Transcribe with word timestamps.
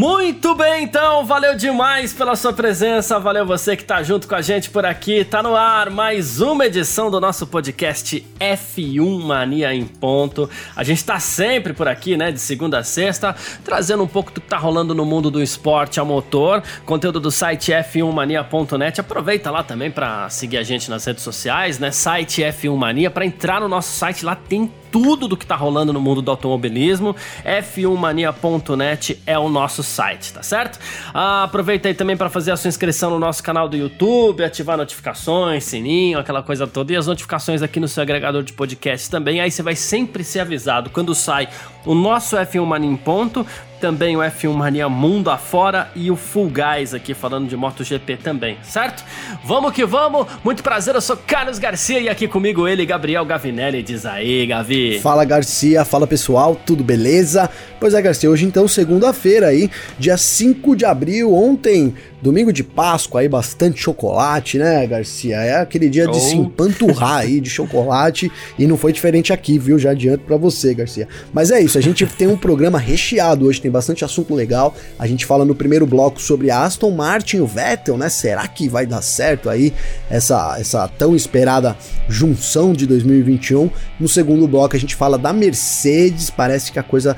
Muito 0.00 0.54
bem, 0.54 0.84
então, 0.84 1.26
valeu 1.26 1.54
demais 1.54 2.14
pela 2.14 2.34
sua 2.34 2.54
presença, 2.54 3.20
valeu 3.20 3.44
você 3.44 3.76
que 3.76 3.84
tá 3.84 4.02
junto 4.02 4.26
com 4.26 4.34
a 4.34 4.40
gente 4.40 4.70
por 4.70 4.86
aqui. 4.86 5.26
Tá 5.26 5.42
no 5.42 5.54
ar 5.54 5.90
mais 5.90 6.40
uma 6.40 6.64
edição 6.64 7.10
do 7.10 7.20
nosso 7.20 7.46
podcast 7.46 8.26
F1 8.40 9.22
Mania 9.22 9.74
em 9.74 9.84
Ponto. 9.84 10.48
A 10.74 10.82
gente 10.82 11.04
tá 11.04 11.20
sempre 11.20 11.74
por 11.74 11.86
aqui, 11.86 12.16
né, 12.16 12.32
de 12.32 12.38
segunda 12.38 12.78
a 12.78 12.82
sexta, 12.82 13.36
trazendo 13.62 14.02
um 14.02 14.06
pouco 14.06 14.32
do 14.32 14.40
que 14.40 14.48
tá 14.48 14.56
rolando 14.56 14.94
no 14.94 15.04
mundo 15.04 15.30
do 15.30 15.42
esporte 15.42 16.00
a 16.00 16.04
motor, 16.04 16.62
conteúdo 16.86 17.20
do 17.20 17.30
site 17.30 17.70
f1mania.net. 17.70 19.02
Aproveita 19.02 19.50
lá 19.50 19.62
também 19.62 19.90
para 19.90 20.30
seguir 20.30 20.56
a 20.56 20.62
gente 20.62 20.88
nas 20.88 21.04
redes 21.04 21.22
sociais, 21.22 21.78
né, 21.78 21.90
site 21.90 22.40
F1 22.40 22.74
Mania, 22.74 23.10
para 23.10 23.26
entrar 23.26 23.60
no 23.60 23.68
nosso 23.68 23.94
site, 23.94 24.24
lá 24.24 24.34
tem 24.34 24.72
tudo 24.90 25.28
do 25.28 25.36
que 25.36 25.46
tá 25.46 25.56
rolando 25.56 25.92
no 25.92 26.00
mundo 26.00 26.22
do 26.22 26.30
automobilismo. 26.30 27.14
f1mania.net 27.44 29.22
é 29.26 29.38
o 29.38 29.48
nosso 29.48 29.82
site, 29.82 30.32
tá 30.32 30.42
certo? 30.42 30.78
Ah, 31.12 31.44
aproveita 31.44 31.88
aí 31.88 31.94
também 31.94 32.16
para 32.16 32.28
fazer 32.28 32.52
a 32.52 32.56
sua 32.56 32.68
inscrição 32.68 33.10
no 33.10 33.18
nosso 33.18 33.42
canal 33.42 33.68
do 33.68 33.76
YouTube, 33.76 34.44
ativar 34.44 34.76
notificações, 34.76 35.64
sininho, 35.64 36.18
aquela 36.18 36.42
coisa 36.42 36.66
toda 36.66 36.92
e 36.92 36.96
as 36.96 37.06
notificações 37.06 37.62
aqui 37.62 37.80
no 37.80 37.88
seu 37.88 38.02
agregador 38.02 38.42
de 38.42 38.52
podcast 38.52 39.10
também. 39.10 39.40
Aí 39.40 39.50
você 39.50 39.62
vai 39.62 39.76
sempre 39.76 40.24
ser 40.24 40.40
avisado 40.40 40.90
quando 40.90 41.14
sai 41.14 41.48
o 41.84 41.94
nosso 41.94 42.36
F1 42.36 42.64
Mania 42.64 42.90
em 42.90 42.96
ponto 42.96 43.46
também 43.80 44.16
o 44.16 44.20
F1 44.20 44.52
Mania 44.52 44.88
Mundo 44.88 45.30
afora 45.30 45.90
e 45.96 46.10
o 46.10 46.16
Full 46.16 46.50
Guys 46.50 46.92
aqui 46.92 47.14
falando 47.14 47.48
de 47.48 47.56
MotoGP 47.56 48.18
também, 48.18 48.58
certo? 48.62 49.02
Vamos 49.42 49.72
que 49.72 49.84
vamos, 49.86 50.26
muito 50.44 50.62
prazer, 50.62 50.94
eu 50.94 51.00
sou 51.00 51.16
Carlos 51.16 51.58
Garcia 51.58 51.98
e 51.98 52.08
aqui 52.08 52.28
comigo 52.28 52.68
ele, 52.68 52.84
Gabriel 52.84 53.24
Gavinelli, 53.24 53.82
diz 53.82 54.04
aí, 54.04 54.46
Gavi. 54.46 55.00
Fala 55.00 55.24
Garcia, 55.24 55.84
fala 55.84 56.06
pessoal, 56.06 56.54
tudo 56.54 56.84
beleza? 56.84 57.48
Pois 57.80 57.94
é, 57.94 58.02
Garcia, 58.02 58.30
hoje 58.30 58.44
então, 58.44 58.68
segunda-feira 58.68 59.46
aí, 59.46 59.70
dia 59.98 60.18
5 60.18 60.76
de 60.76 60.84
abril, 60.84 61.34
ontem 61.34 61.94
Domingo 62.22 62.52
de 62.52 62.62
Páscoa 62.62 63.22
aí, 63.22 63.28
bastante 63.28 63.80
chocolate, 63.80 64.58
né, 64.58 64.86
Garcia? 64.86 65.36
É 65.36 65.60
aquele 65.60 65.88
dia 65.88 66.06
oh. 66.08 66.12
de 66.12 66.20
se 66.20 66.36
empanturrar 66.36 67.18
aí 67.18 67.40
de 67.40 67.48
chocolate 67.48 68.30
e 68.58 68.66
não 68.66 68.76
foi 68.76 68.92
diferente 68.92 69.32
aqui, 69.32 69.58
viu? 69.58 69.78
Já 69.78 69.92
adianto 69.92 70.24
para 70.24 70.36
você, 70.36 70.74
Garcia. 70.74 71.08
Mas 71.32 71.50
é 71.50 71.60
isso, 71.60 71.78
a 71.78 71.80
gente 71.80 72.04
tem 72.06 72.28
um 72.28 72.36
programa 72.36 72.78
recheado 72.78 73.46
hoje, 73.46 73.60
tem 73.60 73.70
bastante 73.70 74.04
assunto 74.04 74.34
legal. 74.34 74.74
A 74.98 75.06
gente 75.06 75.24
fala 75.24 75.44
no 75.44 75.54
primeiro 75.54 75.86
bloco 75.86 76.20
sobre 76.20 76.50
a 76.50 76.64
Aston 76.64 76.90
Martin 76.90 77.38
e 77.38 77.40
o 77.40 77.46
Vettel, 77.46 77.96
né? 77.96 78.08
Será 78.08 78.46
que 78.46 78.68
vai 78.68 78.86
dar 78.86 79.02
certo 79.02 79.48
aí 79.48 79.72
essa, 80.10 80.56
essa 80.58 80.86
tão 80.88 81.16
esperada 81.16 81.76
junção 82.08 82.72
de 82.72 82.86
2021? 82.86 83.70
No 83.98 84.08
segundo 84.08 84.46
bloco 84.46 84.76
a 84.76 84.78
gente 84.78 84.94
fala 84.94 85.16
da 85.16 85.32
Mercedes, 85.32 86.28
parece 86.28 86.70
que 86.70 86.78
a 86.78 86.82
coisa 86.82 87.16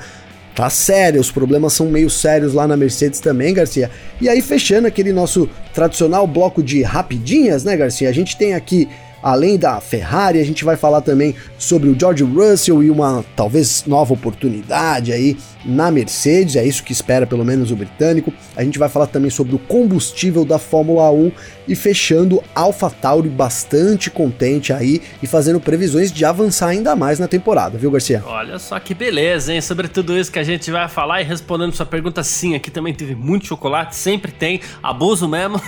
Tá 0.55 0.69
sério, 0.69 1.19
os 1.19 1.31
problemas 1.31 1.73
são 1.73 1.87
meio 1.87 2.09
sérios 2.09 2.53
lá 2.53 2.67
na 2.67 2.77
Mercedes 2.77 3.19
também, 3.19 3.53
Garcia. 3.53 3.89
E 4.21 4.29
aí, 4.29 4.41
fechando 4.41 4.87
aquele 4.87 5.11
nosso 5.11 5.49
tradicional 5.73 6.27
bloco 6.27 6.61
de 6.61 6.83
rapidinhas, 6.83 7.63
né, 7.63 7.75
Garcia? 7.75 8.07
A 8.07 8.13
gente 8.13 8.37
tem 8.37 8.53
aqui 8.53 8.87
Além 9.23 9.57
da 9.57 9.79
Ferrari, 9.79 10.37
a 10.41 10.43
gente 10.43 10.65
vai 10.65 10.75
falar 10.75 10.99
também 10.99 11.33
sobre 11.57 11.87
o 11.87 11.97
George 11.97 12.25
Russell 12.25 12.83
e 12.83 12.89
uma 12.89 13.23
talvez 13.37 13.85
nova 13.87 14.13
oportunidade 14.13 15.13
aí 15.13 15.37
na 15.65 15.91
Mercedes, 15.91 16.55
é 16.55 16.65
isso 16.65 16.83
que 16.83 16.91
espera 16.91 17.25
pelo 17.25 17.45
menos 17.45 17.71
o 17.71 17.75
britânico. 17.75 18.33
A 18.55 18.63
gente 18.63 18.79
vai 18.79 18.89
falar 18.89 19.07
também 19.07 19.29
sobre 19.29 19.55
o 19.55 19.59
combustível 19.59 20.45
da 20.45 20.59
Fórmula 20.59 21.11
1 21.11 21.31
e 21.67 21.75
fechando 21.75 22.43
AlphaTauri 22.53 23.29
bastante 23.29 24.09
contente 24.09 24.73
aí 24.73 25.01
e 25.21 25.27
fazendo 25.27 25.59
previsões 25.59 26.11
de 26.11 26.25
avançar 26.25 26.67
ainda 26.67 26.95
mais 26.95 27.19
na 27.19 27.27
temporada, 27.27 27.77
viu, 27.77 27.91
Garcia? 27.91 28.21
Olha 28.25 28.59
só 28.59 28.79
que 28.79 28.93
beleza, 28.93 29.53
hein? 29.53 29.61
Sobre 29.61 29.87
tudo 29.87 30.17
isso 30.17 30.31
que 30.31 30.39
a 30.39 30.43
gente 30.43 30.69
vai 30.71 30.87
falar 30.87 31.21
e 31.21 31.23
respondendo 31.23 31.73
sua 31.73 31.85
pergunta, 31.85 32.23
sim, 32.23 32.55
aqui 32.55 32.69
também 32.69 32.93
teve 32.93 33.15
muito 33.15 33.45
chocolate, 33.45 33.95
sempre 33.95 34.31
tem, 34.31 34.59
abuso 34.81 35.27
mesmo. 35.27 35.61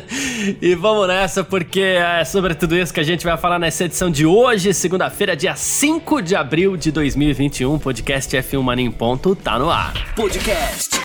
e 0.60 0.74
vamos 0.74 1.06
nessa, 1.06 1.44
porque 1.44 1.80
é 1.80 2.24
sobre 2.24 2.54
tudo 2.54 2.76
isso 2.76 2.92
que 2.92 3.00
a 3.00 3.04
gente 3.04 3.24
vai 3.24 3.36
falar 3.36 3.58
nessa 3.58 3.84
edição 3.84 4.10
de 4.10 4.24
hoje, 4.24 4.72
segunda-feira, 4.72 5.36
dia 5.36 5.54
5 5.54 6.22
de 6.22 6.34
abril 6.34 6.76
de 6.76 6.90
2021. 6.90 7.78
Podcast 7.78 8.36
F1 8.36 8.62
Mania 8.62 8.86
em 8.86 8.90
ponto 8.90 9.34
tá 9.42 9.58
no 9.58 9.70
ar. 9.70 9.92
Podcast 10.14 11.00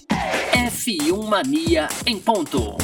F1 0.53 1.27
Mania 1.27 1.87
em 2.05 2.19
ponto. 2.19 2.77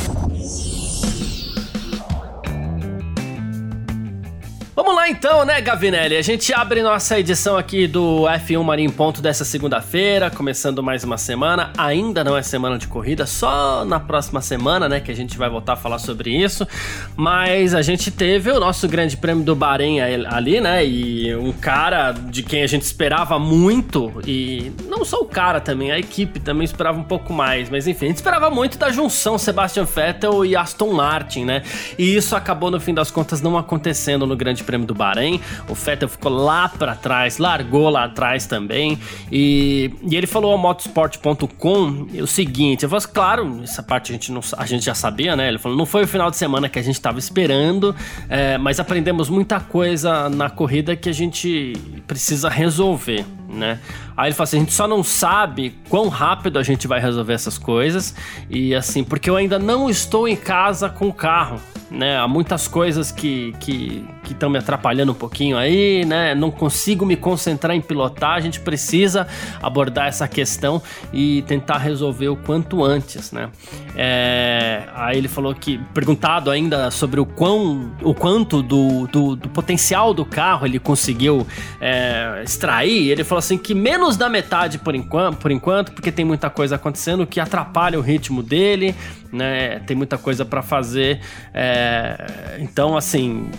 Vamos 4.75 4.95
lá 4.95 5.07
então, 5.07 5.45
né, 5.45 5.61
Gavinelli? 5.61 6.17
A 6.17 6.21
gente 6.23 6.51
abre 6.51 6.81
nossa 6.81 7.19
edição 7.19 7.55
aqui 7.55 7.85
do 7.85 8.23
F1 8.23 8.63
Marinho 8.63 8.91
Ponto 8.91 9.21
dessa 9.21 9.45
segunda-feira, 9.45 10.31
começando 10.31 10.81
mais 10.81 11.03
uma 11.03 11.15
semana. 11.15 11.71
Ainda 11.77 12.23
não 12.23 12.35
é 12.35 12.41
semana 12.41 12.79
de 12.79 12.87
corrida, 12.87 13.27
só 13.27 13.85
na 13.85 13.99
próxima 13.99 14.41
semana, 14.41 14.89
né, 14.89 14.99
que 14.99 15.11
a 15.11 15.15
gente 15.15 15.37
vai 15.37 15.47
voltar 15.47 15.73
a 15.73 15.75
falar 15.75 15.99
sobre 15.99 16.31
isso. 16.31 16.67
Mas 17.15 17.75
a 17.75 17.83
gente 17.83 18.09
teve 18.09 18.49
o 18.49 18.59
nosso 18.59 18.87
grande 18.87 19.15
prêmio 19.15 19.43
do 19.43 19.55
Bahrein 19.55 20.01
ali, 20.01 20.59
né, 20.59 20.83
e 20.83 21.35
um 21.35 21.51
cara 21.51 22.11
de 22.11 22.41
quem 22.41 22.63
a 22.63 22.67
gente 22.67 22.81
esperava 22.81 23.37
muito, 23.37 24.11
e 24.25 24.71
não 24.89 25.05
só 25.05 25.19
o 25.19 25.25
cara 25.25 25.61
também, 25.61 25.91
a 25.91 25.99
equipe 25.99 26.39
também 26.39 26.65
esperava 26.65 26.97
um 26.97 27.03
pouco 27.03 27.31
mais, 27.31 27.69
mas 27.69 27.85
enfim, 27.85 28.05
a 28.05 28.07
gente 28.07 28.17
esperava 28.17 28.49
muito 28.49 28.79
da 28.79 28.89
junção 28.89 29.37
Sebastian 29.37 29.83
Vettel 29.83 30.43
e 30.43 30.55
Aston 30.55 30.93
Martin, 30.93 31.45
né, 31.45 31.61
e 31.95 32.15
isso 32.15 32.35
acabou 32.35 32.71
no 32.71 32.79
fim 32.79 32.95
das 32.95 33.11
contas 33.11 33.39
não 33.39 33.55
acontecendo 33.55 34.25
no 34.25 34.35
grande 34.35 34.62
Grande 34.63 34.65
Prêmio 34.65 34.87
do 34.87 34.95
Bahrein. 34.95 35.39
O 35.67 35.75
Vettel 35.75 36.09
ficou 36.09 36.31
lá 36.31 36.69
para 36.69 36.95
trás, 36.95 37.37
largou 37.37 37.89
lá 37.89 38.05
atrás 38.05 38.47
também. 38.47 38.97
E, 39.31 39.91
e 40.01 40.15
ele 40.15 40.25
falou 40.25 40.51
ao 40.51 40.57
motorsport.com 40.57 42.07
o 42.21 42.27
seguinte: 42.27 42.83
eu 42.83 42.89
falei, 42.89 43.05
claro, 43.13 43.59
essa 43.63 43.83
parte 43.83 44.11
a 44.11 44.13
gente, 44.13 44.31
não, 44.31 44.41
a 44.57 44.65
gente 44.65 44.85
já 44.85 44.95
sabia, 44.95 45.35
né? 45.35 45.47
Ele 45.47 45.59
falou, 45.59 45.77
não 45.77 45.85
foi 45.85 46.03
o 46.03 46.07
final 46.07 46.31
de 46.31 46.37
semana 46.37 46.69
que 46.69 46.79
a 46.79 46.81
gente 46.81 46.95
estava 46.95 47.19
esperando, 47.19 47.95
é, 48.29 48.57
mas 48.57 48.79
aprendemos 48.79 49.29
muita 49.29 49.59
coisa 49.59 50.29
na 50.29 50.49
corrida 50.49 50.95
que 50.95 51.09
a 51.09 51.13
gente 51.13 51.73
precisa 52.07 52.49
resolver 52.49 53.25
né? 53.53 53.79
Aí 54.15 54.27
ele 54.27 54.35
fala 54.35 54.45
assim: 54.45 54.57
a 54.57 54.59
gente 54.59 54.73
só 54.73 54.87
não 54.87 55.03
sabe 55.03 55.75
quão 55.89 56.07
rápido 56.07 56.59
a 56.59 56.63
gente 56.63 56.87
vai 56.87 56.99
resolver 56.99 57.33
essas 57.33 57.57
coisas. 57.57 58.15
E 58.49 58.73
assim, 58.75 59.03
porque 59.03 59.29
eu 59.29 59.35
ainda 59.35 59.59
não 59.59 59.89
estou 59.89 60.27
em 60.27 60.35
casa 60.35 60.89
com 60.89 61.07
o 61.07 61.13
carro, 61.13 61.59
né? 61.89 62.17
Há 62.17 62.27
muitas 62.27 62.67
coisas 62.67 63.11
que 63.11 63.53
que 63.59 64.05
estão 64.31 64.49
me 64.49 64.57
atrapalhando 64.57 65.11
um 65.11 65.15
pouquinho 65.15 65.57
aí, 65.57 66.05
né? 66.05 66.33
Não 66.33 66.49
consigo 66.49 67.05
me 67.05 67.15
concentrar 67.15 67.75
em 67.75 67.81
pilotar. 67.81 68.31
A 68.31 68.39
gente 68.39 68.59
precisa 68.59 69.27
abordar 69.61 70.07
essa 70.07 70.27
questão 70.27 70.81
e 71.11 71.43
tentar 71.43 71.77
resolver 71.77 72.29
o 72.29 72.35
quanto 72.35 72.83
antes, 72.83 73.31
né? 73.31 73.49
É, 73.95 74.83
aí 74.95 75.17
ele 75.17 75.27
falou 75.27 75.53
que, 75.53 75.77
perguntado 75.93 76.49
ainda 76.49 76.89
sobre 76.89 77.19
o 77.19 77.25
quão, 77.25 77.91
o 78.01 78.13
quanto 78.13 78.63
do, 78.63 79.07
do, 79.07 79.35
do 79.35 79.49
potencial 79.49 80.13
do 80.13 80.25
carro 80.25 80.65
ele 80.65 80.79
conseguiu 80.79 81.45
é, 81.79 82.41
extrair, 82.43 83.09
ele 83.09 83.23
falou 83.23 83.39
assim 83.39 83.57
que 83.57 83.73
menos 83.73 84.02
da 84.11 84.29
metade 84.29 84.77
por 84.77 84.93
enquanto, 84.95 85.37
por 85.37 85.51
enquanto, 85.51 85.91
porque 85.91 86.11
tem 86.11 86.25
muita 86.25 86.49
coisa 86.49 86.75
acontecendo 86.75 87.25
que 87.25 87.39
atrapalha 87.39 87.97
o 87.97 88.01
ritmo 88.01 88.43
dele, 88.43 88.95
né? 89.31 89.79
Tem 89.79 89.95
muita 89.95 90.17
coisa 90.17 90.45
para 90.45 90.61
fazer. 90.61 91.19
É, 91.53 92.57
então, 92.59 92.95
assim, 92.95 93.49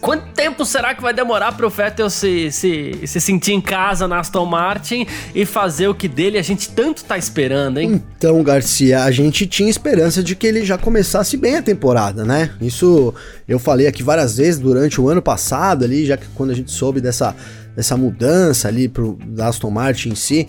quanto 0.00 0.32
tempo 0.32 0.64
será 0.64 0.94
que 0.94 1.02
vai 1.02 1.12
demorar 1.12 1.52
para 1.52 1.66
o 1.66 1.70
Vettel 1.70 2.08
se, 2.08 2.50
se, 2.50 3.00
se 3.04 3.20
sentir 3.20 3.52
em 3.52 3.60
casa 3.60 4.08
na 4.08 4.20
Aston 4.20 4.46
Martin 4.46 5.06
e 5.34 5.44
fazer 5.44 5.88
o 5.88 5.94
que 5.94 6.08
dele 6.08 6.38
a 6.38 6.42
gente 6.42 6.70
tanto 6.70 7.04
tá 7.04 7.18
esperando, 7.18 7.78
hein? 7.78 8.02
Então, 8.16 8.42
Garcia, 8.42 9.04
a 9.04 9.10
gente 9.10 9.46
tinha 9.46 9.68
esperança 9.68 10.22
de 10.22 10.34
que 10.34 10.46
ele 10.46 10.64
já 10.64 10.78
começasse 10.78 11.36
bem 11.36 11.56
a 11.56 11.62
temporada, 11.62 12.24
né? 12.24 12.50
Isso 12.60 13.14
eu 13.46 13.58
falei 13.58 13.86
aqui 13.86 14.02
várias 14.02 14.36
vezes 14.36 14.58
durante 14.58 15.00
o 15.00 15.08
ano 15.08 15.20
passado 15.20 15.84
ali, 15.84 16.06
já 16.06 16.16
que 16.16 16.26
quando 16.34 16.50
a 16.50 16.54
gente 16.54 16.70
soube 16.70 17.00
dessa 17.00 17.34
dessa 17.74 17.96
mudança 17.96 18.68
ali 18.68 18.88
pro 18.88 19.18
Aston 19.38 19.70
Martin 19.70 20.10
em 20.10 20.14
si, 20.14 20.46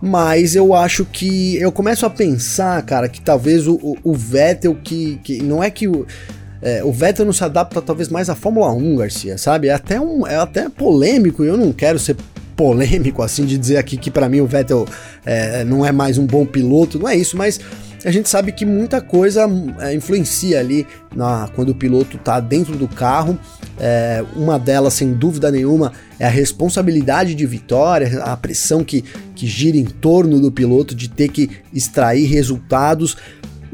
mas 0.00 0.54
eu 0.54 0.74
acho 0.74 1.04
que 1.04 1.56
eu 1.56 1.72
começo 1.72 2.04
a 2.04 2.10
pensar, 2.10 2.82
cara, 2.82 3.08
que 3.08 3.20
talvez 3.20 3.66
o, 3.66 3.74
o, 3.76 3.96
o 4.02 4.14
Vettel 4.14 4.74
que, 4.74 5.18
que 5.22 5.42
não 5.42 5.62
é 5.62 5.70
que 5.70 5.88
o 5.88 6.06
é, 6.60 6.82
o 6.82 6.90
Vettel 6.90 7.26
não 7.26 7.32
se 7.32 7.44
adapta 7.44 7.82
talvez 7.82 8.08
mais 8.08 8.30
à 8.30 8.34
Fórmula 8.34 8.72
1, 8.72 8.96
Garcia, 8.96 9.36
sabe? 9.36 9.68
É 9.68 9.74
até 9.74 10.00
um 10.00 10.26
é 10.26 10.36
até 10.36 10.68
polêmico 10.68 11.44
e 11.44 11.48
eu 11.48 11.58
não 11.58 11.72
quero 11.72 11.98
ser 11.98 12.16
polêmico 12.56 13.22
assim 13.22 13.44
de 13.44 13.58
dizer 13.58 13.76
aqui 13.76 13.96
que 13.96 14.10
para 14.10 14.28
mim 14.28 14.40
o 14.40 14.46
Vettel 14.46 14.86
é, 15.26 15.62
não 15.64 15.84
é 15.84 15.92
mais 15.92 16.16
um 16.16 16.26
bom 16.26 16.46
piloto, 16.46 16.98
não 16.98 17.08
é 17.08 17.16
isso, 17.16 17.36
mas 17.36 17.60
a 18.04 18.10
gente 18.10 18.28
sabe 18.28 18.52
que 18.52 18.66
muita 18.66 19.00
coisa 19.00 19.48
é, 19.80 19.94
influencia 19.94 20.60
ali 20.60 20.86
na, 21.14 21.48
quando 21.54 21.70
o 21.70 21.74
piloto 21.74 22.16
está 22.16 22.38
dentro 22.40 22.76
do 22.76 22.86
carro. 22.86 23.38
É, 23.78 24.24
uma 24.36 24.58
delas, 24.58 24.94
sem 24.94 25.12
dúvida 25.12 25.50
nenhuma, 25.50 25.92
é 26.18 26.26
a 26.26 26.30
responsabilidade 26.30 27.34
de 27.34 27.46
vitória, 27.46 28.22
a 28.22 28.36
pressão 28.36 28.84
que, 28.84 29.02
que 29.34 29.46
gira 29.46 29.76
em 29.76 29.84
torno 29.84 30.40
do 30.40 30.52
piloto 30.52 30.94
de 30.94 31.08
ter 31.08 31.28
que 31.28 31.50
extrair 31.72 32.26
resultados 32.26 33.16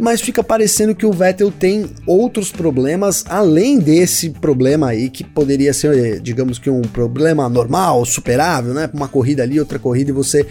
mas 0.00 0.22
fica 0.22 0.42
parecendo 0.42 0.94
que 0.94 1.04
o 1.04 1.12
Vettel 1.12 1.50
tem 1.50 1.90
outros 2.06 2.50
problemas 2.50 3.22
além 3.28 3.78
desse 3.78 4.30
problema 4.30 4.88
aí 4.88 5.10
que 5.10 5.22
poderia 5.22 5.74
ser, 5.74 6.20
digamos 6.20 6.58
que 6.58 6.70
um 6.70 6.80
problema 6.80 7.46
normal, 7.50 8.06
superável, 8.06 8.72
né? 8.72 8.88
Uma 8.94 9.08
corrida 9.08 9.42
ali, 9.42 9.60
outra 9.60 9.78
corrida 9.78 10.10
e 10.10 10.14
você 10.14 10.46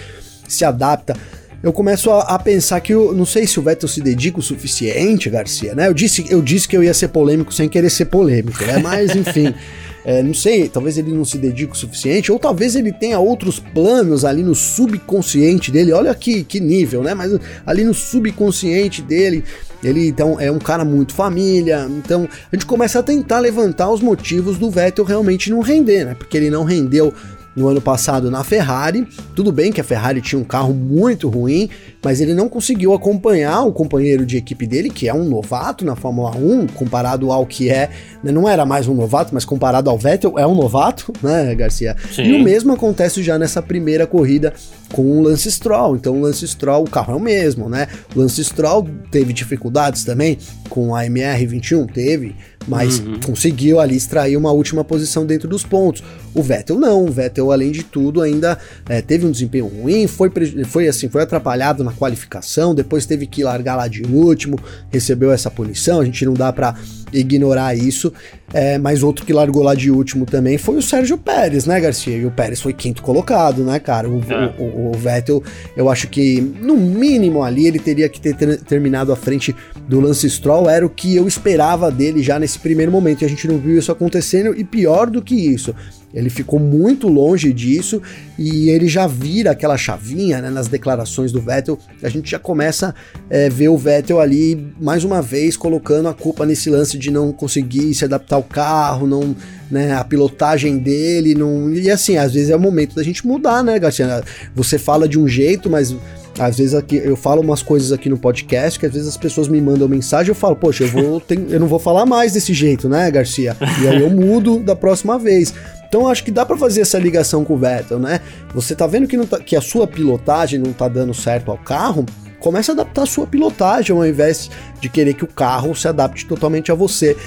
se 0.47 0.63
adapta. 0.63 1.15
Eu 1.61 1.73
começo 1.73 2.09
a, 2.11 2.21
a 2.21 2.39
pensar 2.39 2.79
que 2.79 2.93
eu 2.93 3.13
não 3.13 3.25
sei 3.25 3.45
se 3.45 3.59
o 3.59 3.63
Vettel 3.63 3.89
se 3.89 4.01
dedica 4.01 4.39
o 4.39 4.43
suficiente, 4.43 5.29
Garcia, 5.29 5.75
né? 5.75 5.87
Eu 5.87 5.93
disse, 5.93 6.25
eu 6.29 6.41
disse 6.41 6.67
que 6.67 6.77
eu 6.77 6.83
ia 6.83 6.93
ser 6.93 7.09
polêmico 7.09 7.53
sem 7.53 7.67
querer 7.67 7.89
ser 7.89 8.05
polêmico, 8.05 8.63
né? 8.63 8.77
Mas 8.77 9.15
enfim. 9.15 9.53
É, 10.05 10.23
não 10.23 10.33
sei, 10.33 10.69
talvez 10.69 10.97
ele 10.97 11.11
não 11.11 11.25
se 11.25 11.37
dedique 11.37 11.73
o 11.73 11.75
suficiente, 11.75 12.31
ou 12.31 12.39
talvez 12.39 12.75
ele 12.75 12.91
tenha 12.91 13.19
outros 13.19 13.59
planos 13.59 14.23
ali 14.23 14.41
no 14.41 14.55
subconsciente 14.55 15.71
dele. 15.71 15.91
Olha 15.91 16.15
que, 16.15 16.43
que 16.43 16.59
nível, 16.59 17.03
né? 17.03 17.13
Mas 17.13 17.37
ali 17.65 17.83
no 17.83 17.93
subconsciente 17.93 19.01
dele, 19.01 19.43
ele 19.83 20.07
então 20.07 20.39
é 20.39 20.49
um 20.49 20.57
cara 20.57 20.85
muito 20.85 21.13
família. 21.13 21.85
Então 21.89 22.27
a 22.51 22.55
gente 22.55 22.65
começa 22.65 22.99
a 22.99 23.03
tentar 23.03 23.39
levantar 23.39 23.91
os 23.91 24.01
motivos 24.01 24.57
do 24.57 24.71
Vettel 24.71 25.03
realmente 25.03 25.49
não 25.49 25.59
render, 25.59 26.05
né? 26.05 26.15
Porque 26.15 26.37
ele 26.37 26.49
não 26.49 26.63
rendeu 26.63 27.13
no 27.55 27.67
ano 27.67 27.81
passado 27.81 28.29
na 28.29 28.43
Ferrari. 28.43 29.07
Tudo 29.35 29.51
bem 29.51 29.71
que 29.71 29.81
a 29.81 29.83
Ferrari 29.83 30.21
tinha 30.21 30.39
um 30.39 30.43
carro 30.43 30.73
muito 30.73 31.29
ruim, 31.29 31.69
mas 32.03 32.21
ele 32.21 32.33
não 32.33 32.47
conseguiu 32.47 32.93
acompanhar 32.93 33.63
o 33.63 33.71
companheiro 33.71 34.25
de 34.25 34.37
equipe 34.37 34.65
dele, 34.65 34.89
que 34.89 35.07
é 35.07 35.13
um 35.13 35.25
novato 35.25 35.83
na 35.83 35.95
Fórmula 35.95 36.35
1, 36.35 36.67
comparado 36.67 37.31
ao 37.31 37.45
que 37.45 37.69
é. 37.69 37.89
Né, 38.23 38.31
não 38.31 38.47
era 38.47 38.65
mais 38.65 38.87
um 38.87 38.93
novato, 38.93 39.33
mas 39.33 39.45
comparado 39.45 39.89
ao 39.89 39.97
Vettel, 39.97 40.37
é 40.37 40.47
um 40.47 40.55
novato, 40.55 41.11
né, 41.21 41.53
Garcia? 41.55 41.95
Sim. 42.13 42.23
E 42.23 42.33
o 42.33 42.43
mesmo 42.43 42.73
acontece 42.73 43.21
já 43.21 43.37
nessa 43.37 43.61
primeira 43.61 44.07
corrida 44.07 44.53
com 44.93 45.19
o 45.19 45.21
Lance 45.21 45.51
Stroll. 45.51 45.95
Então 45.95 46.17
o 46.17 46.21
Lance 46.21 46.47
Stroll, 46.47 46.83
o 46.83 46.89
carro 46.89 47.13
é 47.13 47.15
o 47.15 47.19
mesmo, 47.19 47.69
né? 47.69 47.87
O 48.15 48.19
Lance 48.19 48.43
Stroll 48.43 48.87
teve 49.11 49.33
dificuldades 49.33 50.03
também 50.03 50.37
com 50.69 50.95
a 50.95 51.03
MR21, 51.03 51.91
teve 51.91 52.35
mas 52.67 52.99
uhum. 52.99 53.19
conseguiu 53.25 53.79
ali 53.79 53.95
extrair 53.95 54.37
uma 54.37 54.51
última 54.51 54.83
posição 54.83 55.25
dentro 55.25 55.47
dos 55.47 55.63
pontos. 55.63 56.03
O 56.33 56.43
Vettel 56.43 56.77
não, 56.77 57.05
o 57.05 57.11
Vettel 57.11 57.51
além 57.51 57.71
de 57.71 57.83
tudo 57.83 58.21
ainda 58.21 58.57
é, 58.87 59.01
teve 59.01 59.25
um 59.25 59.31
desempenho 59.31 59.67
ruim, 59.67 60.05
foi, 60.05 60.31
foi 60.65 60.87
assim, 60.87 61.09
foi 61.09 61.23
atrapalhado 61.23 61.83
na 61.89 61.91
qualificação, 61.91 62.73
depois 62.75 63.05
teve 63.05 63.25
que 63.25 63.43
largar 63.43 63.75
lá 63.75 63.87
de 63.87 64.03
último, 64.03 64.57
recebeu 64.91 65.31
essa 65.31 65.49
punição, 65.49 65.99
a 65.99 66.05
gente 66.05 66.25
não 66.25 66.33
dá 66.33 66.53
para 66.53 66.75
ignorar 67.11 67.75
isso. 67.75 68.13
É, 68.51 68.79
mas 68.79 69.03
outro 69.03 69.25
que 69.25 69.31
largou 69.31 69.61
lá 69.61 69.75
de 69.75 69.91
último 69.91 70.25
também 70.25 70.57
foi 70.57 70.77
o 70.77 70.81
Sérgio 70.81 71.19
Pérez, 71.19 71.65
né, 71.65 71.79
Garcia? 71.79 72.17
E 72.17 72.25
o 72.25 72.31
Pérez 72.31 72.59
foi 72.59 72.73
quinto 72.73 73.03
colocado, 73.03 73.63
né, 73.63 73.77
cara? 73.79 74.09
O, 74.09 74.19
é. 74.27 74.55
o, 74.57 74.63
o, 74.63 74.91
o 74.91 74.97
Vettel, 74.97 75.43
eu 75.77 75.87
acho 75.87 76.07
que 76.07 76.41
no 76.41 76.75
mínimo 76.75 77.43
ali 77.43 77.67
ele 77.67 77.77
teria 77.77 78.09
que 78.09 78.19
ter 78.19 78.35
ter 78.35 78.59
terminado 78.61 79.11
à 79.11 79.15
frente 79.15 79.55
do 79.87 79.99
Lance 79.99 80.27
Stroll, 80.29 80.69
era 80.69 80.85
o 80.85 80.89
que 80.89 81.15
eu 81.15 81.27
esperava 81.27 81.91
dele 81.91 82.23
já 82.23 82.39
nesse 82.39 82.57
primeiro 82.57 82.91
momento. 82.91 83.21
E 83.21 83.25
a 83.25 83.29
gente 83.29 83.47
não 83.47 83.57
viu 83.57 83.77
isso 83.77 83.91
acontecendo, 83.91 84.57
e 84.57 84.63
pior 84.63 85.09
do 85.09 85.21
que 85.21 85.35
isso, 85.35 85.75
ele 86.13 86.29
ficou 86.29 86.59
muito 86.59 87.07
longe 87.07 87.53
disso 87.53 88.01
e 88.37 88.69
ele 88.69 88.87
já 88.87 89.05
vira 89.05 89.51
aquela 89.51 89.77
chavinha 89.77 90.41
né, 90.41 90.49
nas 90.49 90.67
declarações 90.67 91.31
do 91.31 91.39
Vettel. 91.39 91.77
A 92.01 92.09
gente 92.09 92.31
já 92.31 92.39
começa 92.39 92.89
a 92.89 92.93
é, 93.29 93.49
ver 93.49 93.69
o 93.69 93.77
Vettel 93.77 94.19
ali 94.19 94.73
mais 94.79 95.03
uma 95.03 95.21
vez 95.21 95.55
colocando 95.55 96.09
a 96.09 96.13
culpa 96.13 96.45
nesse 96.45 96.69
lance 96.69 96.97
de 96.97 97.11
não 97.11 97.31
conseguir 97.31 97.93
se 97.93 98.05
adaptar 98.05 98.37
ao 98.37 98.43
carro, 98.43 99.05
não, 99.05 99.35
né, 99.69 99.93
a 99.93 100.03
pilotagem 100.03 100.79
dele, 100.79 101.35
não. 101.35 101.71
E 101.71 101.91
assim, 101.91 102.17
às 102.17 102.33
vezes 102.33 102.49
é 102.49 102.55
o 102.55 102.59
momento 102.59 102.95
da 102.95 103.03
gente 103.03 103.25
mudar, 103.27 103.63
né, 103.63 103.77
Garcia? 103.77 104.23
Você 104.55 104.79
fala 104.79 105.07
de 105.07 105.19
um 105.19 105.27
jeito, 105.27 105.69
mas 105.69 105.95
às 106.39 106.57
vezes 106.57 106.73
aqui 106.73 106.95
eu 106.95 107.15
falo 107.15 107.41
umas 107.41 107.61
coisas 107.61 107.91
aqui 107.91 108.07
no 108.07 108.17
podcast 108.17 108.79
que 108.79 108.85
às 108.85 108.93
vezes 108.93 109.09
as 109.09 109.17
pessoas 109.17 109.49
me 109.49 109.59
mandam 109.59 109.87
mensagem 109.87 110.29
eu 110.29 110.35
falo, 110.35 110.55
poxa, 110.55 110.85
eu 110.85 110.87
vou 110.87 111.21
eu 111.49 111.59
não 111.59 111.67
vou 111.67 111.79
falar 111.79 112.05
mais 112.05 112.31
desse 112.31 112.53
jeito, 112.53 112.87
né, 112.87 113.11
Garcia? 113.11 113.55
E 113.83 113.87
aí 113.87 114.01
eu 114.01 114.09
mudo 114.09 114.59
da 114.59 114.75
próxima 114.75 115.19
vez. 115.19 115.53
Então 115.89 116.07
acho 116.07 116.23
que 116.23 116.31
dá 116.31 116.45
para 116.45 116.55
fazer 116.55 116.81
essa 116.81 116.99
ligação 116.99 117.43
com 117.43 117.55
o 117.55 117.57
Vettel, 117.57 117.99
né? 117.99 118.21
Você 118.53 118.75
tá 118.75 118.85
vendo 118.85 119.07
que, 119.07 119.17
tá, 119.25 119.39
que 119.39 119.55
a 119.55 119.61
sua 119.61 119.87
pilotagem 119.87 120.59
não 120.59 120.71
tá 120.71 120.87
dando 120.87 121.13
certo 121.15 121.49
ao 121.49 121.57
carro? 121.57 122.05
Comece 122.39 122.69
a 122.69 122.73
adaptar 122.75 123.01
a 123.01 123.07
sua 123.07 123.25
pilotagem 123.25 123.93
ao 123.95 124.05
invés 124.05 124.49
de 124.79 124.87
querer 124.87 125.15
que 125.15 125.23
o 125.23 125.27
carro 125.27 125.75
se 125.75 125.87
adapte 125.87 126.25
totalmente 126.25 126.71
a 126.71 126.75
você. 126.75 127.17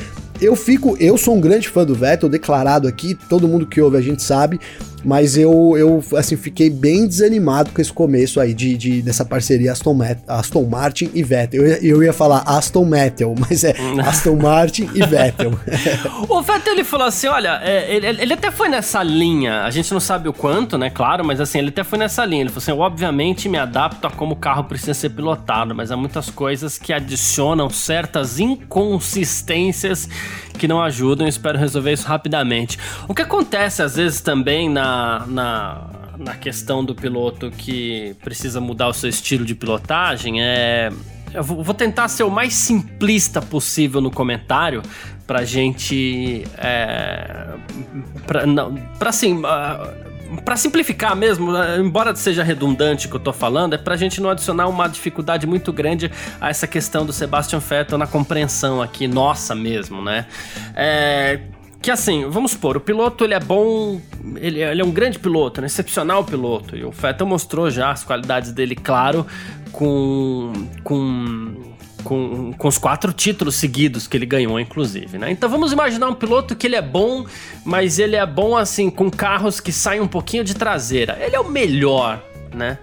Eu 0.43 0.57
fico, 0.57 0.97
eu 0.99 1.17
sou 1.17 1.37
um 1.37 1.41
grande 1.41 1.69
fã 1.69 1.85
do 1.85 1.95
Vettel, 1.95 2.29
declarado 2.29 2.89
aqui, 2.89 3.15
todo 3.15 3.47
mundo 3.47 3.65
que 3.65 3.81
ouve 3.81 3.97
a 3.97 4.01
gente 4.01 4.23
sabe, 4.23 4.59
mas 5.05 5.37
eu, 5.37 5.75
eu 5.77 6.03
assim, 6.17 6.37
fiquei 6.37 6.71
bem 6.71 7.07
desanimado 7.07 7.71
com 7.71 7.81
esse 7.81 7.93
começo 7.93 8.41
aí 8.41 8.55
de, 8.55 8.77
de 8.77 9.03
dessa 9.03 9.25
parceria 9.25 9.73
Aston, 9.73 9.99
Aston 10.27 10.65
Martin 10.65 11.11
e 11.15 11.23
Vettel. 11.23 11.67
Eu, 11.67 11.77
eu 11.77 12.03
ia 12.03 12.13
falar 12.13 12.43
Aston 12.47 12.85
Metal, 12.85 13.35
mas 13.39 13.65
é 13.65 13.75
Aston 14.05 14.37
Martin 14.37 14.89
e 14.95 15.05
Vettel. 15.05 15.53
o 16.29 16.43
Vettel 16.43 16.75
ele 16.75 16.85
falou 16.85 17.07
assim: 17.07 17.27
olha, 17.27 17.61
é, 17.63 17.95
ele, 17.95 18.07
ele, 18.07 18.33
até 18.33 18.51
foi 18.51 18.69
nessa 18.69 19.03
linha, 19.03 19.63
a 19.63 19.71
gente 19.71 19.93
não 19.93 20.01
sabe 20.01 20.29
o 20.29 20.33
quanto, 20.33 20.79
né? 20.79 20.91
Claro, 20.91 21.25
mas 21.25 21.41
assim, 21.41 21.59
ele 21.59 21.69
até 21.69 21.83
foi 21.83 21.99
nessa 21.99 22.25
linha. 22.25 22.43
Ele 22.43 22.51
falou 22.51 22.63
assim: 22.63 22.73
obviamente 22.73 23.49
me 23.49 23.59
adapto 23.59 24.07
a 24.07 24.11
como 24.11 24.35
o 24.35 24.37
carro 24.37 24.65
precisa 24.65 24.95
ser 24.95 25.11
pilotado, 25.11 25.75
mas 25.75 25.91
há 25.91 25.97
muitas 25.97 26.31
coisas 26.31 26.79
que 26.79 26.93
adicionam 26.93 27.69
certas 27.71 28.39
inconsistências 28.39 30.09
que 30.59 30.69
não 30.69 30.83
ajudam. 30.83 31.27
Espero 31.27 31.59
resolver 31.59 31.93
isso 31.93 32.07
rapidamente. 32.07 32.79
O 33.09 33.15
que 33.15 33.23
acontece 33.23 33.83
às 33.83 33.97
vezes 33.97 34.21
também 34.21 34.69
na, 34.69 35.25
na, 35.27 35.91
na 36.19 36.35
questão 36.35 36.85
do 36.85 36.95
piloto 36.95 37.51
que 37.51 38.17
precisa 38.23 38.61
mudar 38.61 38.89
o 38.89 38.93
seu 38.93 39.09
estilo 39.09 39.45
de 39.45 39.55
pilotagem 39.55 40.43
é. 40.43 40.91
Eu 41.35 41.43
vou 41.43 41.73
tentar 41.73 42.09
ser 42.09 42.25
o 42.25 42.31
mais 42.31 42.53
simplista 42.53 43.41
possível 43.41 44.03
no 44.03 44.11
comentário 44.11 44.83
pra 45.27 45.45
gente. 45.47 46.45
É, 46.59 47.55
pra, 48.27 48.47
não, 48.47 48.75
pra 48.99 49.09
assim. 49.09 49.39
Uh, 49.39 50.12
para 50.45 50.57
simplificar 50.57 51.15
mesmo, 51.15 51.57
eh, 51.57 51.79
embora 51.79 52.15
seja 52.15 52.43
redundante 52.43 53.07
o 53.07 53.11
que 53.11 53.17
eu 53.17 53.21
tô 53.21 53.33
falando, 53.33 53.75
é 53.75 53.79
pra 53.79 53.97
gente 53.97 54.21
não 54.21 54.31
adicionar 54.31 54.69
uma 54.69 54.89
dificuldade 54.89 55.47
muito 55.47 55.73
grande 55.73 56.11
a 56.41 56.51
essa 56.51 56.67
questão 56.67 57.05
do 57.05 57.13
Sebastian 57.13 57.59
Vettel 57.59 57.99
na 57.99 58.07
compreensão 58.07 58.81
aqui, 58.81 59.07
nossa 59.07 59.55
mesmo, 59.55 60.03
né? 60.03 60.27
É, 60.75 61.41
que 61.81 61.91
assim, 61.91 62.29
vamos 62.29 62.53
supor, 62.53 62.77
o 62.77 62.81
piloto 62.81 63.25
ele 63.25 63.35
é 63.35 63.41
bom, 63.41 64.01
ele, 64.37 64.61
ele, 64.61 64.81
é 64.81 64.85
um 64.85 64.91
grande 64.93 65.19
piloto, 65.19 65.61
um 65.61 65.65
excepcional 65.65 66.25
piloto, 66.25 66.77
e 66.77 66.85
o 66.85 66.91
Vettel 66.91 67.27
mostrou 67.27 67.71
já 67.71 67.91
as 67.91 68.05
qualidades 68.05 68.53
dele, 68.53 68.77
claro, 68.77 69.27
com, 69.73 70.53
com 70.85 71.72
com, 72.03 72.53
com 72.53 72.69
os 72.69 72.79
quatro 72.79 73.13
títulos 73.13 73.55
seguidos 73.55 74.07
que 74.07 74.17
ele 74.17 74.27
ganhou, 74.27 74.59
inclusive, 74.61 75.19
né? 75.19 75.31
Então 75.31 75.49
vamos 75.49 75.73
imaginar 75.73 76.09
um 76.09 76.15
piloto 76.15 76.55
que 76.55 76.67
ele 76.67 76.77
é 76.77 76.83
bom, 76.83 77.25
mas 77.65 77.99
ele 77.99 78.17
é 78.17 78.27
bom 78.27 78.57
assim 78.57 78.91
com 78.91 79.11
carros 79.11 79.61
que 79.61 79.73
saem 79.73 80.01
um 80.01 80.09
pouquinho 80.09 80.45
de 80.45 80.55
traseira. 80.55 81.19
Ele 81.21 81.37
é 81.37 81.41
o 81.41 81.49
melhor, 81.49 82.23
né? 82.55 82.79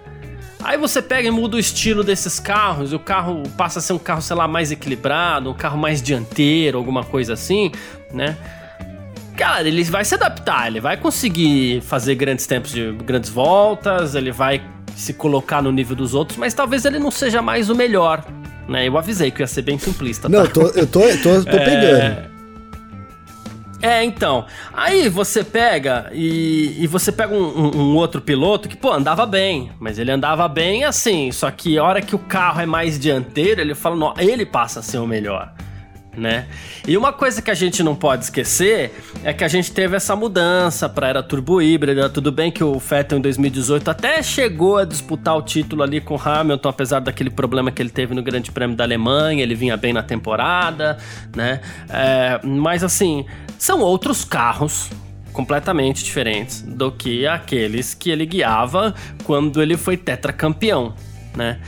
Aí 0.62 0.76
você 0.76 1.00
pega 1.00 1.26
e 1.26 1.30
muda 1.30 1.56
o 1.56 1.58
estilo 1.58 2.04
desses 2.04 2.38
carros, 2.38 2.92
o 2.92 2.98
carro 2.98 3.42
passa 3.56 3.78
a 3.78 3.82
ser 3.82 3.94
um 3.94 3.98
carro, 3.98 4.20
sei 4.20 4.36
lá, 4.36 4.46
mais 4.46 4.70
equilibrado, 4.70 5.50
um 5.50 5.54
carro 5.54 5.78
mais 5.78 6.02
dianteiro, 6.02 6.76
alguma 6.76 7.02
coisa 7.02 7.32
assim, 7.32 7.72
né? 8.12 8.36
Cara, 9.36 9.66
ele 9.66 9.82
vai 9.84 10.04
se 10.04 10.14
adaptar, 10.14 10.66
ele 10.66 10.80
vai 10.80 10.98
conseguir 10.98 11.80
fazer 11.80 12.14
grandes 12.14 12.46
tempos 12.46 12.72
de 12.72 12.92
grandes 12.92 13.30
voltas, 13.30 14.14
ele 14.14 14.30
vai 14.30 14.60
se 14.94 15.14
colocar 15.14 15.62
no 15.62 15.72
nível 15.72 15.96
dos 15.96 16.12
outros, 16.12 16.36
mas 16.36 16.52
talvez 16.52 16.84
ele 16.84 16.98
não 16.98 17.10
seja 17.10 17.40
mais 17.40 17.70
o 17.70 17.74
melhor, 17.74 18.22
né? 18.70 18.86
Eu 18.86 18.96
avisei 18.96 19.30
que 19.30 19.42
ia 19.42 19.46
ser 19.46 19.62
bem 19.62 19.78
simplista. 19.78 20.28
Não, 20.28 20.46
tá? 20.46 20.52
tô, 20.52 20.62
eu 20.68 20.86
tô, 20.86 21.00
eu 21.00 21.22
tô, 21.22 21.44
tô 21.44 21.56
é... 21.56 21.64
pegando. 21.64 22.30
É, 23.82 24.04
então. 24.04 24.44
Aí 24.72 25.08
você 25.08 25.42
pega 25.42 26.10
e, 26.12 26.76
e 26.78 26.86
você 26.86 27.10
pega 27.10 27.34
um, 27.34 27.42
um, 27.42 27.76
um, 27.76 27.96
outro 27.96 28.20
piloto 28.20 28.68
que, 28.68 28.76
pô, 28.76 28.92
andava 28.92 29.24
bem. 29.24 29.72
Mas 29.80 29.98
ele 29.98 30.10
andava 30.10 30.46
bem 30.48 30.84
assim. 30.84 31.32
Só 31.32 31.50
que 31.50 31.78
a 31.78 31.84
hora 31.84 32.02
que 32.02 32.14
o 32.14 32.18
carro 32.18 32.60
é 32.60 32.66
mais 32.66 32.98
dianteiro, 32.98 33.60
ele 33.60 33.74
fala, 33.74 33.96
não, 33.96 34.14
ele 34.18 34.44
passa 34.44 34.80
a 34.80 34.82
ser 34.82 34.98
o 34.98 35.06
melhor 35.06 35.52
né? 36.16 36.46
E 36.86 36.96
uma 36.96 37.12
coisa 37.12 37.40
que 37.40 37.50
a 37.50 37.54
gente 37.54 37.82
não 37.82 37.94
pode 37.94 38.24
esquecer 38.24 38.92
é 39.22 39.32
que 39.32 39.44
a 39.44 39.48
gente 39.48 39.70
teve 39.72 39.96
essa 39.96 40.16
mudança 40.16 40.88
para 40.88 41.08
era 41.08 41.22
turbo 41.22 41.62
híbrida. 41.62 42.08
Tudo 42.08 42.32
bem 42.32 42.50
que 42.50 42.62
o 42.64 42.78
Vettel 42.78 43.18
em 43.18 43.20
2018 43.20 43.90
até 43.90 44.22
chegou 44.22 44.78
a 44.78 44.84
disputar 44.84 45.36
o 45.36 45.42
título 45.42 45.82
ali 45.82 46.00
com 46.00 46.20
Hamilton, 46.20 46.68
apesar 46.68 47.00
daquele 47.00 47.30
problema 47.30 47.70
que 47.70 47.80
ele 47.80 47.90
teve 47.90 48.14
no 48.14 48.22
Grande 48.22 48.50
Prêmio 48.50 48.76
da 48.76 48.84
Alemanha, 48.84 49.42
ele 49.42 49.54
vinha 49.54 49.76
bem 49.76 49.92
na 49.92 50.02
temporada, 50.02 50.98
né? 51.34 51.60
É, 51.88 52.40
mas 52.44 52.82
assim, 52.82 53.24
são 53.58 53.80
outros 53.80 54.24
carros 54.24 54.90
completamente 55.32 56.02
diferentes 56.02 56.62
do 56.62 56.90
que 56.90 57.26
aqueles 57.26 57.94
que 57.94 58.10
ele 58.10 58.26
guiava 58.26 58.94
quando 59.24 59.62
ele 59.62 59.76
foi 59.76 59.96
tetracampeão, 59.96 60.94
né? 61.36 61.60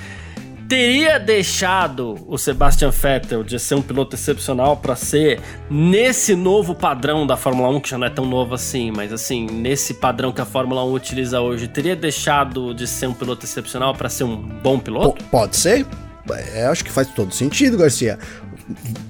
Teria 0.72 1.20
deixado 1.20 2.16
o 2.26 2.38
Sebastian 2.38 2.88
Vettel 2.88 3.44
de 3.44 3.58
ser 3.58 3.74
um 3.74 3.82
piloto 3.82 4.16
excepcional 4.16 4.74
para 4.74 4.96
ser 4.96 5.38
nesse 5.70 6.34
novo 6.34 6.74
padrão 6.74 7.26
da 7.26 7.36
Fórmula 7.36 7.68
1, 7.76 7.80
que 7.80 7.90
já 7.90 7.98
não 7.98 8.06
é 8.06 8.10
tão 8.10 8.24
novo 8.24 8.54
assim, 8.54 8.90
mas 8.90 9.12
assim, 9.12 9.44
nesse 9.44 9.92
padrão 9.92 10.32
que 10.32 10.40
a 10.40 10.46
Fórmula 10.46 10.82
1 10.82 10.94
utiliza 10.94 11.42
hoje, 11.42 11.68
teria 11.68 11.94
deixado 11.94 12.72
de 12.72 12.86
ser 12.86 13.06
um 13.06 13.12
piloto 13.12 13.44
excepcional 13.44 13.94
para 13.94 14.08
ser 14.08 14.24
um 14.24 14.34
bom 14.34 14.78
piloto? 14.78 15.22
P 15.22 15.24
pode 15.30 15.56
ser. 15.58 15.86
É, 16.54 16.64
acho 16.64 16.82
que 16.82 16.90
faz 16.90 17.06
todo 17.08 17.34
sentido, 17.34 17.76
Garcia. 17.76 18.18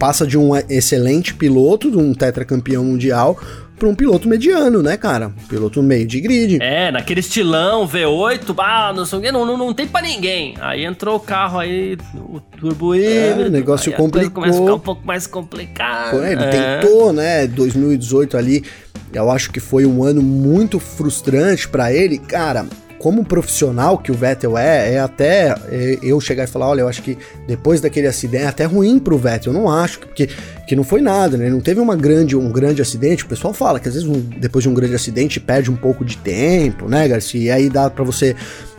Passa 0.01 0.27
de 0.27 0.37
um 0.37 0.57
excelente 0.69 1.33
piloto, 1.33 1.93
de 1.93 1.97
um 1.97 2.13
tetracampeão 2.13 2.83
mundial, 2.83 3.39
para 3.83 3.89
um 3.89 3.95
piloto 3.97 4.29
mediano, 4.29 4.81
né, 4.81 4.97
cara? 4.97 5.27
Um 5.27 5.49
piloto 5.49 5.83
meio 5.83 6.07
de 6.07 6.21
grid. 6.21 6.59
É, 6.63 6.93
naquele 6.93 7.19
estilão 7.19 7.85
V8, 7.85 8.53
bah, 8.55 8.93
não 8.95 9.05
sei 9.05 9.19
o 9.19 9.23
que, 9.23 9.33
não, 9.33 9.45
não, 9.45 9.59
não 9.59 9.75
tem 9.75 9.89
para 9.89 10.07
ninguém. 10.07 10.55
Aí 10.61 10.85
entrou 10.85 11.17
o 11.17 11.21
carro 11.21 11.59
aí, 11.59 11.99
o 12.15 12.39
turbo 12.39 12.95
é, 12.95 13.35
o 13.35 13.51
negócio 13.51 13.93
complicou. 13.95 14.31
começa 14.31 14.57
a 14.57 14.63
ficar 14.63 14.75
um 14.75 14.79
pouco 14.79 15.05
mais 15.05 15.27
complicado. 15.27 16.13
Pô, 16.13 16.23
ele 16.23 16.45
é. 16.45 16.79
tentou, 16.79 17.13
né, 17.13 17.49
2018 17.49 18.37
ali, 18.37 18.65
eu 19.13 19.29
acho 19.29 19.51
que 19.51 19.59
foi 19.59 19.85
um 19.85 20.05
ano 20.05 20.23
muito 20.23 20.79
frustrante 20.79 21.69
para 21.69 21.93
ele. 21.93 22.19
Cara, 22.19 22.67
como 23.03 23.25
profissional 23.25 23.99
que 23.99 24.13
o 24.13 24.15
Vettel 24.15 24.57
é, 24.57 24.95
é 24.95 25.01
até 25.01 25.53
é, 25.69 25.99
eu 26.05 26.21
chegar 26.21 26.45
e 26.45 26.47
falar, 26.47 26.69
olha, 26.69 26.83
eu 26.83 26.89
acho 26.89 27.03
que 27.03 27.19
depois 27.49 27.81
daquele 27.81 28.07
acidente 28.07 28.45
é 28.45 28.47
até 28.47 28.65
ruim 28.65 29.01
pro 29.01 29.19
Vettel, 29.19 29.53
eu 29.53 29.59
não 29.59 29.69
acho, 29.69 29.99
porque 29.99 30.29
que 30.69 30.77
não 30.77 30.85
foi 30.85 31.01
nada, 31.01 31.37
né? 31.37 31.51
Não 31.51 31.61
teve 31.61 31.81
uma 31.81 31.97
grande, 31.97 32.37
um 32.37 32.53
grande 32.53 32.81
acidente. 32.81 33.25
O 33.25 33.27
pessoal 33.27 33.53
fala 33.53 33.81
que 33.81 33.89
às 33.89 33.95
vezes 33.95 34.09
um, 34.09 34.21
depois 34.39 34.63
de 34.63 34.69
um 34.69 34.75
grande 34.75 34.95
acidente 34.95 35.41
perde 35.41 35.69
um 35.69 35.75
pouco 35.75 36.05
de 36.05 36.17
tempo, 36.17 36.89
né, 36.89 37.09
Garcia? 37.09 37.41
E 37.41 37.51
aí 37.51 37.69
dá 37.69 37.91
para 37.91 38.05
você 38.05 38.37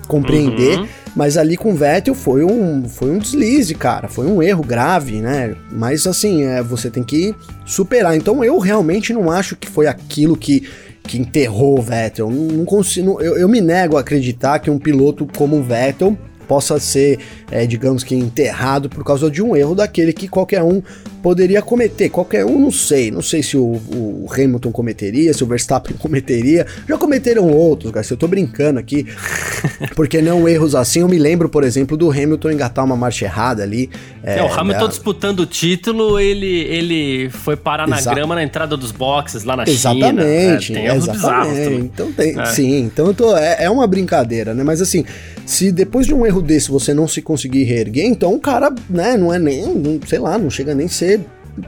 compreender. 0.07 0.79
Uhum. 0.79 0.87
Mas 1.13 1.35
ali 1.35 1.57
com 1.57 1.73
o 1.73 1.75
Vettel 1.75 2.15
foi 2.15 2.45
um, 2.45 2.87
foi 2.87 3.11
um 3.11 3.17
deslize, 3.17 3.75
cara. 3.75 4.07
Foi 4.07 4.25
um 4.25 4.41
erro 4.41 4.63
grave, 4.63 5.19
né? 5.19 5.53
Mas 5.69 6.07
assim, 6.07 6.43
é, 6.43 6.63
você 6.63 6.89
tem 6.89 7.03
que 7.03 7.35
superar. 7.65 8.15
Então 8.15 8.41
eu 8.41 8.57
realmente 8.57 9.11
não 9.11 9.29
acho 9.29 9.57
que 9.57 9.69
foi 9.69 9.85
aquilo 9.85 10.37
que 10.37 10.63
que 11.03 11.17
enterrou 11.17 11.77
o 11.77 11.81
Vettel. 11.81 12.29
Não, 12.29 12.57
não 12.57 12.65
consigo, 12.65 13.21
eu, 13.21 13.37
eu 13.37 13.49
me 13.49 13.61
nego 13.61 13.97
a 13.97 14.01
acreditar 14.01 14.59
que 14.59 14.69
um 14.69 14.79
piloto 14.79 15.27
como 15.37 15.57
o 15.57 15.63
Vettel 15.63 16.17
possa 16.43 16.79
ser, 16.79 17.19
é, 17.49 17.65
digamos 17.65 18.03
que, 18.03 18.15
enterrado 18.15 18.89
por 18.89 19.03
causa 19.03 19.29
de 19.29 19.41
um 19.41 19.55
erro 19.55 19.75
daquele 19.75 20.13
que 20.13 20.27
qualquer 20.27 20.61
um 20.61 20.81
poderia 21.23 21.61
cometer. 21.61 22.09
Qualquer 22.09 22.45
um, 22.45 22.59
não 22.59 22.71
sei. 22.71 23.09
Não 23.09 23.21
sei 23.21 23.41
se 23.41 23.55
o, 23.55 23.63
o 23.63 24.27
Hamilton 24.31 24.71
cometeria, 24.71 25.33
se 25.33 25.43
o 25.43 25.47
Verstappen 25.47 25.95
cometeria. 25.97 26.67
Já 26.87 26.97
cometeram 26.97 27.47
outros, 27.49 27.91
Garcia. 27.91 28.13
Eu 28.13 28.19
tô 28.19 28.27
brincando 28.27 28.77
aqui. 28.77 29.07
Porque 29.95 30.21
não 30.21 30.47
erros 30.47 30.75
assim. 30.75 30.99
Eu 30.99 31.07
me 31.07 31.17
lembro, 31.17 31.47
por 31.47 31.63
exemplo, 31.63 31.95
do 31.95 32.11
Hamilton 32.11 32.51
engatar 32.51 32.83
uma 32.83 32.97
marcha 32.97 33.25
errada 33.25 33.63
ali. 33.63 33.89
É, 34.21 34.39
é 34.39 34.43
o 34.43 34.53
Hamilton 34.53 34.89
disputando 34.89 35.39
o 35.39 35.45
título, 35.45 36.19
ele, 36.19 36.45
ele 36.45 37.29
foi 37.29 37.55
parar 37.55 37.87
na 37.87 38.01
grama 38.01 38.35
na 38.35 38.43
entrada 38.43 38.75
dos 38.75 38.91
boxes 38.91 39.43
lá 39.43 39.55
na 39.55 39.63
exatamente, 39.63 40.65
China. 40.65 40.79
É, 40.79 40.89
tem 40.89 40.97
exatamente. 40.97 41.85
Então 41.85 42.11
tem, 42.11 42.39
é. 42.39 42.45
sim. 42.45 42.79
Então 42.81 43.07
eu 43.07 43.13
tô, 43.13 43.35
é, 43.37 43.63
é 43.63 43.69
uma 43.69 43.87
brincadeira, 43.87 44.53
né? 44.53 44.63
Mas 44.63 44.81
assim, 44.81 45.05
se 45.45 45.71
depois 45.71 46.05
de 46.05 46.13
um 46.13 46.25
erro 46.25 46.41
desse 46.41 46.69
você 46.69 46.93
não 46.93 47.07
se 47.07 47.21
conseguir 47.21 47.63
reerguer, 47.63 48.05
então 48.05 48.33
o 48.33 48.39
cara, 48.39 48.73
né, 48.89 49.17
não 49.17 49.33
é 49.33 49.39
nem, 49.39 49.67
não, 49.73 49.99
sei 50.07 50.19
lá, 50.19 50.37
não 50.37 50.49
chega 50.49 50.73
nem 50.73 50.85
a 50.85 50.89
ser 50.89 51.21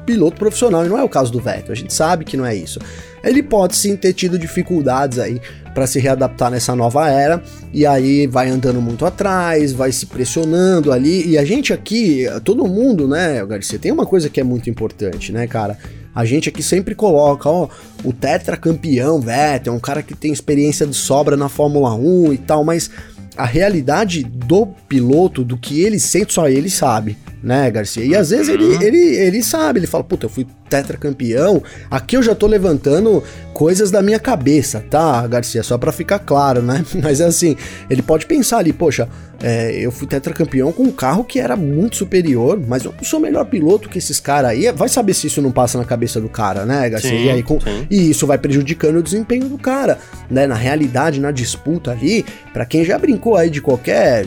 piloto 0.06 0.38
profissional, 0.38 0.86
e 0.86 0.90
não 0.90 0.98
é 0.98 1.04
o 1.04 1.10
caso 1.10 1.32
do 1.32 1.40
Vettel, 1.40 1.72
a 1.72 1.76
gente 1.76 1.94
sabe 1.94 2.26
que 2.26 2.36
não 2.36 2.46
é 2.46 2.56
isso. 2.56 2.80
Ele 3.24 3.44
pode 3.44 3.76
sim 3.76 3.96
ter 3.96 4.14
tido 4.14 4.38
dificuldades 4.38 5.20
aí 5.20 5.40
para 5.74 5.86
se 5.86 6.00
readaptar 6.00 6.50
nessa 6.50 6.76
nova 6.76 7.10
era, 7.10 7.44
e 7.74 7.86
aí 7.86 8.28
vai 8.28 8.50
andando 8.50 8.82
muito 8.82 9.06
atrás, 9.06 9.74
vai 9.74 9.92
se 9.92 10.06
pressionando 10.06 10.92
ali, 10.92 11.28
e 11.28 11.38
a 11.38 11.46
gente 11.46 11.74
aqui, 11.74 12.26
todo 12.44 12.66
mundo, 12.66 13.08
né, 13.08 13.46
Garcia, 13.46 13.78
tem 13.78 13.92
uma 13.92 14.06
coisa 14.06 14.30
que 14.30 14.40
é 14.40 14.44
muito 14.44 14.70
importante, 14.70 15.32
né, 15.32 15.46
cara? 15.48 15.78
A 16.16 16.24
gente 16.24 16.48
aqui 16.48 16.64
sempre 16.64 16.96
coloca, 16.96 17.50
ó, 17.50 17.68
o 18.04 18.14
tetracampeão 18.14 19.20
Vettel, 19.20 19.74
um 19.74 19.80
cara 19.80 20.02
que 20.02 20.16
tem 20.16 20.32
experiência 20.32 20.88
de 20.88 20.96
sobra 20.96 21.36
na 21.36 21.50
Fórmula 21.50 21.94
1 21.94 22.32
e 22.32 22.38
tal, 22.38 22.64
mas 22.64 22.90
a 23.38 23.46
realidade 23.46 24.24
do 24.24 24.68
piloto, 24.88 25.44
do 25.44 25.58
que 25.58 25.82
ele 25.82 26.00
sente, 26.00 26.34
só 26.34 26.48
ele 26.48 26.70
sabe 26.70 27.18
né, 27.46 27.70
Garcia? 27.70 28.04
E 28.04 28.16
às 28.16 28.32
vezes 28.32 28.50
ele, 28.50 28.64
uhum. 28.64 28.82
ele, 28.82 28.98
ele 28.98 29.44
sabe, 29.44 29.80
ele 29.80 29.86
fala, 29.86 30.04
puta, 30.04 30.26
eu 30.26 30.30
fui 30.30 30.48
tetracampeão, 30.68 31.62
aqui 31.92 32.18
eu 32.18 32.24
já 32.24 32.34
tô 32.34 32.48
levantando 32.48 33.24
coisas 33.54 33.92
da 33.92 34.02
minha 34.02 34.20
cabeça, 34.20 34.84
tá, 34.90 35.26
Garcia? 35.28 35.62
Só 35.62 35.78
para 35.78 35.92
ficar 35.92 36.20
claro, 36.20 36.64
né? 36.64 36.84
Mas 37.02 37.22
é 37.22 37.26
assim, 37.26 37.56
ele 37.88 38.02
pode 38.02 38.26
pensar 38.26 38.58
ali, 38.58 38.74
poxa, 38.74 39.08
é, 39.44 39.72
eu 39.80 39.92
fui 39.92 40.08
tetracampeão 40.08 40.72
com 40.72 40.84
um 40.84 40.92
carro 40.92 41.24
que 41.24 41.40
era 41.40 41.56
muito 41.56 41.98
superior, 41.98 42.60
mas 42.68 42.86
eu 42.86 42.94
sou 43.04 43.20
melhor 43.20 43.46
piloto 43.46 43.90
que 43.90 43.98
esses 43.98 44.20
caras 44.20 44.52
aí. 44.52 44.72
Vai 44.72 44.88
saber 44.88 45.14
se 45.14 45.28
isso 45.28 45.42
não 45.42 45.52
passa 45.52 45.78
na 45.78 45.86
cabeça 45.86 46.22
do 46.22 46.30
cara, 46.30 46.66
né, 46.66 46.90
Garcia? 46.90 47.12
Sim, 47.12 47.26
e, 47.26 47.30
aí, 47.30 47.44
com, 47.44 47.60
e 47.90 48.10
isso 48.10 48.26
vai 48.26 48.38
prejudicando 48.38 48.98
o 48.98 49.04
desempenho 49.04 49.48
do 49.48 49.58
cara, 49.58 50.00
né? 50.30 50.48
Na 50.48 50.56
realidade, 50.56 51.20
na 51.20 51.32
disputa 51.32 51.92
ali, 51.92 52.26
para 52.54 52.66
quem 52.66 52.84
já 52.86 52.98
brincou 52.98 53.36
aí 53.36 53.50
de 53.50 53.62
qualquer, 53.62 54.26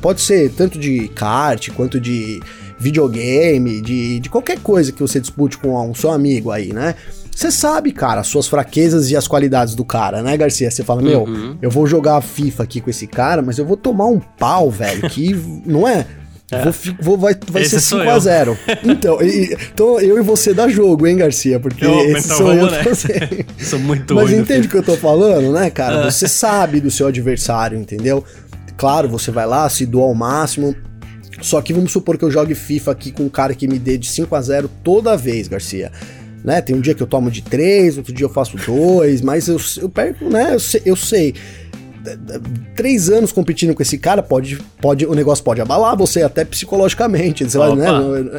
pode 0.00 0.20
ser 0.20 0.50
tanto 0.50 0.78
de 0.78 1.08
kart 1.08 1.70
quanto 1.70 2.00
de 2.00 2.40
videogame, 2.80 3.80
de, 3.82 4.18
de 4.18 4.28
qualquer 4.30 4.58
coisa 4.58 4.90
que 4.90 5.00
você 5.00 5.20
dispute 5.20 5.58
com 5.58 5.78
um 5.88 5.94
seu 5.94 6.10
amigo 6.10 6.50
aí, 6.50 6.72
né? 6.72 6.94
Você 7.30 7.50
sabe, 7.50 7.92
cara, 7.92 8.20
as 8.20 8.26
suas 8.26 8.48
fraquezas 8.48 9.10
e 9.10 9.16
as 9.16 9.28
qualidades 9.28 9.74
do 9.74 9.84
cara, 9.84 10.22
né, 10.22 10.36
Garcia? 10.36 10.70
Você 10.70 10.82
fala, 10.82 11.00
meu, 11.00 11.22
uhum. 11.24 11.56
eu 11.62 11.70
vou 11.70 11.86
jogar 11.86 12.20
FIFA 12.20 12.62
aqui 12.62 12.80
com 12.80 12.90
esse 12.90 13.06
cara, 13.06 13.40
mas 13.40 13.58
eu 13.58 13.64
vou 13.64 13.76
tomar 13.76 14.06
um 14.06 14.18
pau, 14.18 14.70
velho, 14.70 15.08
que 15.08 15.34
não 15.64 15.86
é? 15.86 16.06
É. 16.50 16.64
Vou, 16.64 16.74
vou, 17.00 17.18
vai 17.18 17.34
vai 17.48 17.64
ser 17.64 17.76
5x0. 17.76 18.58
Então, 18.82 19.22
e, 19.22 19.56
então, 19.72 20.00
eu 20.00 20.18
e 20.18 20.22
você 20.22 20.52
dá 20.52 20.66
jogo, 20.66 21.06
hein, 21.06 21.16
Garcia? 21.16 21.60
Porque 21.60 21.84
eu, 21.86 22.00
esse 22.00 22.26
então 22.26 22.38
sou 22.38 22.52
eu 22.52 22.68
né? 22.68 22.82
Sou 23.58 23.78
muito 23.78 24.14
Mas 24.16 24.32
entende 24.32 24.66
o 24.66 24.70
que 24.70 24.76
eu 24.76 24.82
tô 24.82 24.96
falando, 24.96 25.52
né, 25.52 25.70
cara? 25.70 26.00
É. 26.00 26.10
Você 26.10 26.26
sabe 26.26 26.80
do 26.80 26.90
seu 26.90 27.06
adversário, 27.06 27.78
entendeu? 27.78 28.24
Claro, 28.76 29.08
você 29.08 29.30
vai 29.30 29.46
lá, 29.46 29.68
se 29.68 29.86
doa 29.86 30.06
ao 30.06 30.14
máximo, 30.14 30.74
só 31.40 31.60
que 31.60 31.72
vamos 31.72 31.92
supor 31.92 32.18
que 32.18 32.24
eu 32.24 32.30
jogue 32.30 32.54
FIFA 32.54 32.92
aqui 32.92 33.12
com 33.12 33.24
um 33.24 33.28
cara 33.28 33.54
que 33.54 33.66
me 33.66 33.78
dê 33.78 33.96
de 33.96 34.06
5 34.06 34.34
a 34.34 34.40
0 34.40 34.70
toda 34.82 35.16
vez, 35.16 35.48
Garcia. 35.48 35.90
Né? 36.44 36.60
Tem 36.60 36.74
um 36.74 36.80
dia 36.80 36.94
que 36.94 37.02
eu 37.02 37.06
tomo 37.06 37.30
de 37.30 37.42
3, 37.42 37.98
outro 37.98 38.12
dia 38.12 38.24
eu 38.24 38.30
faço 38.30 38.56
2, 38.56 39.20
mas 39.20 39.48
eu, 39.48 39.58
eu 39.78 39.88
perco, 39.88 40.28
né? 40.28 40.54
Eu 40.54 40.60
sei, 40.60 40.82
eu 40.84 40.96
sei 40.96 41.34
três 42.74 43.08
anos 43.08 43.32
competindo 43.32 43.74
com 43.74 43.82
esse 43.82 43.98
cara, 43.98 44.22
pode, 44.22 44.58
pode, 44.80 45.06
o 45.06 45.14
negócio 45.14 45.44
pode 45.44 45.60
abalar 45.60 45.96
você 45.96 46.22
até 46.22 46.44
psicologicamente. 46.44 47.44
Você 47.44 47.58
vai, 47.58 47.74
né, 47.74 47.86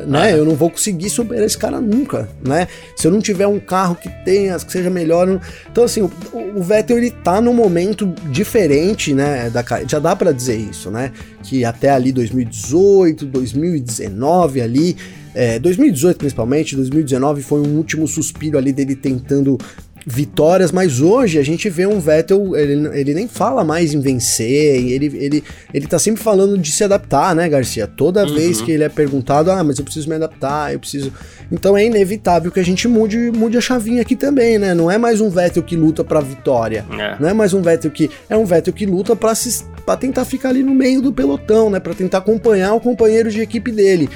né, 0.07 0.33
Eu 0.33 0.45
não 0.45 0.55
vou 0.55 0.69
conseguir 0.69 1.09
superar 1.09 1.45
esse 1.45 1.57
cara 1.57 1.79
nunca, 1.79 2.29
né? 2.45 2.67
Se 2.95 3.07
eu 3.07 3.11
não 3.11 3.19
tiver 3.19 3.47
um 3.47 3.59
carro 3.59 3.95
que 3.95 4.09
tenha, 4.23 4.57
que 4.57 4.71
seja 4.71 4.89
melhor. 4.89 5.39
Então, 5.71 5.83
assim, 5.83 6.01
o, 6.01 6.11
o, 6.55 6.63
Vettel 6.63 6.97
ele 6.97 7.11
tá 7.11 7.39
num 7.39 7.53
momento 7.53 8.07
diferente, 8.29 9.13
né? 9.13 9.49
Da, 9.49 9.63
já 9.87 9.99
dá 9.99 10.15
para 10.15 10.31
dizer 10.31 10.55
isso, 10.55 10.89
né? 10.89 11.11
Que 11.43 11.63
até 11.63 11.89
ali 11.89 12.11
2018, 12.11 13.25
2019 13.25 14.61
ali. 14.61 14.97
É, 15.33 15.59
2018 15.59 16.17
principalmente, 16.17 16.75
2019 16.75 17.41
foi 17.41 17.61
um 17.61 17.77
último 17.77 18.05
suspiro 18.05 18.57
ali 18.57 18.73
dele 18.73 18.97
tentando 18.97 19.57
vitórias, 20.05 20.71
mas 20.71 20.99
hoje 20.99 21.37
a 21.37 21.43
gente 21.43 21.69
vê 21.69 21.85
um 21.85 21.99
Vettel, 21.99 22.55
ele, 22.55 22.99
ele 22.99 23.13
nem 23.13 23.27
fala 23.27 23.63
mais 23.63 23.93
em 23.93 23.99
vencer, 23.99 24.91
ele, 24.91 25.05
ele, 25.17 25.43
ele 25.73 25.87
tá 25.87 25.99
sempre 25.99 26.21
falando 26.21 26.57
de 26.57 26.71
se 26.71 26.83
adaptar, 26.83 27.35
né, 27.35 27.47
Garcia? 27.47 27.85
Toda 27.85 28.25
uhum. 28.25 28.33
vez 28.33 28.61
que 28.61 28.71
ele 28.71 28.83
é 28.83 28.89
perguntado, 28.89 29.51
ah, 29.51 29.63
mas 29.63 29.77
eu 29.77 29.83
preciso 29.83 30.09
me 30.09 30.15
adaptar, 30.15 30.73
eu 30.73 30.79
preciso. 30.79 31.13
Então 31.51 31.77
é 31.77 31.85
inevitável 31.85 32.51
que 32.51 32.59
a 32.59 32.65
gente 32.65 32.87
mude, 32.87 33.31
mude 33.31 33.57
a 33.57 33.61
chavinha 33.61 34.01
aqui 34.01 34.15
também, 34.15 34.57
né? 34.57 34.73
Não 34.73 34.89
é 34.89 34.97
mais 34.97 35.21
um 35.21 35.29
Vettel 35.29 35.61
que 35.61 35.75
luta 35.75 36.03
pra 36.03 36.19
vitória, 36.19 36.83
é. 36.91 37.17
não 37.19 37.29
é 37.29 37.33
mais 37.33 37.53
um 37.53 37.61
Vettel 37.61 37.91
que. 37.91 38.09
É 38.29 38.35
um 38.35 38.45
Vettel 38.45 38.73
que 38.73 38.85
luta 38.85 39.15
pra, 39.15 39.35
se, 39.35 39.63
pra 39.85 39.95
tentar 39.95 40.25
ficar 40.25 40.49
ali 40.49 40.63
no 40.63 40.73
meio 40.73 41.01
do 41.01 41.13
pelotão, 41.13 41.69
né? 41.69 41.79
Pra 41.79 41.93
tentar 41.93 42.19
acompanhar 42.19 42.73
o 42.73 42.79
companheiro 42.79 43.29
de 43.29 43.39
equipe 43.39 43.71
dele. 43.71 44.09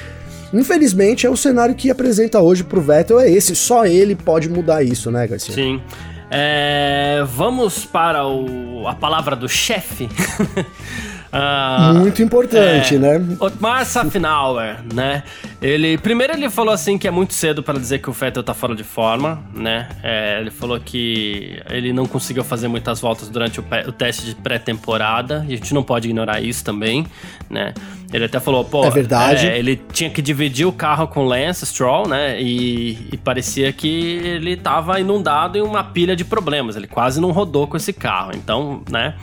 Infelizmente, 0.53 1.25
é 1.25 1.29
o 1.29 1.35
cenário 1.35 1.75
que 1.75 1.89
apresenta 1.89 2.39
hoje 2.39 2.63
pro 2.63 2.81
Vettel, 2.81 3.19
é 3.19 3.29
esse. 3.29 3.55
Só 3.55 3.85
ele 3.85 4.15
pode 4.15 4.49
mudar 4.49 4.83
isso, 4.83 5.11
né, 5.11 5.27
Garcia? 5.27 5.53
Sim. 5.53 5.81
É, 6.29 7.23
vamos 7.27 7.85
para 7.85 8.25
o, 8.25 8.87
a 8.87 8.95
palavra 8.95 9.35
do 9.35 9.47
chefe. 9.47 10.09
Uh, 11.35 11.99
Muito 11.99 12.21
importante, 12.21 12.95
é, 12.95 12.97
né? 12.97 13.35
Otmar 13.41 13.85
Safnauer, 13.85 14.77
né? 14.93 15.21
Ele 15.61 15.97
primeiro 15.97 16.31
ele 16.31 16.49
falou 16.49 16.73
assim 16.73 16.97
que 16.97 17.09
é 17.09 17.11
muito 17.11 17.33
cedo 17.33 17.61
para 17.61 17.77
dizer 17.77 17.99
que 17.99 18.09
o 18.09 18.13
Vettel 18.13 18.41
tá 18.41 18.53
fora 18.53 18.73
de 18.73 18.85
forma, 18.85 19.43
né? 19.53 19.89
É, 20.01 20.39
ele 20.39 20.49
falou 20.49 20.79
que 20.79 21.61
ele 21.69 21.91
não 21.91 22.05
conseguiu 22.05 22.43
fazer 22.43 22.69
muitas 22.69 23.01
voltas 23.01 23.27
durante 23.27 23.59
o, 23.59 23.65
o 23.85 23.91
teste 23.91 24.25
de 24.25 24.35
pré-temporada 24.35 25.45
e 25.49 25.53
a 25.53 25.57
gente 25.57 25.73
não 25.73 25.83
pode 25.83 26.07
ignorar 26.07 26.39
isso 26.39 26.63
também, 26.63 27.05
né? 27.49 27.73
Ele 28.13 28.23
até 28.23 28.39
falou, 28.39 28.63
pô, 28.63 28.85
é 28.85 28.89
verdade. 28.89 29.47
É, 29.47 29.59
ele 29.59 29.81
tinha 29.91 30.09
que 30.09 30.21
dividir 30.21 30.65
o 30.65 30.71
carro 30.71 31.05
com 31.05 31.25
Lance 31.25 31.65
Stroll, 31.65 32.07
né? 32.07 32.41
E, 32.41 33.09
e 33.11 33.17
parecia 33.17 33.73
que 33.73 33.87
ele 34.23 34.55
tava 34.55 35.01
inundado 35.01 35.57
em 35.57 35.61
uma 35.61 35.83
pilha 35.83 36.15
de 36.15 36.23
problemas. 36.23 36.77
Ele 36.77 36.87
quase 36.87 37.19
não 37.19 37.31
rodou 37.31 37.67
com 37.67 37.75
esse 37.75 37.91
carro, 37.91 38.31
então, 38.33 38.81
né? 38.89 39.15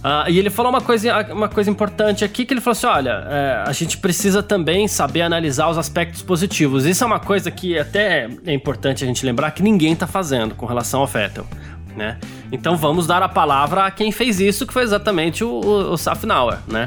Uh, 0.00 0.30
e 0.30 0.38
ele 0.38 0.48
falou 0.48 0.72
uma 0.72 0.80
coisa, 0.80 1.26
uma 1.30 1.48
coisa 1.48 1.70
importante 1.70 2.24
aqui, 2.24 2.46
que 2.46 2.54
ele 2.54 2.60
falou 2.60 2.72
assim, 2.72 2.86
olha, 2.86 3.24
é, 3.28 3.64
a 3.66 3.72
gente 3.72 3.98
precisa 3.98 4.42
também 4.42 4.88
saber 4.88 5.20
analisar 5.20 5.68
os 5.68 5.76
aspectos 5.76 6.22
positivos. 6.22 6.86
Isso 6.86 7.04
é 7.04 7.06
uma 7.06 7.20
coisa 7.20 7.50
que 7.50 7.78
até 7.78 8.26
é 8.46 8.52
importante 8.52 9.04
a 9.04 9.06
gente 9.06 9.26
lembrar 9.26 9.50
que 9.50 9.62
ninguém 9.62 9.94
tá 9.94 10.06
fazendo 10.06 10.54
com 10.54 10.64
relação 10.64 11.00
ao 11.00 11.06
Vettel, 11.06 11.46
né? 11.94 12.18
Então 12.50 12.78
vamos 12.78 13.06
dar 13.06 13.22
a 13.22 13.28
palavra 13.28 13.84
a 13.84 13.90
quem 13.90 14.10
fez 14.10 14.40
isso, 14.40 14.66
que 14.66 14.72
foi 14.72 14.84
exatamente 14.84 15.44
o, 15.44 15.50
o, 15.50 15.92
o 15.92 15.98
Safnauer, 15.98 16.58
né? 16.66 16.86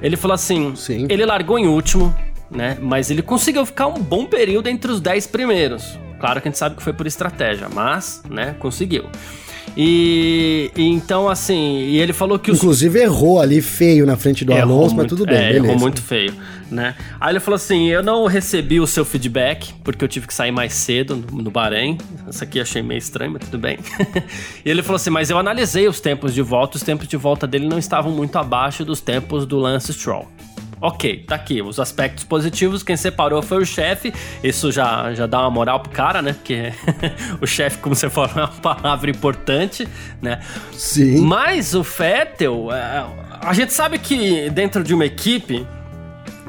Ele 0.00 0.16
falou 0.16 0.34
assim, 0.34 0.76
Sim. 0.76 1.06
ele 1.10 1.26
largou 1.26 1.58
em 1.58 1.66
último, 1.66 2.14
né? 2.48 2.78
Mas 2.80 3.10
ele 3.10 3.22
conseguiu 3.22 3.66
ficar 3.66 3.88
um 3.88 4.00
bom 4.00 4.24
período 4.24 4.68
entre 4.68 4.92
os 4.92 5.00
10 5.00 5.26
primeiros. 5.26 5.98
Claro 6.20 6.40
que 6.40 6.46
a 6.46 6.50
gente 6.50 6.58
sabe 6.58 6.76
que 6.76 6.82
foi 6.84 6.92
por 6.92 7.08
estratégia, 7.08 7.68
mas, 7.68 8.22
né, 8.30 8.54
conseguiu. 8.60 9.06
E, 9.76 10.70
e, 10.76 10.82
então, 10.82 11.28
assim, 11.28 11.78
e 11.78 11.98
ele 11.98 12.12
falou 12.12 12.38
que 12.38 12.50
os... 12.50 12.58
Inclusive 12.58 13.00
errou 13.00 13.40
ali 13.40 13.62
feio 13.62 14.04
na 14.04 14.16
frente 14.16 14.44
do 14.44 14.52
errou 14.52 14.62
Alonso, 14.62 14.94
muito, 14.94 14.96
mas 14.96 15.06
tudo 15.08 15.26
bem, 15.26 15.36
é, 15.36 15.52
beleza. 15.52 15.66
Errou 15.66 15.78
muito 15.78 16.02
feio, 16.02 16.34
né? 16.70 16.94
Aí 17.18 17.32
ele 17.32 17.40
falou 17.40 17.56
assim, 17.56 17.88
eu 17.88 18.02
não 18.02 18.26
recebi 18.26 18.80
o 18.80 18.86
seu 18.86 19.04
feedback, 19.04 19.72
porque 19.82 20.04
eu 20.04 20.08
tive 20.08 20.26
que 20.26 20.34
sair 20.34 20.52
mais 20.52 20.74
cedo 20.74 21.16
no, 21.16 21.42
no 21.42 21.50
Bahrein. 21.50 21.96
Isso 22.28 22.44
aqui 22.44 22.60
achei 22.60 22.82
meio 22.82 22.98
estranho, 22.98 23.32
mas 23.32 23.44
tudo 23.44 23.58
bem. 23.58 23.78
e 24.64 24.70
ele 24.70 24.82
falou 24.82 24.96
assim, 24.96 25.10
mas 25.10 25.30
eu 25.30 25.38
analisei 25.38 25.88
os 25.88 26.00
tempos 26.00 26.34
de 26.34 26.42
volta, 26.42 26.76
os 26.76 26.82
tempos 26.82 27.08
de 27.08 27.16
volta 27.16 27.46
dele 27.46 27.66
não 27.66 27.78
estavam 27.78 28.12
muito 28.12 28.36
abaixo 28.36 28.84
dos 28.84 29.00
tempos 29.00 29.46
do 29.46 29.58
Lance 29.58 29.92
Stroll. 29.92 30.28
Ok, 30.82 31.24
tá 31.28 31.36
aqui. 31.36 31.62
Os 31.62 31.78
aspectos 31.78 32.24
positivos, 32.24 32.82
quem 32.82 32.96
separou 32.96 33.40
foi 33.40 33.62
o 33.62 33.64
chefe. 33.64 34.12
Isso 34.42 34.72
já, 34.72 35.14
já 35.14 35.28
dá 35.28 35.38
uma 35.38 35.50
moral 35.50 35.78
pro 35.78 35.92
cara, 35.92 36.20
né? 36.20 36.32
Porque 36.32 36.72
o 37.40 37.46
chefe, 37.46 37.78
como 37.78 37.94
você 37.94 38.10
falou, 38.10 38.30
é 38.34 38.40
uma 38.40 38.48
palavra 38.48 39.08
importante, 39.08 39.86
né? 40.20 40.40
Sim. 40.72 41.20
Mas 41.20 41.72
o 41.72 41.84
Fettel, 41.84 42.72
é, 42.72 43.06
a 43.40 43.52
gente 43.52 43.72
sabe 43.72 43.96
que 43.96 44.50
dentro 44.50 44.82
de 44.82 44.92
uma 44.92 45.04
equipe, 45.06 45.64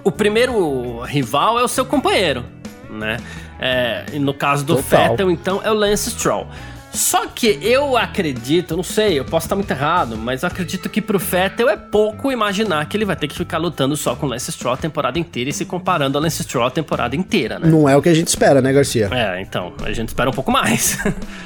o 0.03 0.11
primeiro 0.11 1.01
rival 1.01 1.59
é 1.59 1.63
o 1.63 1.67
seu 1.67 1.85
companheiro, 1.85 2.43
né? 2.89 3.17
É, 3.59 4.17
no 4.19 4.33
caso 4.33 4.65
do 4.65 4.77
Total. 4.77 5.09
Fettel, 5.09 5.29
então, 5.29 5.61
é 5.63 5.69
o 5.69 5.75
Lance 5.75 6.09
Stroll. 6.09 6.47
Só 6.93 7.25
que 7.25 7.57
eu 7.61 7.97
acredito, 7.97 8.77
não 8.77 8.83
sei, 8.83 9.17
eu 9.17 9.25
posso 9.25 9.47
estar 9.47 9.55
muito 9.55 9.71
errado, 9.71 10.15
mas 10.15 10.43
eu 10.43 10.47
acredito 10.47 10.87
que 10.89 11.01
pro 11.01 11.17
Vettel 11.17 11.67
é 11.67 11.75
pouco 11.75 12.31
imaginar 12.31 12.85
que 12.87 12.95
ele 12.95 13.03
vai 13.03 13.15
ter 13.15 13.27
que 13.27 13.35
ficar 13.35 13.57
lutando 13.57 13.97
só 13.97 14.15
com 14.15 14.27
o 14.27 14.29
Lance 14.29 14.51
Stroll 14.51 14.75
a 14.75 14.77
temporada 14.77 15.17
inteira 15.17 15.49
e 15.49 15.53
se 15.53 15.65
comparando 15.65 16.17
ao 16.17 16.23
Lance 16.23 16.43
Stroll 16.43 16.67
a 16.67 16.71
temporada 16.71 17.15
inteira, 17.15 17.57
né? 17.57 17.67
Não 17.67 17.89
é 17.89 17.97
o 17.97 18.01
que 18.01 18.09
a 18.09 18.13
gente 18.13 18.27
espera, 18.27 18.61
né, 18.61 18.71
Garcia? 18.71 19.09
É, 19.11 19.41
então, 19.41 19.73
a 19.83 19.91
gente 19.91 20.09
espera 20.09 20.29
um 20.29 20.33
pouco 20.33 20.51
mais. 20.51 20.97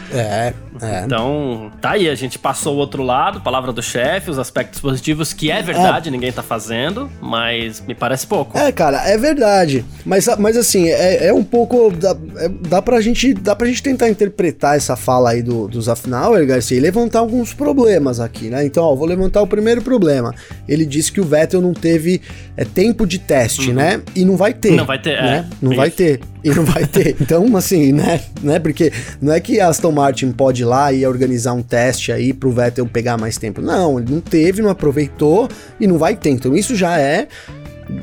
É, 0.10 0.54
é. 0.82 1.04
Então, 1.06 1.70
tá 1.82 1.92
aí, 1.92 2.10
a 2.10 2.16
gente 2.16 2.40
passou 2.40 2.76
o 2.76 2.78
outro 2.78 3.04
lado, 3.04 3.42
palavra 3.42 3.74
do 3.74 3.84
chefe, 3.84 4.32
os 4.32 4.40
aspectos 4.40 4.80
positivos, 4.80 5.34
que 5.34 5.52
é 5.52 5.62
verdade, 5.62 6.08
é. 6.08 6.12
ninguém 6.12 6.32
tá 6.32 6.42
fazendo, 6.42 7.12
mas 7.22 7.82
me 7.82 7.94
parece 7.94 8.26
pouco. 8.26 8.58
É, 8.58 8.72
cara, 8.72 9.06
é 9.06 9.18
verdade. 9.18 9.84
Mas, 10.06 10.28
mas 10.40 10.56
assim, 10.56 10.88
é, 10.88 11.28
é 11.28 11.34
um 11.34 11.44
pouco. 11.44 11.92
Dá, 11.92 12.16
é, 12.38 12.48
dá, 12.48 12.82
pra 12.82 13.02
gente, 13.02 13.34
dá 13.34 13.54
pra 13.54 13.68
gente 13.68 13.84
tentar 13.84 14.08
interpretar 14.08 14.78
essa 14.78 14.96
fala 14.96 15.32
aí 15.32 15.37
aí 15.38 15.44
do, 15.44 15.68
do 15.68 15.82
Zafnauer, 15.82 16.46
Garcia, 16.46 16.78
e 16.78 16.80
levantar 16.80 17.20
alguns 17.20 17.54
problemas 17.54 18.20
aqui, 18.20 18.50
né? 18.50 18.66
Então, 18.66 18.84
ó, 18.84 18.96
vou 18.96 19.08
levantar 19.08 19.42
o 19.42 19.48
primeiro 19.48 19.82
problema. 19.82 20.34
Ele 20.68 20.86
disse 20.86 21.12
que 21.12 21.22
o 21.22 21.24
Vettel 21.24 21.62
não 21.62 21.74
teve 21.74 22.22
é, 22.56 22.66
tempo 22.66 23.06
de 23.06 23.20
teste, 23.20 23.70
uhum. 23.70 23.76
né? 23.76 24.02
E 24.16 24.26
não 24.26 24.36
vai 24.36 24.54
ter. 24.54 24.72
Não 24.72 24.86
vai 24.86 25.00
ter, 25.00 25.22
né? 25.22 25.48
É, 25.50 25.56
não 25.62 25.76
vai 25.76 25.90
ter. 25.90 26.20
E 26.44 26.50
não 26.50 26.64
vai 26.64 26.86
ter. 26.86 27.16
Então, 27.28 27.58
assim, 27.58 27.92
né? 27.92 28.22
né? 28.42 28.58
Porque 28.60 28.92
não 29.22 29.34
é 29.34 29.40
que 29.40 29.60
a 29.60 29.68
Aston 29.68 29.92
Martin 29.92 30.32
pode 30.32 30.62
ir 30.62 30.66
lá 30.66 30.94
e 30.94 31.06
organizar 31.06 31.54
um 31.54 31.62
teste 31.62 32.12
aí 32.12 32.32
pro 32.34 32.52
Vettel 32.52 32.86
pegar 32.86 33.18
mais 33.18 33.38
tempo. 33.38 33.62
Não, 33.62 34.00
ele 34.00 34.12
não 34.12 34.22
teve, 34.22 34.62
não 34.62 34.70
aproveitou 34.70 35.50
e 35.80 35.86
não 35.88 35.98
vai 35.98 36.16
ter. 36.16 36.30
Então, 36.30 36.56
isso 36.56 36.76
já 36.76 36.98
é. 37.00 37.28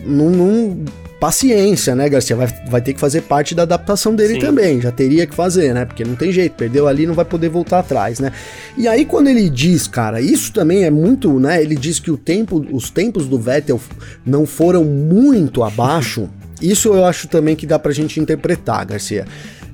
Não, 0.04 0.30
não 0.30 0.84
paciência, 1.21 1.94
né, 1.94 2.09
Garcia? 2.09 2.37
Vai, 2.37 2.49
vai 2.68 2.80
ter 2.80 2.92
que 2.92 3.00
fazer 3.00 3.23
parte 3.23 3.54
da 3.54 3.62
adaptação 3.62 4.14
dele 4.14 4.35
Sim. 4.35 4.40
também. 4.40 4.80
Já 4.80 4.90
teria 4.90 5.26
que 5.26 5.35
fazer, 5.35 5.75
né? 5.75 5.85
Porque 5.85 6.04
não 6.04 6.14
tem 6.14 6.33
jeito, 6.33 6.52
perdeu 6.54 6.87
ali, 6.87 7.06
não 7.06 7.14
vai 7.14 7.25
poder 7.25 7.49
voltar 7.49 7.80
atrás, 7.80 8.21
né? 8.21 8.33
E 8.76 8.87
aí, 8.87 9.04
quando 9.04 9.28
ele 9.28 9.49
diz, 9.49 9.87
cara, 9.87 10.21
isso 10.21 10.52
também 10.52 10.85
é 10.85 10.90
muito, 10.90 11.38
né? 11.38 11.62
Ele 11.62 11.76
diz 11.76 11.98
que 11.98 12.11
o 12.11 12.16
tempo, 12.16 12.64
os 12.72 12.90
tempos 12.90 13.27
do 13.27 13.38
Vettel 13.38 13.81
não 14.24 14.46
foram 14.46 14.85
muito 14.85 15.62
abaixo. 15.62 16.29
Isso 16.62 16.94
eu 16.94 17.05
acho 17.05 17.27
também 17.29 17.57
que 17.57 17.66
dá 17.66 17.79
pra 17.79 17.92
gente 17.92 18.20
interpretar, 18.20 18.87
Garcia. 18.87 19.27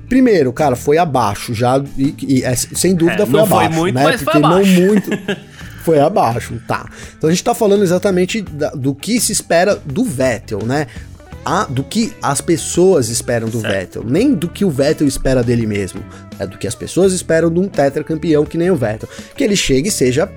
Primeiro, 0.09 0.51
cara, 0.51 0.75
foi 0.75 0.97
abaixo, 0.97 1.53
já, 1.53 1.81
e, 1.97 2.13
e 2.27 2.43
é, 2.43 2.53
sem 2.53 2.93
dúvida 2.93 3.23
é, 3.23 3.25
foi 3.25 3.39
abaixo. 3.39 3.73
Foi 3.73 3.81
muito, 3.81 3.95
né? 3.95 4.03
mas 4.03 4.21
Porque 4.21 4.39
foi 4.39 4.43
abaixo. 4.43 4.71
não 4.71 4.87
muito. 4.87 5.09
foi 5.81 5.99
abaixo, 5.99 6.61
tá. 6.67 6.85
Então 7.17 7.29
a 7.29 7.31
gente 7.33 7.43
tá 7.43 7.53
falando 7.53 7.83
exatamente 7.83 8.41
da, 8.41 8.71
do 8.71 8.93
que 8.93 9.19
se 9.19 9.31
espera 9.31 9.75
do 9.75 10.03
Vettel, 10.03 10.65
né? 10.65 10.87
A, 11.45 11.65
do 11.65 11.83
que 11.83 12.13
as 12.21 12.41
pessoas 12.41 13.09
esperam 13.09 13.49
do 13.49 13.61
certo. 13.61 13.73
Vettel, 13.73 14.03
nem 14.05 14.33
do 14.33 14.47
que 14.47 14.63
o 14.63 14.69
Vettel 14.69 15.07
espera 15.07 15.43
dele 15.43 15.65
mesmo. 15.65 16.03
É 16.39 16.45
do 16.45 16.57
que 16.57 16.67
as 16.67 16.75
pessoas 16.75 17.13
esperam 17.13 17.51
de 17.51 17.59
um 17.59 17.67
tetracampeão 17.67 18.45
que 18.45 18.57
nem 18.57 18.69
o 18.69 18.75
Vettel. 18.75 19.09
Que 19.35 19.43
ele 19.43 19.55
chegue 19.55 19.89
e 19.89 19.91
seja. 19.91 20.31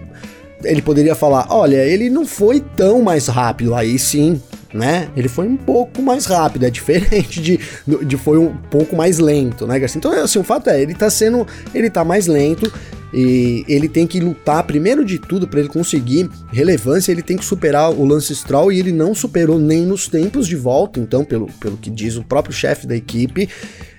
Ele 0.63 0.81
poderia 0.83 1.15
falar: 1.15 1.47
olha, 1.51 1.77
ele 1.85 2.09
não 2.09 2.27
foi 2.27 2.61
tão 2.61 3.03
mais 3.03 3.27
rápido, 3.27 3.75
aí 3.75 3.99
sim, 3.99 4.41
né? 4.73 5.09
Ele 5.17 5.29
foi 5.29 5.47
um 5.47 5.57
pouco 5.57 6.03
mais 6.03 6.27
rápido, 6.27 6.65
é 6.65 6.71
diferente 6.71 7.41
de, 7.41 7.61
de 8.05 8.17
foi 8.17 8.39
um 8.39 8.57
pouco 8.71 8.97
mais 8.97 9.19
lento, 9.19 9.67
né, 9.67 9.79
Garcia? 9.79 9.99
Então, 9.99 10.13
assim, 10.13 10.39
o 10.39 10.45
fato 10.45 10.69
é, 10.71 10.81
ele 10.81 10.95
tá 10.95 11.09
sendo, 11.11 11.47
ele 11.75 11.89
tá 11.89 12.05
mais 12.05 12.27
lento, 12.27 12.73
e 13.15 13.65
ele 13.69 13.89
tem 13.89 14.09
que 14.09 14.19
lutar, 14.19 14.65
primeiro 14.65 15.05
de 15.05 15.21
tudo, 15.21 15.47
para 15.47 15.61
ele 15.61 15.69
conseguir 15.69 16.29
relevância, 16.53 17.13
ele 17.13 17.23
tem 17.23 17.37
que 17.37 17.45
superar 17.45 17.93
o 17.93 18.05
Lance 18.05 18.35
Stroll 18.35 18.73
e 18.73 18.81
ele 18.81 18.91
não 18.91 19.15
superou 19.15 19.57
nem 19.57 19.87
nos 19.87 20.09
tempos 20.09 20.49
de 20.49 20.57
volta, 20.57 20.99
então, 20.99 21.25
pelo, 21.25 21.47
pelo 21.61 21.77
que 21.77 21.91
diz 21.91 22.17
o 22.17 22.25
próprio 22.25 22.53
chefe 22.53 22.89
da 22.89 22.97
equipe. 22.97 23.49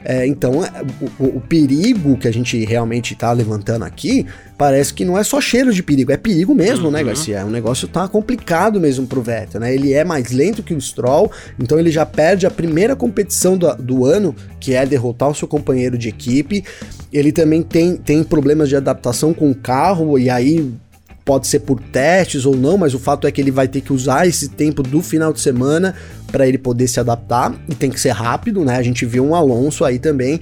É, 0.04 0.28
então, 0.28 0.64
é, 0.64 0.70
o, 1.18 1.38
o, 1.38 1.42
perigo 1.42 2.16
que 2.16 2.28
a 2.28 2.32
gente 2.32 2.64
realmente 2.64 3.14
está 3.14 3.32
levantando 3.32 3.84
aqui 3.84 4.24
parece 4.56 4.94
que 4.94 5.04
não 5.04 5.18
é 5.18 5.24
só 5.24 5.42
cheiro 5.42 5.74
de 5.74 5.82
perigo, 5.82 6.12
é 6.12 6.18
perigo 6.18 6.54
mesmo, 6.54 6.84
né, 6.84 6.86
uhum. 6.86 6.92
né, 6.92 7.04
Garcia? 7.04 7.44
O 7.44 7.50
negócio 7.50 7.88
tá 7.88 8.08
complicado 8.08 8.80
mesmo 8.80 9.08
pro 9.08 9.24
Vettel, 9.24 9.60
né? 9.60 9.74
Ele 9.74 9.94
é 9.94 10.04
mais 10.04 10.32
lento 10.32 10.62
que 10.62 10.76
o 10.76 10.80
Stroll, 10.80 11.32
então 11.60 11.80
ele 11.80 11.90
já 11.90 12.06
perde 12.06 12.46
a 12.46 12.52
primeira 12.52 12.96
competição 12.96 13.58
do, 13.58 13.74
do 13.78 14.06
ano, 14.06 14.36
que 14.60 14.76
é 14.76 14.86
derrotar 14.86 15.30
o 15.30 15.34
seu 15.34 15.48
companheiro 15.48 15.98
de 15.98 16.08
equipe. 16.08 16.64
Ele 17.12 17.32
também 17.32 17.64
tem, 17.64 17.96
tem 17.98 18.24
problemas 18.24 18.70
de 18.70 18.76
adaptação 18.76 19.05
com 19.34 19.50
o 19.50 19.56
carro, 19.56 20.18
e 20.18 20.30
aí 20.30 20.74
pode 21.26 21.48
ser 21.48 21.62
por 21.62 21.80
testes 21.80 22.46
ou 22.46 22.56
não, 22.56 22.78
mas 22.78 22.94
o 22.94 23.00
fato 23.00 23.26
é 23.26 23.32
que 23.32 23.42
ele 23.42 23.50
vai 23.50 23.68
ter 23.68 23.82
que 23.82 23.92
usar 23.92 24.28
esse 24.28 24.50
tempo 24.50 24.84
do 24.84 25.02
final 25.02 25.34
de 25.34 25.42
semana 25.42 25.96
para 26.32 26.48
ele 26.48 26.58
poder 26.58 26.88
se 26.88 27.00
adaptar 27.00 27.56
e 27.68 27.74
tem 27.74 27.90
que 27.90 28.00
ser 28.00 28.12
rápido, 28.12 28.64
né? 28.64 28.76
A 28.76 28.84
gente 28.84 29.06
viu 29.06 29.26
um 29.26 29.34
Alonso 29.34 29.84
aí 29.84 29.98
também, 29.98 30.40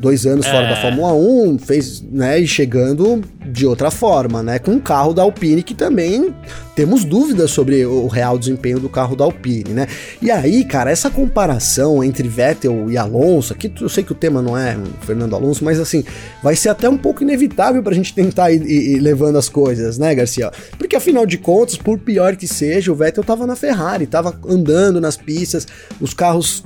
dois 0.00 0.26
anos 0.26 0.44
é. 0.44 0.50
fora 0.50 0.68
da 0.68 0.76
Fórmula 0.76 1.12
1, 1.12 1.58
fez, 1.58 2.02
né? 2.10 2.40
E 2.40 2.48
chegando 2.48 3.22
de 3.46 3.64
outra 3.64 3.92
forma, 3.92 4.42
né? 4.42 4.58
Com 4.58 4.72
um 4.72 4.80
carro 4.80 5.14
da 5.14 5.22
Alpine 5.22 5.62
que 5.62 5.74
também 5.74 6.34
temos 6.74 7.04
dúvidas 7.04 7.50
sobre 7.50 7.86
o 7.86 8.06
real 8.08 8.38
desempenho 8.38 8.80
do 8.80 8.88
carro 8.88 9.14
da 9.14 9.24
Alpine, 9.24 9.70
né? 9.70 9.86
E 10.20 10.30
aí, 10.30 10.64
cara, 10.64 10.90
essa 10.90 11.08
comparação 11.08 12.02
entre 12.02 12.26
Vettel 12.26 12.90
e 12.90 12.98
Alonso, 12.98 13.52
aqui 13.52 13.72
eu 13.80 13.88
sei 13.88 14.02
que 14.02 14.12
o 14.12 14.14
tema 14.14 14.42
não 14.42 14.58
é 14.58 14.76
Fernando 15.02 15.34
Alonso, 15.36 15.64
mas 15.64 15.78
assim, 15.78 16.04
vai 16.42 16.56
ser 16.56 16.70
até 16.70 16.88
um 16.88 16.98
pouco 16.98 17.22
inevitável 17.22 17.82
pra 17.82 17.94
gente 17.94 18.12
tentar 18.12 18.50
ir, 18.50 18.62
ir, 18.62 18.96
ir 18.96 19.00
levando 19.00 19.38
as 19.38 19.48
coisas, 19.48 19.98
né, 19.98 20.14
Garcia? 20.14 20.50
Porque 20.76 20.96
afinal 20.96 21.24
de 21.24 21.38
contas, 21.38 21.76
por 21.76 21.98
pior 21.98 22.34
que 22.34 22.48
seja, 22.48 22.90
o 22.90 22.94
Vettel 22.94 23.22
tava 23.22 23.46
na 23.46 23.54
Ferrari, 23.54 24.06
tava 24.06 24.38
andando 24.48 25.00
nas 25.00 25.16
pistas, 25.16 25.66
os 26.00 26.12
carros 26.12 26.64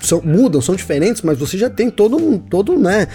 são, 0.00 0.22
mudam, 0.22 0.60
são 0.60 0.76
diferentes, 0.76 1.22
mas 1.22 1.36
você 1.36 1.58
já 1.58 1.68
tem 1.68 1.90
todo 1.90 2.16
um, 2.16 2.38
todo, 2.38 2.78
né, 2.78 3.08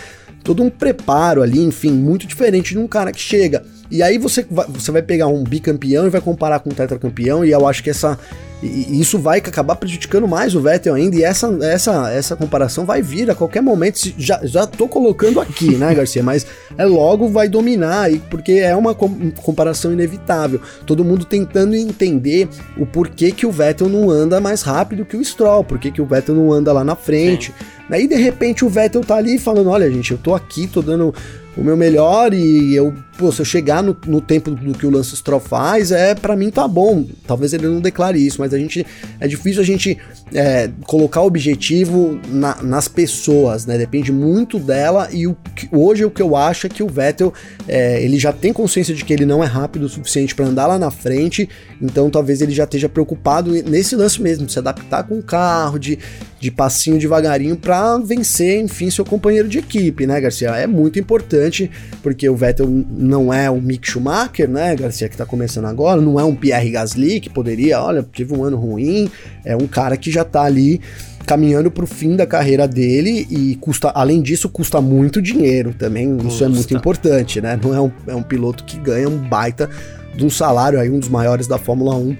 todo 0.43 0.61
um 0.61 0.69
preparo 0.69 1.41
ali, 1.41 1.61
enfim, 1.61 1.91
muito 1.91 2.27
diferente 2.27 2.73
de 2.73 2.79
um 2.79 2.87
cara 2.87 3.13
que 3.13 3.21
chega. 3.21 3.63
E 3.91 4.01
aí 4.01 4.17
você 4.17 4.45
vai, 4.49 4.65
você 4.67 4.91
vai 4.91 5.01
pegar 5.01 5.27
um 5.27 5.43
bicampeão 5.43 6.07
e 6.07 6.09
vai 6.09 6.21
comparar 6.21 6.59
com 6.59 6.69
um 6.69 6.73
tetracampeão, 6.73 7.43
e 7.43 7.51
eu 7.51 7.67
acho 7.67 7.83
que 7.83 7.89
essa 7.89 8.17
e 8.63 9.01
isso 9.01 9.17
vai 9.17 9.39
acabar 9.39 9.75
prejudicando 9.75 10.27
mais 10.27 10.53
o 10.53 10.61
Vettel 10.61 10.93
ainda, 10.93 11.15
e 11.15 11.23
essa, 11.23 11.47
essa, 11.63 12.11
essa 12.11 12.35
comparação 12.35 12.85
vai 12.85 13.01
vir 13.01 13.29
a 13.31 13.35
qualquer 13.35 13.61
momento. 13.61 14.13
Já, 14.17 14.39
já 14.43 14.67
tô 14.67 14.87
colocando 14.87 15.41
aqui, 15.41 15.75
né, 15.75 15.93
Garcia? 15.95 16.21
Mas 16.21 16.45
é 16.77 16.85
logo 16.85 17.27
vai 17.27 17.49
dominar, 17.49 18.11
porque 18.29 18.53
é 18.53 18.75
uma 18.75 18.93
comparação 18.93 19.91
inevitável. 19.91 20.61
Todo 20.85 21.03
mundo 21.03 21.25
tentando 21.25 21.75
entender 21.75 22.47
o 22.77 22.85
porquê 22.85 23.31
que 23.31 23.47
o 23.47 23.51
Vettel 23.51 23.89
não 23.89 24.11
anda 24.11 24.39
mais 24.39 24.61
rápido 24.61 25.05
que 25.05 25.17
o 25.17 25.25
Stroll, 25.25 25.63
porquê 25.63 25.89
que 25.89 26.01
o 26.01 26.05
Vettel 26.05 26.35
não 26.35 26.51
anda 26.53 26.71
lá 26.71 26.83
na 26.83 26.95
frente. 26.95 27.51
Aí 27.89 28.07
de 28.07 28.15
repente 28.15 28.63
o 28.63 28.69
Vettel 28.69 29.01
tá 29.01 29.15
ali 29.15 29.39
falando: 29.39 29.71
olha, 29.71 29.89
gente, 29.91 30.11
eu 30.11 30.17
tô 30.19 30.35
aqui, 30.35 30.67
tô 30.67 30.83
dando 30.83 31.13
o 31.57 31.61
meu 31.61 31.75
melhor 31.75 32.33
e 32.33 32.73
eu, 32.73 32.93
pô, 33.17 33.31
se 33.31 33.41
eu 33.41 33.45
chegar 33.45 33.83
no, 33.83 33.95
no 34.05 34.21
tempo 34.21 34.51
do 34.51 34.73
que 34.73 34.85
o 34.85 34.89
Lance 34.89 35.15
Stroll 35.15 35.39
faz, 35.39 35.91
é 35.91 36.15
para 36.15 36.35
mim 36.35 36.49
tá 36.49 36.67
bom. 36.67 37.05
Talvez 37.27 37.53
ele 37.53 37.67
não 37.67 37.79
declare 37.79 38.25
isso, 38.25 38.37
mas 38.39 38.53
a 38.53 38.57
gente 38.57 38.85
é 39.19 39.27
difícil 39.27 39.61
a 39.61 39.65
gente 39.65 39.97
é, 40.33 40.69
colocar 40.85 41.21
objetivo 41.21 42.19
na, 42.27 42.61
nas 42.61 42.87
pessoas, 42.87 43.65
né? 43.65 43.77
Depende 43.77 44.11
muito 44.11 44.59
dela 44.59 45.09
e 45.11 45.27
o, 45.27 45.35
hoje 45.71 46.05
o 46.05 46.11
que 46.11 46.21
eu 46.21 46.35
acho 46.35 46.67
é 46.67 46.69
que 46.69 46.83
o 46.83 46.87
Vettel 46.87 47.33
é, 47.67 48.03
ele 48.03 48.17
já 48.17 48.31
tem 48.31 48.53
consciência 48.53 48.93
de 48.93 49.03
que 49.03 49.13
ele 49.13 49.25
não 49.25 49.43
é 49.43 49.47
rápido 49.47 49.83
o 49.83 49.89
suficiente 49.89 50.33
para 50.33 50.45
andar 50.45 50.67
lá 50.67 50.79
na 50.79 50.91
frente, 50.91 51.49
então 51.81 52.09
talvez 52.09 52.41
ele 52.41 52.51
já 52.51 52.63
esteja 52.63 52.89
preocupado 52.89 53.51
nesse 53.51 53.95
lance 53.95 54.21
mesmo, 54.21 54.45
de 54.45 54.53
se 54.53 54.59
adaptar 54.59 55.03
com 55.03 55.19
o 55.19 55.23
carro, 55.23 55.77
de, 55.77 55.99
de 56.39 56.51
passinho 56.51 56.97
devagarinho 56.97 57.55
para 57.55 57.97
vencer, 57.97 58.59
enfim, 58.59 58.89
seu 58.89 59.05
companheiro 59.05 59.47
de 59.47 59.59
equipe, 59.59 60.07
né, 60.07 60.19
Garcia? 60.19 60.49
É 60.49 60.67
muito 60.67 60.99
importante, 60.99 61.69
porque 62.01 62.27
o 62.29 62.35
Vettel 62.35 62.67
não 63.11 63.33
é 63.33 63.49
o 63.49 63.61
Mick 63.61 63.91
Schumacher, 63.91 64.49
né, 64.49 64.73
Garcia, 64.73 65.09
que 65.09 65.17
tá 65.17 65.25
começando 65.25 65.65
agora, 65.65 65.99
não 65.99 66.17
é 66.17 66.23
um 66.23 66.33
Pierre 66.33 66.71
Gasly, 66.71 67.19
que 67.19 67.29
poderia, 67.29 67.81
olha, 67.81 68.05
tive 68.11 68.33
um 68.33 68.43
ano 68.45 68.55
ruim, 68.55 69.11
é 69.43 69.55
um 69.55 69.67
cara 69.67 69.97
que 69.97 70.09
já 70.09 70.23
tá 70.23 70.43
ali 70.43 70.79
caminhando 71.25 71.69
para 71.69 71.83
o 71.83 71.87
fim 71.87 72.15
da 72.15 72.25
carreira 72.25 72.67
dele 72.67 73.27
e 73.29 73.55
custa, 73.57 73.89
além 73.89 74.21
disso, 74.21 74.49
custa 74.49 74.81
muito 74.81 75.21
dinheiro 75.21 75.73
também. 75.77 76.15
Custa. 76.15 76.29
Isso 76.29 76.43
é 76.45 76.47
muito 76.47 76.73
importante, 76.73 77.41
né? 77.41 77.59
Não 77.61 77.75
é 77.75 77.81
um, 77.81 77.91
é 78.07 78.15
um 78.15 78.23
piloto 78.23 78.63
que 78.63 78.77
ganha 78.77 79.07
um 79.07 79.17
baita 79.17 79.69
de 80.15 80.25
um 80.25 80.29
salário 80.29 80.79
aí, 80.79 80.89
um 80.89 80.99
dos 80.99 81.09
maiores 81.09 81.47
da 81.47 81.57
Fórmula 81.57 81.95
1. 81.95 82.17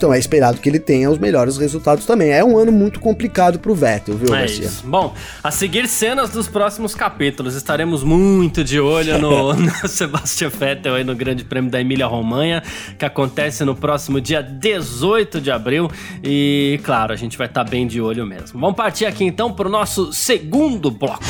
Então 0.00 0.14
é 0.14 0.18
esperado 0.18 0.58
que 0.62 0.66
ele 0.66 0.78
tenha 0.78 1.10
os 1.10 1.18
melhores 1.18 1.58
resultados 1.58 2.06
também. 2.06 2.30
É 2.30 2.42
um 2.42 2.56
ano 2.56 2.72
muito 2.72 2.98
complicado 2.98 3.58
pro 3.58 3.74
Vettel, 3.74 4.16
viu, 4.16 4.34
é 4.34 4.40
Garcia? 4.40 4.64
Isso. 4.64 4.86
Bom, 4.86 5.14
a 5.44 5.50
seguir 5.50 5.86
cenas 5.86 6.30
dos 6.30 6.48
próximos 6.48 6.94
capítulos. 6.94 7.54
Estaremos 7.54 8.02
muito 8.02 8.64
de 8.64 8.80
olho 8.80 9.18
no, 9.18 9.52
no 9.52 9.88
Sebastian 9.88 10.48
Vettel 10.48 10.94
aí 10.94 11.04
no 11.04 11.14
Grande 11.14 11.44
Prêmio 11.44 11.70
da 11.70 11.78
Emília 11.78 12.06
Romanha, 12.06 12.62
que 12.98 13.04
acontece 13.04 13.62
no 13.62 13.76
próximo 13.76 14.22
dia 14.22 14.42
18 14.42 15.38
de 15.38 15.50
abril. 15.50 15.90
E, 16.24 16.80
claro, 16.82 17.12
a 17.12 17.16
gente 17.16 17.36
vai 17.36 17.46
estar 17.46 17.62
tá 17.62 17.70
bem 17.70 17.86
de 17.86 18.00
olho 18.00 18.24
mesmo. 18.24 18.58
Vamos 18.58 18.76
partir 18.76 19.04
aqui 19.04 19.24
então 19.24 19.52
pro 19.52 19.68
nosso 19.68 20.14
segundo 20.14 20.90
bloco. 20.90 21.22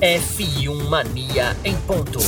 F1 0.00 0.88
Mania 0.88 1.56
em 1.64 1.76
ponto. 1.76 2.18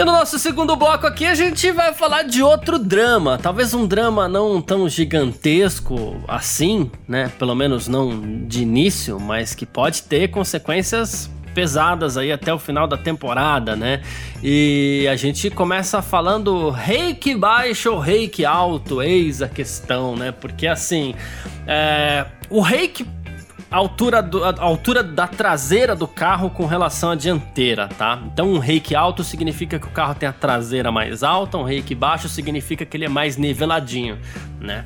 E 0.00 0.02
no 0.02 0.12
nosso 0.12 0.38
segundo 0.38 0.74
bloco 0.76 1.06
aqui 1.06 1.26
a 1.26 1.34
gente 1.34 1.70
vai 1.72 1.92
falar 1.92 2.22
de 2.22 2.42
outro 2.42 2.78
drama, 2.78 3.36
talvez 3.36 3.74
um 3.74 3.86
drama 3.86 4.26
não 4.26 4.62
tão 4.62 4.88
gigantesco 4.88 6.16
assim, 6.26 6.90
né? 7.06 7.30
Pelo 7.38 7.54
menos 7.54 7.86
não 7.86 8.46
de 8.46 8.62
início, 8.62 9.20
mas 9.20 9.54
que 9.54 9.66
pode 9.66 10.04
ter 10.04 10.28
consequências 10.28 11.30
pesadas 11.54 12.16
aí 12.16 12.32
até 12.32 12.50
o 12.54 12.58
final 12.58 12.86
da 12.86 12.96
temporada, 12.96 13.76
né? 13.76 14.00
E 14.42 15.06
a 15.06 15.16
gente 15.16 15.50
começa 15.50 16.00
falando 16.00 16.70
reiki 16.70 17.34
baixo 17.34 17.92
ou 17.92 17.98
reiki 17.98 18.42
alto, 18.42 19.02
eis 19.02 19.42
a 19.42 19.48
questão, 19.50 20.16
né? 20.16 20.32
Porque 20.32 20.66
assim, 20.66 21.14
é, 21.66 22.24
o 22.48 22.62
reiki 22.62 23.06
altura, 23.76 24.22
do, 24.22 24.44
a 24.44 24.54
altura 24.60 25.02
da 25.02 25.26
traseira 25.26 25.94
do 25.94 26.08
carro 26.08 26.50
com 26.50 26.66
relação 26.66 27.10
à 27.10 27.14
dianteira, 27.14 27.88
tá? 27.88 28.20
Então 28.26 28.52
um 28.52 28.58
reiki 28.58 28.94
alto 28.94 29.22
significa 29.22 29.78
que 29.78 29.86
o 29.86 29.90
carro 29.90 30.14
tem 30.14 30.28
a 30.28 30.32
traseira 30.32 30.90
mais 30.90 31.22
alta, 31.22 31.56
um 31.56 31.62
reiki 31.62 31.94
baixo 31.94 32.28
significa 32.28 32.84
que 32.84 32.96
ele 32.96 33.04
é 33.04 33.08
mais 33.08 33.36
niveladinho, 33.36 34.18
né? 34.60 34.84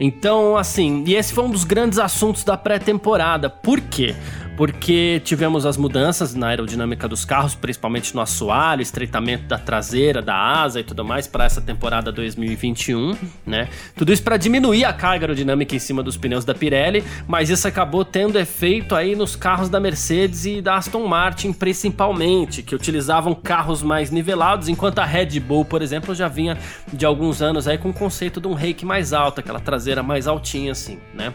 Então, 0.00 0.56
assim, 0.56 1.02
e 1.06 1.14
esse 1.14 1.32
foi 1.32 1.44
um 1.44 1.50
dos 1.50 1.64
grandes 1.64 1.98
assuntos 1.98 2.44
da 2.44 2.56
pré-temporada. 2.56 3.50
Por 3.50 3.80
quê? 3.80 4.14
Porque 4.58 5.22
tivemos 5.24 5.64
as 5.64 5.76
mudanças 5.76 6.34
na 6.34 6.48
aerodinâmica 6.48 7.06
dos 7.06 7.24
carros, 7.24 7.54
principalmente 7.54 8.12
no 8.12 8.20
assoalho, 8.20 8.82
estreitamento 8.82 9.44
da 9.44 9.56
traseira, 9.56 10.20
da 10.20 10.34
asa 10.34 10.80
e 10.80 10.82
tudo 10.82 11.04
mais 11.04 11.28
para 11.28 11.44
essa 11.44 11.60
temporada 11.60 12.10
2021, 12.10 13.16
né? 13.46 13.68
Tudo 13.94 14.12
isso 14.12 14.20
para 14.20 14.36
diminuir 14.36 14.84
a 14.84 14.92
carga 14.92 15.26
aerodinâmica 15.26 15.76
em 15.76 15.78
cima 15.78 16.02
dos 16.02 16.16
pneus 16.16 16.44
da 16.44 16.56
Pirelli, 16.56 17.04
mas 17.28 17.50
isso 17.50 17.68
acabou 17.68 18.04
tendo 18.04 18.36
efeito 18.36 18.96
aí 18.96 19.14
nos 19.14 19.36
carros 19.36 19.68
da 19.68 19.78
Mercedes 19.78 20.44
e 20.44 20.60
da 20.60 20.74
Aston 20.74 21.06
Martin 21.06 21.52
principalmente, 21.52 22.60
que 22.60 22.74
utilizavam 22.74 23.36
carros 23.36 23.80
mais 23.80 24.10
nivelados, 24.10 24.68
enquanto 24.68 24.98
a 24.98 25.04
Red 25.04 25.38
Bull, 25.38 25.64
por 25.64 25.82
exemplo, 25.82 26.16
já 26.16 26.26
vinha 26.26 26.58
de 26.92 27.06
alguns 27.06 27.40
anos 27.40 27.68
aí 27.68 27.78
com 27.78 27.90
o 27.90 27.94
conceito 27.94 28.40
de 28.40 28.48
um 28.48 28.54
rake 28.54 28.84
mais 28.84 29.12
alto, 29.12 29.38
aquela 29.38 29.60
traseira 29.60 30.02
mais 30.02 30.26
altinha 30.26 30.72
assim, 30.72 30.98
né? 31.14 31.32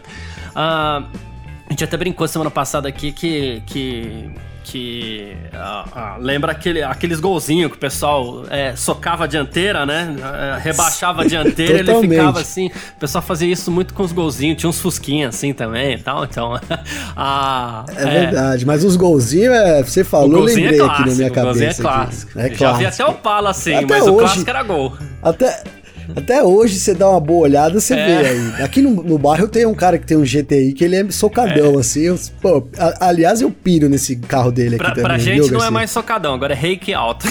Ah, 0.54 1.04
a 1.66 1.72
gente 1.72 1.84
até 1.84 1.96
brincou 1.96 2.26
semana 2.28 2.50
passada 2.50 2.88
aqui 2.88 3.12
que. 3.12 3.62
que 3.66 4.30
que 4.64 5.36
ah, 5.52 5.84
ah, 5.94 6.16
lembra 6.18 6.50
aquele, 6.50 6.82
aqueles 6.82 7.20
golzinhos 7.20 7.70
que 7.70 7.76
o 7.76 7.78
pessoal 7.78 8.44
é, 8.48 8.74
socava 8.74 9.24
a 9.24 9.26
dianteira, 9.26 9.84
né? 9.84 10.16
É, 10.56 10.58
rebaixava 10.58 11.22
a 11.22 11.26
dianteira 11.26 11.78
ele 11.80 11.94
ficava 12.08 12.40
assim. 12.40 12.68
O 12.96 12.98
pessoal 12.98 13.22
fazia 13.22 13.52
isso 13.52 13.70
muito 13.70 13.92
com 13.92 14.02
os 14.02 14.10
golzinhos, 14.10 14.58
tinha 14.58 14.68
uns 14.68 14.80
fusquinhos 14.80 15.34
assim 15.34 15.52
também 15.52 15.94
e 15.94 15.98
tal. 15.98 16.24
Então. 16.24 16.58
a, 17.14 17.84
é, 17.94 18.02
é, 18.02 18.06
verdade, 18.06 18.64
mas 18.64 18.82
os 18.82 18.96
golzinhos, 18.96 19.54
é, 19.54 19.82
você 19.82 20.02
falou, 20.02 20.38
eu 20.38 20.44
lembrei 20.44 20.78
clássico, 20.78 21.02
aqui 21.02 21.10
na 21.10 21.16
minha 21.16 21.30
cabeça. 21.30 21.50
O 21.50 21.52
golzinho 21.52 21.70
é 21.70 21.74
clássico. 21.74 22.38
É 22.38 22.54
Já 22.54 22.72
vi 22.72 22.86
até 22.86 23.04
o 23.04 23.12
pala 23.12 23.50
assim, 23.50 23.74
até 23.74 23.86
mas 23.86 24.02
hoje, 24.02 24.10
o 24.10 24.18
clássico 24.18 24.50
era 24.50 24.62
gol. 24.62 24.96
Até. 25.22 25.62
Até 26.16 26.42
hoje, 26.42 26.78
você 26.78 26.94
dá 26.94 27.08
uma 27.08 27.20
boa 27.20 27.44
olhada, 27.44 27.80
você 27.80 27.94
é. 27.94 28.06
vê 28.06 28.28
aí. 28.28 28.62
Aqui 28.62 28.82
no, 28.82 29.02
no 29.02 29.18
bairro 29.18 29.48
tem 29.48 29.66
um 29.66 29.74
cara 29.74 29.98
que 29.98 30.06
tem 30.06 30.16
um 30.16 30.22
GTI 30.22 30.72
que 30.72 30.84
ele 30.84 30.96
é 30.96 31.10
socadão, 31.10 31.76
é. 31.76 31.80
assim. 31.80 32.02
Eu, 32.02 32.18
pô, 32.40 32.66
a, 32.78 33.08
aliás, 33.08 33.40
eu 33.40 33.50
piro 33.50 33.88
nesse 33.88 34.16
carro 34.16 34.50
dele 34.50 34.76
aqui 34.76 34.84
pra, 34.84 34.90
também. 34.90 35.04
Pra 35.04 35.18
gente 35.18 35.34
viu, 35.34 35.44
não 35.44 35.52
Garcia? 35.52 35.68
é 35.68 35.70
mais 35.70 35.90
socadão, 35.90 36.34
agora 36.34 36.52
é 36.52 36.56
reiki 36.56 36.92
alto. 36.92 37.26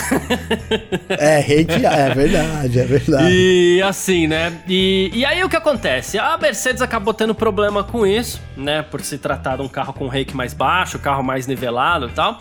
é, 1.10 1.40
reiki, 1.40 1.86
é 1.86 2.14
verdade, 2.14 2.80
é 2.80 2.86
verdade. 2.86 3.28
E 3.32 3.82
assim, 3.82 4.28
né? 4.28 4.54
E, 4.68 5.12
e 5.14 5.26
aí 5.26 5.44
o 5.44 5.50
que 5.50 5.56
acontece? 5.56 6.18
A 6.18 6.38
Mercedes 6.38 6.82
acabou 6.82 7.14
tendo 7.14 7.36
problema 7.36 7.84
com 7.84 8.06
isso, 8.06 8.42
né? 8.58 8.82
Por 8.82 9.02
se 9.02 9.18
tratar 9.18 9.58
de 9.58 9.62
um 9.62 9.68
carro 9.68 9.94
com 9.94 10.08
reiki 10.08 10.36
mais 10.36 10.54
baixo, 10.54 10.98
carro 11.00 11.24
mais 11.24 11.48
nivelado 11.48 12.08
e 12.08 12.12
tal. 12.12 12.40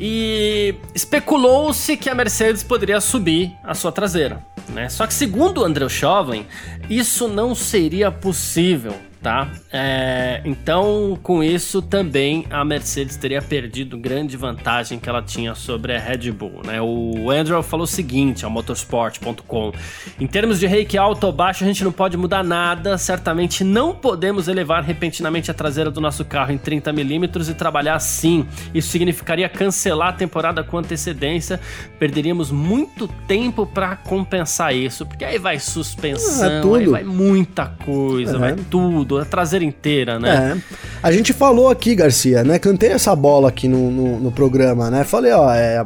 E 0.00 0.74
especulou-se 0.94 1.96
que 1.96 2.10
a 2.10 2.14
Mercedes 2.14 2.62
poderia 2.62 3.00
subir 3.00 3.52
a 3.62 3.74
sua 3.74 3.92
traseira. 3.92 4.42
Né? 4.68 4.88
Só 4.88 5.06
que, 5.06 5.14
segundo 5.14 5.60
o 5.60 5.64
André 5.64 5.88
Chauvin, 5.88 6.46
isso 6.88 7.28
não 7.28 7.54
seria 7.54 8.10
possível 8.10 8.94
tá? 9.24 9.48
É, 9.72 10.42
então, 10.44 11.18
com 11.22 11.42
isso 11.42 11.80
também 11.80 12.44
a 12.50 12.62
Mercedes 12.62 13.16
teria 13.16 13.40
perdido 13.40 13.96
grande 13.96 14.36
vantagem 14.36 14.98
que 14.98 15.08
ela 15.08 15.22
tinha 15.22 15.54
sobre 15.54 15.96
a 15.96 15.98
Red 15.98 16.30
Bull, 16.30 16.60
né? 16.62 16.78
O 16.82 17.30
Andrew 17.30 17.62
falou 17.62 17.84
o 17.84 17.86
seguinte 17.86 18.44
ao 18.44 18.50
motorsport.com: 18.50 19.72
em 20.20 20.26
termos 20.26 20.60
de 20.60 20.66
reiki 20.66 20.98
alto 20.98 21.24
ou 21.24 21.32
baixo, 21.32 21.64
a 21.64 21.66
gente 21.66 21.82
não 21.82 21.90
pode 21.90 22.18
mudar 22.18 22.44
nada. 22.44 22.98
Certamente 22.98 23.64
não 23.64 23.94
podemos 23.94 24.46
elevar 24.46 24.84
repentinamente 24.84 25.50
a 25.50 25.54
traseira 25.54 25.90
do 25.90 26.02
nosso 26.02 26.22
carro 26.22 26.52
em 26.52 26.58
30 26.58 26.92
milímetros 26.92 27.48
e 27.48 27.54
trabalhar 27.54 27.94
assim. 27.94 28.46
Isso 28.74 28.90
significaria 28.90 29.48
cancelar 29.48 30.08
a 30.08 30.12
temporada 30.12 30.62
com 30.62 30.76
antecedência. 30.76 31.58
Perderíamos 31.98 32.50
muito 32.50 33.08
tempo 33.26 33.64
para 33.64 33.96
compensar 33.96 34.74
isso, 34.76 35.06
porque 35.06 35.24
aí 35.24 35.38
vai 35.38 35.58
suspensão, 35.58 36.74
ah, 36.74 36.76
aí 36.76 36.86
vai 36.86 37.04
muita 37.04 37.68
coisa, 37.86 38.36
vai 38.36 38.54
tudo 38.54 39.13
a 39.18 39.24
traseira 39.24 39.64
inteira, 39.64 40.18
né? 40.18 40.56
É. 40.56 40.76
A 41.02 41.12
gente 41.12 41.32
falou 41.32 41.68
aqui, 41.68 41.94
Garcia, 41.94 42.42
né? 42.44 42.58
Cantei 42.58 42.90
essa 42.90 43.14
bola 43.14 43.48
aqui 43.48 43.68
no, 43.68 43.90
no, 43.90 44.20
no 44.20 44.32
programa, 44.32 44.90
né? 44.90 45.04
Falei, 45.04 45.32
ó, 45.32 45.52
é, 45.52 45.82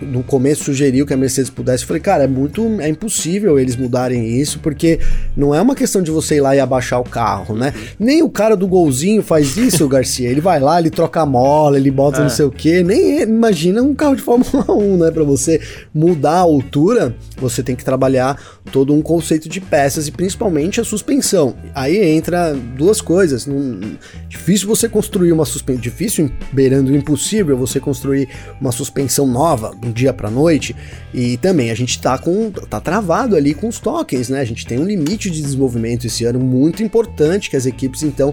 no 0.00 0.22
começo 0.22 0.64
sugeriu 0.64 1.06
que 1.06 1.14
a 1.14 1.16
Mercedes 1.16 1.50
pudesse. 1.50 1.84
Eu 1.84 1.88
falei, 1.88 2.02
cara, 2.02 2.24
é 2.24 2.26
muito. 2.26 2.80
É 2.80 2.88
impossível 2.88 3.58
eles 3.58 3.76
mudarem 3.76 4.40
isso, 4.40 4.58
porque 4.58 4.98
não 5.36 5.54
é 5.54 5.60
uma 5.60 5.74
questão 5.74 6.02
de 6.02 6.10
você 6.10 6.36
ir 6.36 6.40
lá 6.40 6.54
e 6.54 6.60
abaixar 6.60 7.00
o 7.00 7.04
carro, 7.04 7.56
né? 7.56 7.72
Nem 7.98 8.22
o 8.22 8.28
cara 8.28 8.56
do 8.56 8.66
golzinho 8.66 9.22
faz 9.22 9.56
isso, 9.56 9.86
Garcia. 9.88 10.28
Ele 10.28 10.40
vai 10.40 10.60
lá, 10.60 10.78
ele 10.78 10.90
troca 10.90 11.20
a 11.20 11.26
mola, 11.26 11.78
ele 11.78 11.90
bota 11.90 12.18
é. 12.18 12.22
não 12.22 12.30
sei 12.30 12.44
o 12.44 12.50
quê. 12.50 12.82
Nem 12.82 13.22
imagina 13.22 13.82
um 13.82 13.94
carro 13.94 14.16
de 14.16 14.22
Fórmula 14.22 14.70
1, 14.70 14.96
né? 14.98 15.10
Pra 15.10 15.24
você 15.24 15.60
mudar 15.94 16.34
a 16.34 16.40
altura, 16.40 17.14
você 17.36 17.62
tem 17.62 17.76
que 17.76 17.84
trabalhar 17.84 18.40
todo 18.70 18.92
um 18.92 19.02
conceito 19.02 19.48
de 19.48 19.60
peças 19.60 20.08
e 20.08 20.12
principalmente 20.12 20.80
a 20.80 20.84
suspensão. 20.84 21.54
Aí 21.74 21.96
entra 21.96 22.54
duas 22.54 23.00
coisas. 23.00 23.46
Não, 23.46 23.80
difícil 24.28 24.68
você 24.68 24.88
construir 24.88 25.32
uma 25.32 25.44
suspensão. 25.44 25.80
Difícil, 25.80 26.30
beirando 26.52 26.94
impossível, 26.94 27.56
você 27.56 27.78
construir 27.80 28.28
uma 28.60 28.72
suspensão 28.72 29.26
nova 29.44 29.74
do 29.76 29.92
dia 29.92 30.12
para 30.12 30.30
noite. 30.30 30.74
E 31.12 31.36
também 31.36 31.70
a 31.70 31.74
gente 31.74 32.00
tá 32.00 32.16
com 32.16 32.50
tá 32.50 32.80
travado 32.80 33.36
ali 33.36 33.52
com 33.52 33.68
os 33.68 33.78
tokens, 33.78 34.30
né? 34.30 34.40
A 34.40 34.44
gente 34.44 34.66
tem 34.66 34.78
um 34.78 34.84
limite 34.84 35.30
de 35.30 35.42
desenvolvimento 35.42 36.06
esse 36.06 36.24
ano 36.24 36.40
muito 36.40 36.82
importante 36.82 37.50
que 37.50 37.56
as 37.56 37.66
equipes 37.66 38.02
então 38.02 38.32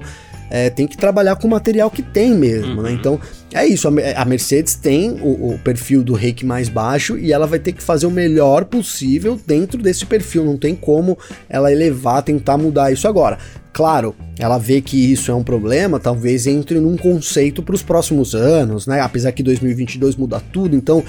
é, 0.51 0.69
tem 0.69 0.85
que 0.85 0.97
trabalhar 0.97 1.37
com 1.37 1.47
o 1.47 1.49
material 1.49 1.89
que 1.89 2.01
tem 2.03 2.35
mesmo, 2.35 2.67
né? 2.67 2.75
uhum. 2.75 2.83
né? 2.83 2.91
Então 2.91 3.19
é 3.53 3.65
isso, 3.65 3.87
a 3.87 4.25
Mercedes 4.25 4.75
tem 4.75 5.11
o, 5.21 5.53
o, 5.53 5.59
perfil 5.59 6.03
do 6.03 6.13
rake 6.13 6.45
mais 6.45 6.67
baixo 6.67 7.17
e 7.17 7.31
ela 7.31 7.47
vai 7.47 7.57
ter 7.57 7.71
que 7.71 7.81
fazer 7.81 8.05
o 8.05 8.11
melhor 8.11 8.65
possível 8.65 9.39
dentro 9.47 9.81
desse 9.81 10.05
perfil, 10.05 10.43
não 10.43 10.57
tem 10.57 10.75
como 10.75 11.17
ela 11.49 11.71
elevar, 11.71 12.21
tentar 12.21 12.57
mudar 12.57 12.91
isso 12.91 13.07
agora. 13.07 13.37
Claro, 13.71 14.13
ela 14.37 14.57
vê 14.57 14.81
que 14.81 15.13
isso 15.13 15.31
é 15.31 15.33
um 15.33 15.43
problema, 15.43 15.97
talvez 15.97 16.45
entre 16.45 16.77
num 16.79 16.97
conceito 16.97 17.63
para 17.63 17.73
os 17.73 17.81
próximos 17.81 18.35
anos, 18.35 18.85
né? 18.85 18.99
Apesar 18.99 19.31
que 19.31 19.41
2022 19.41 20.17
muda 20.17 20.41
tudo, 20.51 20.75
então 20.75 21.01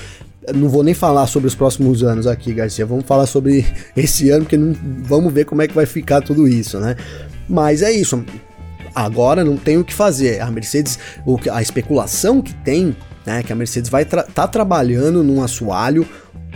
não 0.55 0.69
vou 0.69 0.85
nem 0.85 0.95
falar 0.95 1.27
sobre 1.27 1.49
os 1.49 1.55
próximos 1.57 2.05
anos 2.05 2.29
aqui, 2.29 2.53
Garcia. 2.53 2.87
Vamos 2.87 3.05
falar 3.05 3.27
sobre 3.27 3.67
esse 3.97 4.31
ano, 4.31 4.45
porque 4.45 4.57
não, 4.57 4.75
vamos 5.03 5.33
ver 5.33 5.45
como 5.45 5.63
é 5.63 5.67
que 5.67 5.75
vai 5.75 5.87
ficar 5.87 6.21
tudo 6.21 6.47
isso, 6.47 6.79
né? 6.79 6.95
Mas 7.49 7.83
é 7.83 7.91
isso. 7.91 8.25
Agora 8.95 9.45
não 9.45 9.57
tem 9.57 9.79
o 9.79 9.85
que 9.85 9.95
fazer. 9.95 10.41
A 10.41 10.51
Mercedes, 10.51 10.99
a 11.51 11.63
especulação 11.63 12.43
que 12.43 12.55
tem, 12.55 12.97
né, 13.27 13.43
que 13.43 13.53
a 13.53 13.57
Mercedes 13.57 13.91
vai 13.91 14.05
tra 14.05 14.23
tá 14.23 14.47
trabalhando 14.47 15.23
num 15.23 15.43
assoalho 15.43 16.07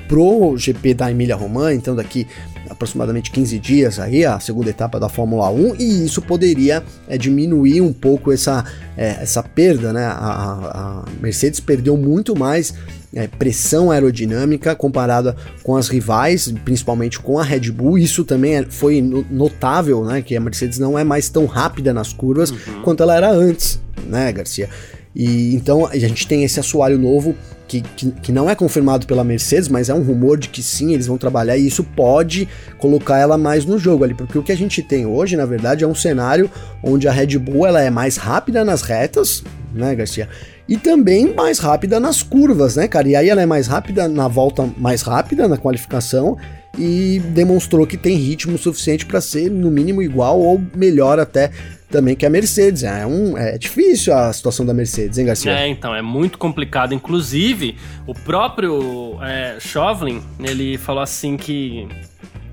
pro 0.08 0.56
GP 0.56 0.94
da 0.94 1.10
Emília 1.10 1.34
Romagna, 1.34 1.74
então 1.74 1.94
daqui 1.96 2.26
aproximadamente 2.68 3.30
15 3.30 3.58
dias 3.58 3.98
aí, 3.98 4.24
a 4.24 4.38
segunda 4.40 4.70
etapa 4.70 4.98
da 4.98 5.08
Fórmula 5.08 5.48
1, 5.50 5.76
e 5.76 6.04
isso 6.04 6.20
poderia 6.20 6.82
é, 7.08 7.16
diminuir 7.16 7.80
um 7.80 7.92
pouco 7.92 8.32
essa, 8.32 8.64
é, 8.96 9.18
essa 9.20 9.42
perda, 9.42 9.92
né? 9.92 10.04
A, 10.04 11.04
a 11.04 11.04
Mercedes 11.20 11.60
perdeu 11.60 11.96
muito 11.96 12.36
mais 12.36 12.74
é, 13.14 13.26
pressão 13.26 13.90
aerodinâmica 13.90 14.74
comparada 14.74 15.36
com 15.62 15.76
as 15.76 15.88
rivais, 15.88 16.52
principalmente 16.64 17.18
com 17.18 17.38
a 17.38 17.42
Red 17.42 17.70
Bull. 17.70 17.98
Isso 17.98 18.24
também 18.24 18.56
é, 18.56 18.64
foi 18.68 19.00
notável, 19.00 20.04
né? 20.04 20.22
Que 20.22 20.36
a 20.36 20.40
Mercedes 20.40 20.78
não 20.78 20.98
é 20.98 21.04
mais 21.04 21.28
tão 21.28 21.46
rápida 21.46 21.92
nas 21.92 22.12
curvas 22.12 22.50
uhum. 22.50 22.82
quanto 22.82 23.02
ela 23.02 23.16
era 23.16 23.30
antes, 23.30 23.80
né, 24.06 24.32
Garcia? 24.32 24.68
E 25.14 25.54
então 25.54 25.86
a 25.86 25.96
gente 25.96 26.26
tem 26.26 26.44
esse 26.44 26.60
assoalho 26.60 26.98
novo 26.98 27.34
que, 27.66 27.80
que, 27.80 28.10
que, 28.10 28.30
não 28.30 28.48
é 28.48 28.54
confirmado 28.54 29.06
pela 29.06 29.24
Mercedes, 29.24 29.68
mas 29.68 29.88
é 29.88 29.94
um 29.94 30.02
rumor 30.02 30.38
de 30.38 30.48
que 30.48 30.62
sim, 30.62 30.92
eles 30.92 31.06
vão 31.06 31.18
trabalhar 31.18 31.56
e 31.56 31.66
isso 31.66 31.82
pode 31.82 32.48
colocar 32.78 33.18
ela 33.18 33.36
mais 33.36 33.64
no 33.64 33.78
jogo 33.78 34.04
ali, 34.04 34.14
porque 34.14 34.38
o 34.38 34.42
que 34.42 34.52
a 34.52 34.56
gente 34.56 34.82
tem 34.82 35.04
hoje, 35.04 35.36
na 35.36 35.44
verdade, 35.46 35.82
é 35.82 35.86
um 35.86 35.94
cenário 35.94 36.50
onde 36.82 37.08
a 37.08 37.12
Red 37.12 37.38
Bull 37.38 37.66
ela 37.66 37.82
é 37.82 37.90
mais 37.90 38.16
rápida 38.16 38.64
nas 38.64 38.82
retas, 38.82 39.42
né, 39.74 39.94
Garcia? 39.94 40.28
E 40.68 40.76
também 40.76 41.32
mais 41.32 41.58
rápida 41.58 42.00
nas 42.00 42.22
curvas, 42.22 42.76
né, 42.76 42.88
cara? 42.88 43.08
E 43.08 43.14
aí 43.14 43.28
ela 43.28 43.40
é 43.40 43.46
mais 43.46 43.68
rápida 43.68 44.08
na 44.08 44.26
volta 44.26 44.68
mais 44.76 45.02
rápida 45.02 45.46
na 45.46 45.56
qualificação 45.56 46.36
e 46.76 47.20
demonstrou 47.30 47.86
que 47.86 47.96
tem 47.96 48.16
ritmo 48.16 48.58
suficiente 48.58 49.06
para 49.06 49.20
ser 49.20 49.50
no 49.50 49.70
mínimo 49.70 50.02
igual 50.02 50.40
ou 50.40 50.60
melhor 50.74 51.18
até 51.18 51.50
também 51.88 52.16
que 52.16 52.26
a 52.26 52.30
Mercedes. 52.30 52.82
É, 52.82 53.06
um, 53.06 53.38
é 53.38 53.56
difícil 53.56 54.12
a 54.14 54.32
situação 54.32 54.66
da 54.66 54.74
Mercedes, 54.74 55.18
hein, 55.18 55.26
Garcia? 55.26 55.52
É, 55.52 55.68
então, 55.68 55.94
é 55.94 56.02
muito 56.02 56.36
complicado. 56.36 56.92
Inclusive, 56.92 57.76
o 58.06 58.14
próprio 58.14 59.18
é, 59.22 59.56
Chauvelin, 59.60 60.22
ele 60.40 60.76
falou 60.76 61.02
assim 61.02 61.36
que 61.36 61.88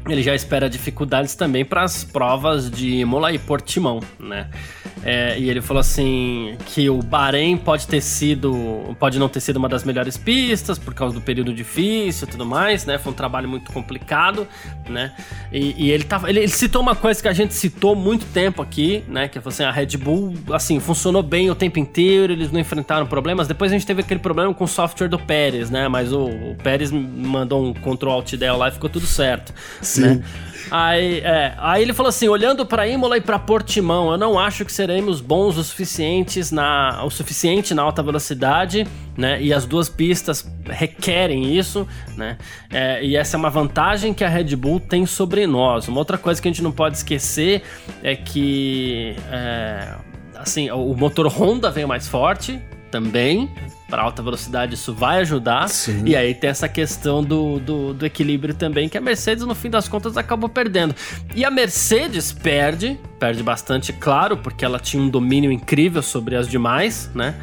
ele 0.08 0.22
já 0.22 0.36
espera 0.36 0.70
dificuldades 0.70 1.36
também 1.36 1.64
para 1.64 1.84
as 1.84 2.04
provas 2.04 2.70
de 2.70 2.90
Imola 2.98 3.32
e 3.32 3.40
Portimão, 3.40 4.00
né? 4.20 4.50
É, 5.04 5.38
e 5.38 5.50
ele 5.50 5.62
falou 5.62 5.82
assim 5.82 6.56
que 6.66 6.90
o 6.90 7.02
Bahrein 7.02 7.58
pode 7.58 7.88
ter 7.88 8.02
sido, 8.02 8.96
pode 9.00 9.20
não 9.20 9.28
ter 9.28 9.40
sido 9.40 9.58
uma 9.58 9.68
das 9.68 9.84
melhores 9.84 10.18
pistas 10.18 10.78
por 10.78 10.94
causa 10.94 11.14
do 11.14 11.22
período 11.22 11.54
difícil 11.54 12.28
e 12.28 12.32
tudo 12.32 12.46
mais, 12.46 12.86
né? 12.86 12.98
Foi 12.98 13.12
um 13.12 13.16
trabalho 13.16 13.50
muito 13.50 13.72
complicado, 13.72 14.48
né? 14.88 15.12
E, 15.52 15.86
e 15.86 15.92
ele, 15.92 16.04
tava, 16.04 16.30
ele, 16.30 16.40
ele, 16.40 16.48
citou 16.48 16.82
uma 16.82 16.96
coisa 16.96 17.22
que 17.22 17.28
a 17.28 17.34
gente 17.34 17.54
citou 17.54 17.96
muito 17.96 18.26
tempo 18.28 18.62
aqui, 18.62 19.04
né? 19.08 19.28
Que 19.28 19.40
foi 19.42 19.52
assim, 19.52 19.64
a 19.64 19.72
Red 19.72 19.98
Bull, 19.98 20.36
assim, 20.52 20.80
funcionou 20.80 21.24
bem 21.24 21.50
o 21.50 21.56
tempo 21.56 21.80
inteiro, 21.80 22.32
eles 22.32 22.52
não 22.52 22.60
enfrentaram 22.60 23.06
problemas. 23.06 23.48
Depois 23.48 23.72
a 23.72 23.74
gente 23.74 23.86
teve 23.86 24.02
aquele 24.02 24.20
problema 24.20 24.54
com 24.54 24.64
o 24.64 24.68
software 24.68 25.08
do 25.10 25.20
Pérez, 25.20 25.70
né? 25.70 25.88
Mas 25.88 26.14
o, 26.14 26.26
o 26.26 26.56
Pérez 26.64 26.92
mandou 26.92 27.66
um 27.66 27.74
Ctrl 27.74 28.10
Alt 28.10 28.34
Del 28.36 28.58
lá 28.58 28.70
e 28.70 28.72
ficou 28.72 28.90
tudo 28.90 29.06
certo. 29.06 29.54
Sim. 29.82 30.02
Né? 30.02 30.24
Aí, 30.72 31.20
é, 31.20 31.54
aí 31.58 31.82
ele 31.82 31.94
falou 31.94 32.10
assim: 32.10 32.28
olhando 32.28 32.66
para 32.66 32.88
Imola 32.88 33.18
e 33.18 33.22
para 33.22 33.38
Portimão, 33.40 34.12
eu 34.12 34.18
não 34.18 34.40
acho 34.40 34.66
que 34.66 34.72
seremos 34.72 35.22
bons 35.22 35.58
o 35.58 35.64
suficientes 35.64 36.52
na 36.52 37.04
o 37.04 37.10
suficiente 37.10 37.74
na 37.74 37.82
alta 37.82 38.02
velocidade, 38.02 38.88
né? 39.18 39.42
E 39.42 39.54
as 39.54 39.66
duas 39.66 39.90
pistas 39.90 40.50
requerem 40.66 41.56
isso, 41.56 41.88
né? 42.16 42.38
É, 42.72 43.04
e 43.04 43.16
essa 43.16 43.38
é 43.38 43.38
uma 43.38 43.50
vantagem 43.50 44.14
que 44.14 44.24
a 44.24 44.30
Red 44.30 44.56
Bull 44.56 44.80
tem 44.80 45.06
sobre 45.06 45.46
nós. 45.48 45.88
Uma 45.88 46.00
outra 46.00 46.18
coisa 46.18 46.42
que 46.42 46.48
a 46.48 46.52
gente 46.52 46.64
não 46.64 46.72
pode 46.72 46.98
esquecer 46.98 47.64
é 48.02 48.16
que 48.16 49.16
é, 49.32 49.96
assim 50.36 50.70
o 50.72 50.94
motor 50.96 51.28
Honda 51.28 51.70
veio 51.70 51.88
mais 51.88 52.08
forte 52.08 52.60
também, 52.94 53.50
para 53.90 54.04
alta 54.04 54.22
velocidade 54.22 54.76
isso 54.76 54.94
vai 54.94 55.22
ajudar. 55.22 55.68
Sim. 55.68 56.04
E 56.06 56.16
aí 56.16 56.36
tem 56.36 56.52
essa 56.52 56.70
questão 56.70 57.24
do, 57.24 57.58
do, 57.58 57.92
do, 57.92 58.06
equilíbrio 58.06 58.54
também, 58.54 58.88
que 58.88 58.96
a 58.96 59.02
Mercedes, 59.02 59.44
no 59.44 59.56
fim 59.56 59.68
das 59.68 59.88
contas, 59.88 60.16
acabou 60.16 60.48
perdendo. 60.48 60.94
E 61.36 61.44
a 61.44 61.50
Mercedes 61.50 62.32
perde, 62.32 63.00
perde 63.18 63.42
bastante, 63.42 63.92
claro, 63.92 64.38
porque 64.38 64.64
ela 64.64 64.78
tinha 64.78 65.02
um 65.02 65.10
domínio 65.10 65.52
incrível 65.52 66.04
sobre 66.04 66.36
as 66.36 66.48
demais, 66.48 67.10
né? 67.16 67.34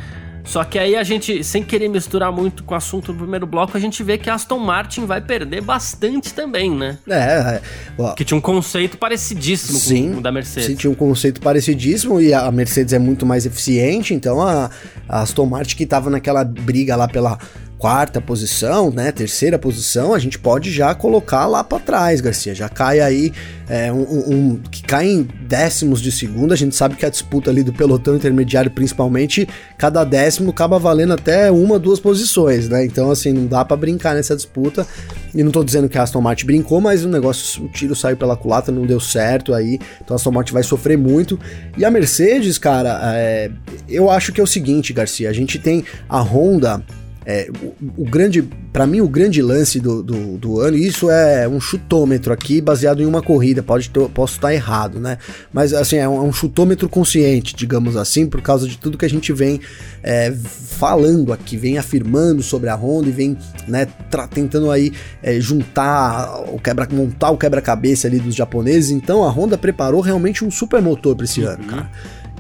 Só 0.44 0.64
que 0.64 0.78
aí 0.78 0.96
a 0.96 1.02
gente, 1.02 1.44
sem 1.44 1.62
querer 1.62 1.88
misturar 1.88 2.32
muito 2.32 2.64
com 2.64 2.74
o 2.74 2.76
assunto 2.76 3.12
do 3.12 3.18
primeiro 3.18 3.46
bloco, 3.46 3.76
a 3.76 3.80
gente 3.80 4.02
vê 4.02 4.18
que 4.18 4.28
a 4.28 4.34
Aston 4.34 4.58
Martin 4.58 5.06
vai 5.06 5.20
perder 5.20 5.60
bastante 5.60 6.34
também, 6.34 6.70
né? 6.70 6.98
É, 7.08 7.60
é 7.98 8.14
que 8.16 8.24
tinha 8.24 8.36
um 8.36 8.40
conceito 8.40 8.98
parecidíssimo 8.98 9.78
sim, 9.78 10.12
com 10.12 10.18
o 10.18 10.22
da 10.22 10.32
Mercedes. 10.32 10.66
Sim, 10.66 10.74
tinha 10.74 10.90
um 10.90 10.94
conceito 10.94 11.40
parecidíssimo 11.40 12.20
e 12.20 12.32
a 12.34 12.50
Mercedes 12.50 12.92
é 12.92 12.98
muito 12.98 13.24
mais 13.24 13.46
eficiente, 13.46 14.14
então 14.14 14.40
a, 14.40 14.70
a 15.08 15.22
Aston 15.22 15.46
Martin 15.46 15.76
que 15.76 15.86
tava 15.86 16.10
naquela 16.10 16.44
briga 16.44 16.96
lá 16.96 17.06
pela 17.06 17.38
quarta 17.80 18.20
posição, 18.20 18.90
né, 18.90 19.10
terceira 19.10 19.58
posição, 19.58 20.12
a 20.12 20.18
gente 20.18 20.38
pode 20.38 20.70
já 20.70 20.94
colocar 20.94 21.46
lá 21.46 21.64
para 21.64 21.78
trás, 21.78 22.20
Garcia. 22.20 22.54
Já 22.54 22.68
cai 22.68 23.00
aí 23.00 23.32
é, 23.70 23.90
um, 23.90 24.02
um, 24.02 24.56
que 24.70 24.82
cai 24.82 25.06
em 25.06 25.26
décimos 25.48 26.02
de 26.02 26.12
segundo. 26.12 26.52
A 26.52 26.56
gente 26.56 26.76
sabe 26.76 26.94
que 26.94 27.06
a 27.06 27.08
disputa 27.08 27.50
ali 27.50 27.62
do 27.62 27.72
pelotão 27.72 28.14
intermediário, 28.14 28.70
principalmente, 28.70 29.48
cada 29.78 30.04
décimo 30.04 30.50
acaba 30.50 30.78
valendo 30.78 31.14
até 31.14 31.50
uma, 31.50 31.78
duas 31.78 31.98
posições, 31.98 32.68
né? 32.68 32.84
Então, 32.84 33.10
assim, 33.10 33.32
não 33.32 33.46
dá 33.46 33.64
para 33.64 33.78
brincar 33.78 34.14
nessa 34.14 34.36
disputa. 34.36 34.86
E 35.34 35.42
não 35.42 35.50
tô 35.50 35.64
dizendo 35.64 35.88
que 35.88 35.96
a 35.96 36.02
Aston 36.02 36.20
Martin 36.20 36.44
brincou, 36.44 36.82
mas 36.82 37.02
o 37.02 37.08
negócio, 37.08 37.64
o 37.64 37.68
tiro 37.68 37.96
saiu 37.96 38.16
pela 38.16 38.36
culata, 38.36 38.70
não 38.70 38.84
deu 38.84 39.00
certo 39.00 39.54
aí. 39.54 39.78
Então 40.02 40.14
a 40.14 40.16
Aston 40.16 40.32
Martin 40.32 40.52
vai 40.52 40.62
sofrer 40.62 40.98
muito. 40.98 41.40
E 41.78 41.84
a 41.84 41.90
Mercedes, 41.90 42.58
cara, 42.58 43.00
é, 43.14 43.50
eu 43.88 44.10
acho 44.10 44.32
que 44.32 44.40
é 44.40 44.44
o 44.44 44.46
seguinte, 44.46 44.92
Garcia, 44.92 45.30
a 45.30 45.32
gente 45.32 45.58
tem 45.58 45.82
a 46.08 46.20
Honda 46.20 46.84
é, 47.26 47.50
o, 47.62 48.02
o, 48.02 48.04
grande, 48.04 48.42
para 48.72 48.86
mim, 48.86 49.00
o 49.00 49.08
grande 49.08 49.42
lance 49.42 49.78
do, 49.78 50.02
do, 50.02 50.38
do, 50.38 50.60
ano, 50.60 50.76
isso 50.76 51.10
é 51.10 51.46
um 51.46 51.60
chutômetro 51.60 52.32
aqui 52.32 52.60
baseado 52.60 53.02
em 53.02 53.06
uma 53.06 53.20
corrida, 53.20 53.62
pode 53.62 53.90
ter, 53.90 54.08
posso 54.08 54.36
estar 54.36 54.54
errado, 54.54 54.98
né? 54.98 55.18
Mas 55.52 55.74
assim, 55.74 55.96
é 55.96 56.08
um, 56.08 56.16
é 56.16 56.20
um, 56.20 56.32
chutômetro 56.32 56.88
consciente, 56.88 57.54
digamos 57.54 57.96
assim, 57.96 58.26
por 58.26 58.40
causa 58.40 58.66
de 58.66 58.78
tudo 58.78 58.96
que 58.96 59.04
a 59.04 59.10
gente 59.10 59.32
vem 59.32 59.60
é, 60.02 60.32
falando 60.32 61.32
aqui, 61.32 61.58
vem 61.58 61.76
afirmando 61.76 62.42
sobre 62.42 62.70
a 62.70 62.74
Honda 62.74 63.08
e 63.08 63.12
vem 63.12 63.36
né, 63.68 63.86
tentando 64.32 64.70
aí 64.70 64.92
é, 65.22 65.38
juntar 65.38 66.42
o 66.48 66.58
quebra, 66.58 66.88
montar 66.90 67.30
o 67.30 67.36
quebra-cabeça 67.36 68.08
ali 68.08 68.18
dos 68.18 68.34
japoneses. 68.34 68.90
Então 68.90 69.22
a 69.24 69.28
Honda 69.28 69.58
preparou 69.58 70.00
realmente 70.00 70.42
um 70.42 70.50
super 70.50 70.80
motor 70.80 71.14
para 71.14 71.24
esse 71.26 71.42
uhum. 71.42 71.50
ano, 71.50 71.64
cara. 71.64 71.90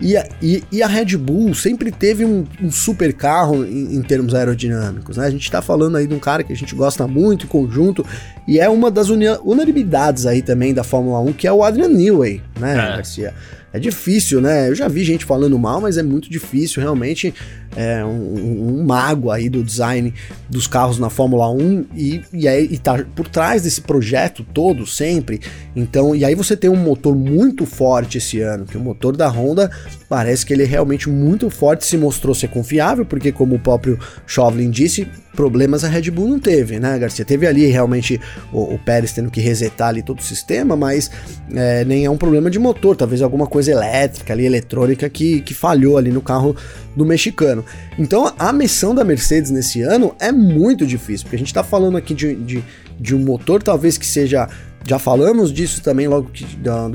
E 0.00 0.16
a, 0.16 0.26
e, 0.40 0.64
e 0.72 0.82
a, 0.82 0.86
Red 0.86 1.16
Bull 1.16 1.54
sempre 1.54 1.92
teve 1.92 2.24
um, 2.24 2.46
um 2.62 2.70
super 2.70 3.12
carro 3.12 3.66
em, 3.66 3.96
em, 3.96 4.02
termos 4.02 4.34
aerodinâmicos, 4.34 5.18
né? 5.18 5.26
A 5.26 5.30
gente 5.30 5.50
tá 5.50 5.60
falando 5.60 5.96
aí 5.96 6.06
de 6.06 6.14
um 6.14 6.18
cara 6.18 6.42
que 6.42 6.52
a 6.52 6.56
gente 6.56 6.74
gosta 6.74 7.06
muito 7.06 7.44
em 7.44 7.48
conjunto, 7.48 8.04
e 8.48 8.58
é 8.58 8.68
uma 8.68 8.90
das 8.90 9.10
unanimidades 9.10 10.24
aí 10.24 10.40
também 10.40 10.72
da 10.72 10.82
Fórmula 10.82 11.20
1, 11.20 11.32
que 11.34 11.46
é 11.46 11.52
o 11.52 11.62
Adrian 11.62 11.88
Newey, 11.88 12.42
né, 12.58 12.72
é. 12.72 12.96
Garcia? 12.96 13.34
É 13.72 13.78
difícil, 13.78 14.40
né? 14.40 14.68
Eu 14.68 14.74
já 14.74 14.88
vi 14.88 15.04
gente 15.04 15.24
falando 15.24 15.58
mal, 15.58 15.80
mas 15.80 15.96
é 15.96 16.02
muito 16.02 16.28
difícil, 16.28 16.82
realmente. 16.82 17.32
É 17.76 18.04
um, 18.04 18.80
um 18.80 18.84
mago 18.84 19.30
aí 19.30 19.48
do 19.48 19.62
design 19.62 20.12
dos 20.48 20.66
carros 20.66 20.98
na 20.98 21.08
Fórmula 21.08 21.48
1 21.50 21.86
e, 21.94 22.20
e, 22.32 22.48
aí, 22.48 22.68
e 22.68 22.78
tá 22.78 23.04
por 23.14 23.28
trás 23.28 23.62
desse 23.62 23.80
projeto 23.80 24.44
todo, 24.52 24.84
sempre. 24.86 25.40
Então, 25.76 26.16
e 26.16 26.24
aí 26.24 26.34
você 26.34 26.56
tem 26.56 26.68
um 26.68 26.76
motor 26.76 27.14
muito 27.14 27.64
forte 27.64 28.18
esse 28.18 28.40
ano, 28.40 28.64
que 28.64 28.76
o 28.76 28.80
motor 28.80 29.16
da 29.16 29.28
Honda 29.28 29.70
parece 30.08 30.44
que 30.44 30.52
ele 30.52 30.64
é 30.64 30.66
realmente 30.66 31.08
muito 31.08 31.48
forte, 31.48 31.86
se 31.86 31.96
mostrou 31.96 32.34
ser 32.34 32.48
confiável, 32.48 33.06
porque 33.06 33.30
como 33.30 33.54
o 33.54 33.60
próprio 33.60 34.00
Chauvelin 34.26 34.70
disse, 34.70 35.06
problemas 35.34 35.84
a 35.84 35.88
Red 35.88 36.10
Bull 36.10 36.28
não 36.28 36.40
teve, 36.40 36.80
né, 36.80 36.98
Garcia? 36.98 37.24
Teve 37.24 37.46
ali 37.46 37.66
realmente 37.66 38.20
o, 38.52 38.74
o 38.74 38.78
Pérez 38.78 39.12
tendo 39.12 39.30
que 39.30 39.40
resetar 39.40 39.88
ali 39.88 40.02
todo 40.02 40.18
o 40.18 40.22
sistema, 40.22 40.76
mas 40.76 41.10
é, 41.54 41.84
nem 41.84 42.04
é 42.04 42.10
um 42.10 42.16
problema 42.16 42.50
de 42.50 42.58
motor, 42.58 42.96
talvez 42.96 43.22
alguma 43.22 43.46
coisa 43.46 43.59
elétrica 43.68 44.32
ali, 44.32 44.44
eletrônica 44.44 45.08
que, 45.08 45.40
que 45.40 45.54
falhou 45.54 45.98
ali 45.98 46.10
no 46.10 46.20
carro 46.20 46.56
do 46.96 47.04
mexicano. 47.04 47.64
Então 47.98 48.32
a 48.38 48.52
missão 48.52 48.94
da 48.94 49.04
Mercedes 49.04 49.50
nesse 49.50 49.82
ano 49.82 50.14
é 50.18 50.32
muito 50.32 50.86
difícil, 50.86 51.24
porque 51.24 51.36
a 51.36 51.38
gente 51.38 51.48
está 51.48 51.64
falando 51.64 51.96
aqui 51.96 52.14
de, 52.14 52.34
de, 52.34 52.64
de 52.98 53.14
um 53.14 53.18
motor 53.18 53.62
talvez 53.62 53.96
que 53.96 54.06
seja 54.06 54.48
Já 54.86 54.98
falamos 54.98 55.52
disso 55.52 55.82
também 55.82 56.08
logo 56.08 56.30
que, 56.30 56.46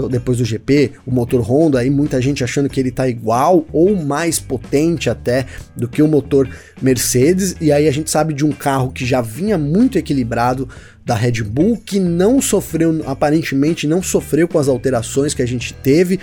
depois 0.09 0.39
do 0.39 0.45
GP, 0.45 0.93
o 1.05 1.11
motor 1.11 1.41
Honda, 1.41 1.79
aí 1.79 1.89
muita 1.89 2.21
gente 2.21 2.43
achando 2.43 2.67
que 2.67 2.79
ele 2.79 2.91
tá 2.91 3.07
igual 3.07 3.65
ou 3.71 3.95
mais 3.95 4.39
potente 4.39 5.09
até 5.09 5.45
do 5.75 5.87
que 5.87 6.01
o 6.01 6.07
motor 6.07 6.49
Mercedes, 6.81 7.55
e 7.61 7.71
aí 7.71 7.87
a 7.87 7.91
gente 7.91 8.09
sabe 8.09 8.33
de 8.33 8.43
um 8.43 8.51
carro 8.51 8.91
que 8.91 9.05
já 9.05 9.21
vinha 9.21 9.57
muito 9.57 9.97
equilibrado 9.97 10.67
da 11.05 11.13
Red 11.13 11.43
Bull, 11.43 11.77
que 11.77 11.99
não 11.99 12.41
sofreu, 12.41 13.03
aparentemente 13.05 13.85
não 13.85 14.01
sofreu 14.01 14.47
com 14.47 14.57
as 14.57 14.67
alterações 14.67 15.35
que 15.35 15.41
a 15.43 15.45
gente 15.45 15.71
teve, 15.71 16.19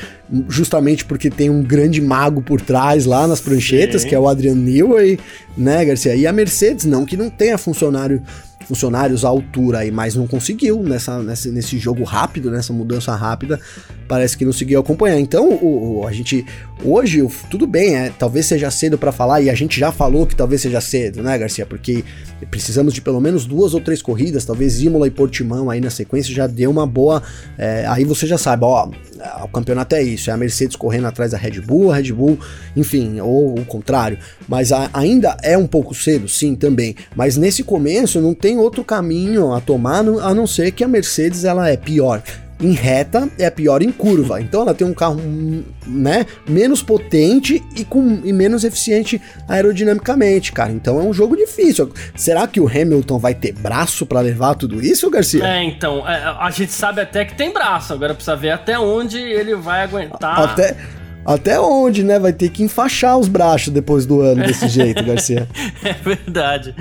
justamente 0.48 1.05
porque 1.05 1.31
tem 1.31 1.48
um 1.48 1.62
grande 1.62 2.01
mago 2.01 2.42
por 2.42 2.61
trás 2.61 3.07
lá 3.07 3.29
nas 3.29 3.40
pranchetas, 3.40 4.03
Sim. 4.03 4.09
que 4.09 4.14
é 4.14 4.18
o 4.18 4.27
Adrian 4.27 4.57
Newey, 4.57 5.20
né, 5.57 5.85
Garcia? 5.85 6.16
E 6.16 6.27
a 6.27 6.33
Mercedes, 6.33 6.85
não 6.85 7.07
que 7.07 7.16
não 7.16 7.31
tenha 7.31 7.57
funcionário 7.57 8.20
funcionários 8.73 9.23
à 9.23 9.29
altura 9.29 9.81
aí, 9.81 9.91
mas 9.91 10.15
não 10.15 10.27
conseguiu 10.27 10.83
nessa, 10.83 11.23
nesse, 11.23 11.51
nesse 11.51 11.79
jogo 11.79 12.05
rápido, 12.05 12.51
nessa 12.51 12.73
mudança 12.73 13.15
rápida, 13.15 13.61
parece 14.09 14.35
que 14.35 14.47
não 14.47 14.53
conseguiu 14.53 14.81
acompanhar. 14.81 15.21
Então, 15.21 15.51
o, 15.51 16.01
o 16.01 16.07
a 16.07 16.13
gente 16.13 16.45
hoje, 16.83 17.23
tudo 17.51 17.67
bem, 17.67 17.97
é, 17.97 18.11
talvez 18.19 18.47
seja 18.47 18.71
cedo 18.71 18.97
para 18.97 19.13
falar, 19.13 19.43
e 19.43 19.51
a 19.51 19.55
gente 19.55 19.79
já 19.79 19.93
falou 19.93 20.27
que 20.27 20.35
talvez 20.35 20.63
seja 20.63 20.81
cedo, 20.81 21.23
né, 21.23 21.37
Garcia? 21.37 21.67
Porque 21.67 22.03
precisamos 22.51 22.95
de 22.95 23.03
pelo 23.03 23.21
menos 23.21 23.45
duas 23.45 23.75
ou 23.75 23.81
três 23.81 24.01
corridas, 24.01 24.47
talvez 24.47 24.83
Imola 24.83 25.07
e 25.07 25.11
Portimão 25.11 25.69
aí 25.69 25.81
na 25.81 25.91
sequência 25.91 26.35
já 26.35 26.47
deu 26.47 26.71
uma 26.71 26.87
boa. 26.87 27.23
É, 27.59 27.85
aí 27.87 28.05
você 28.05 28.27
já 28.27 28.39
sabe, 28.39 28.65
ó, 28.65 28.89
o 29.45 29.49
campeonato 29.49 29.95
é 29.95 30.03
isso, 30.03 30.31
é 30.31 30.33
a 30.33 30.37
Mercedes 30.37 30.77
correndo 30.77 31.07
atrás 31.07 31.33
da 31.33 31.39
Red 31.39 31.61
Bull, 31.61 31.93
a 31.93 31.97
Red 31.97 32.13
Bull, 32.13 32.39
enfim, 32.75 33.21
ou 33.21 33.59
o 33.59 33.65
contrário. 33.67 34.19
Mas 34.49 34.73
a, 34.73 34.89
ainda 34.93 35.37
é 35.43 35.57
um 35.59 35.67
pouco 35.67 35.95
cedo, 35.95 36.27
sim, 36.29 36.55
também. 36.55 36.97
Mas 37.15 37.37
nesse 37.37 37.63
começo 37.63 38.21
não 38.21 38.35
tem 38.35 38.59
outro 38.62 38.85
caminho 38.85 39.53
a 39.53 39.61
tomar 39.61 39.98
a 39.98 40.35
não 40.35 40.46
ser 40.46 40.72
que 40.72 40.85
a 40.85 40.88
Mercedes 40.88 41.44
ela 41.44 41.68
é 41.68 41.77
pior 41.77 42.22
em 42.62 42.72
reta 42.72 43.29
é 43.38 43.51
pior 43.51 43.83
em 43.83 43.90
curva. 43.90 44.40
Então 44.40 44.62
ela 44.62 44.72
tem 44.72 44.87
um 44.87 44.94
carro 44.94 45.20
né, 45.87 46.25
menos 46.48 46.83
potente 46.83 47.62
e, 47.77 47.85
com, 47.85 48.20
e 48.25 48.33
menos 48.33 48.62
eficiente 48.64 49.20
aerodinamicamente, 49.48 50.53
cara. 50.53 50.70
Então 50.70 51.01
é 51.01 51.03
um 51.03 51.12
jogo 51.12 51.37
difícil. 51.37 51.92
Será 52.14 52.46
que 52.46 52.61
o 52.61 52.68
Hamilton 52.68 53.18
vai 53.18 53.35
ter 53.35 53.53
braço 53.53 54.07
para 54.07 54.20
levar 54.20 54.55
tudo 54.55 54.81
isso, 54.81 55.11
Garcia? 55.11 55.44
É, 55.44 55.64
então, 55.64 56.09
é, 56.09 56.37
a 56.38 56.51
gente 56.51 56.72
sabe 56.72 57.01
até 57.01 57.25
que 57.25 57.35
tem 57.35 57.53
braço, 57.53 57.92
agora 57.92 58.14
precisa 58.14 58.37
ver 58.37 58.51
até 58.51 58.79
onde 58.79 59.18
ele 59.18 59.57
vai 59.57 59.83
aguentar. 59.83 60.38
Até 60.38 60.77
até 61.25 61.61
onde, 61.61 62.03
né? 62.03 62.19
Vai 62.19 62.33
ter 62.33 62.51
que 62.51 62.63
enfaixar 62.63 63.17
os 63.17 63.29
braços 63.29 63.69
depois 63.69 64.05
do 64.05 64.21
ano 64.21 64.45
desse 64.45 64.67
jeito, 64.69 65.03
Garcia. 65.05 65.49
é 65.85 65.93
verdade. 65.93 66.75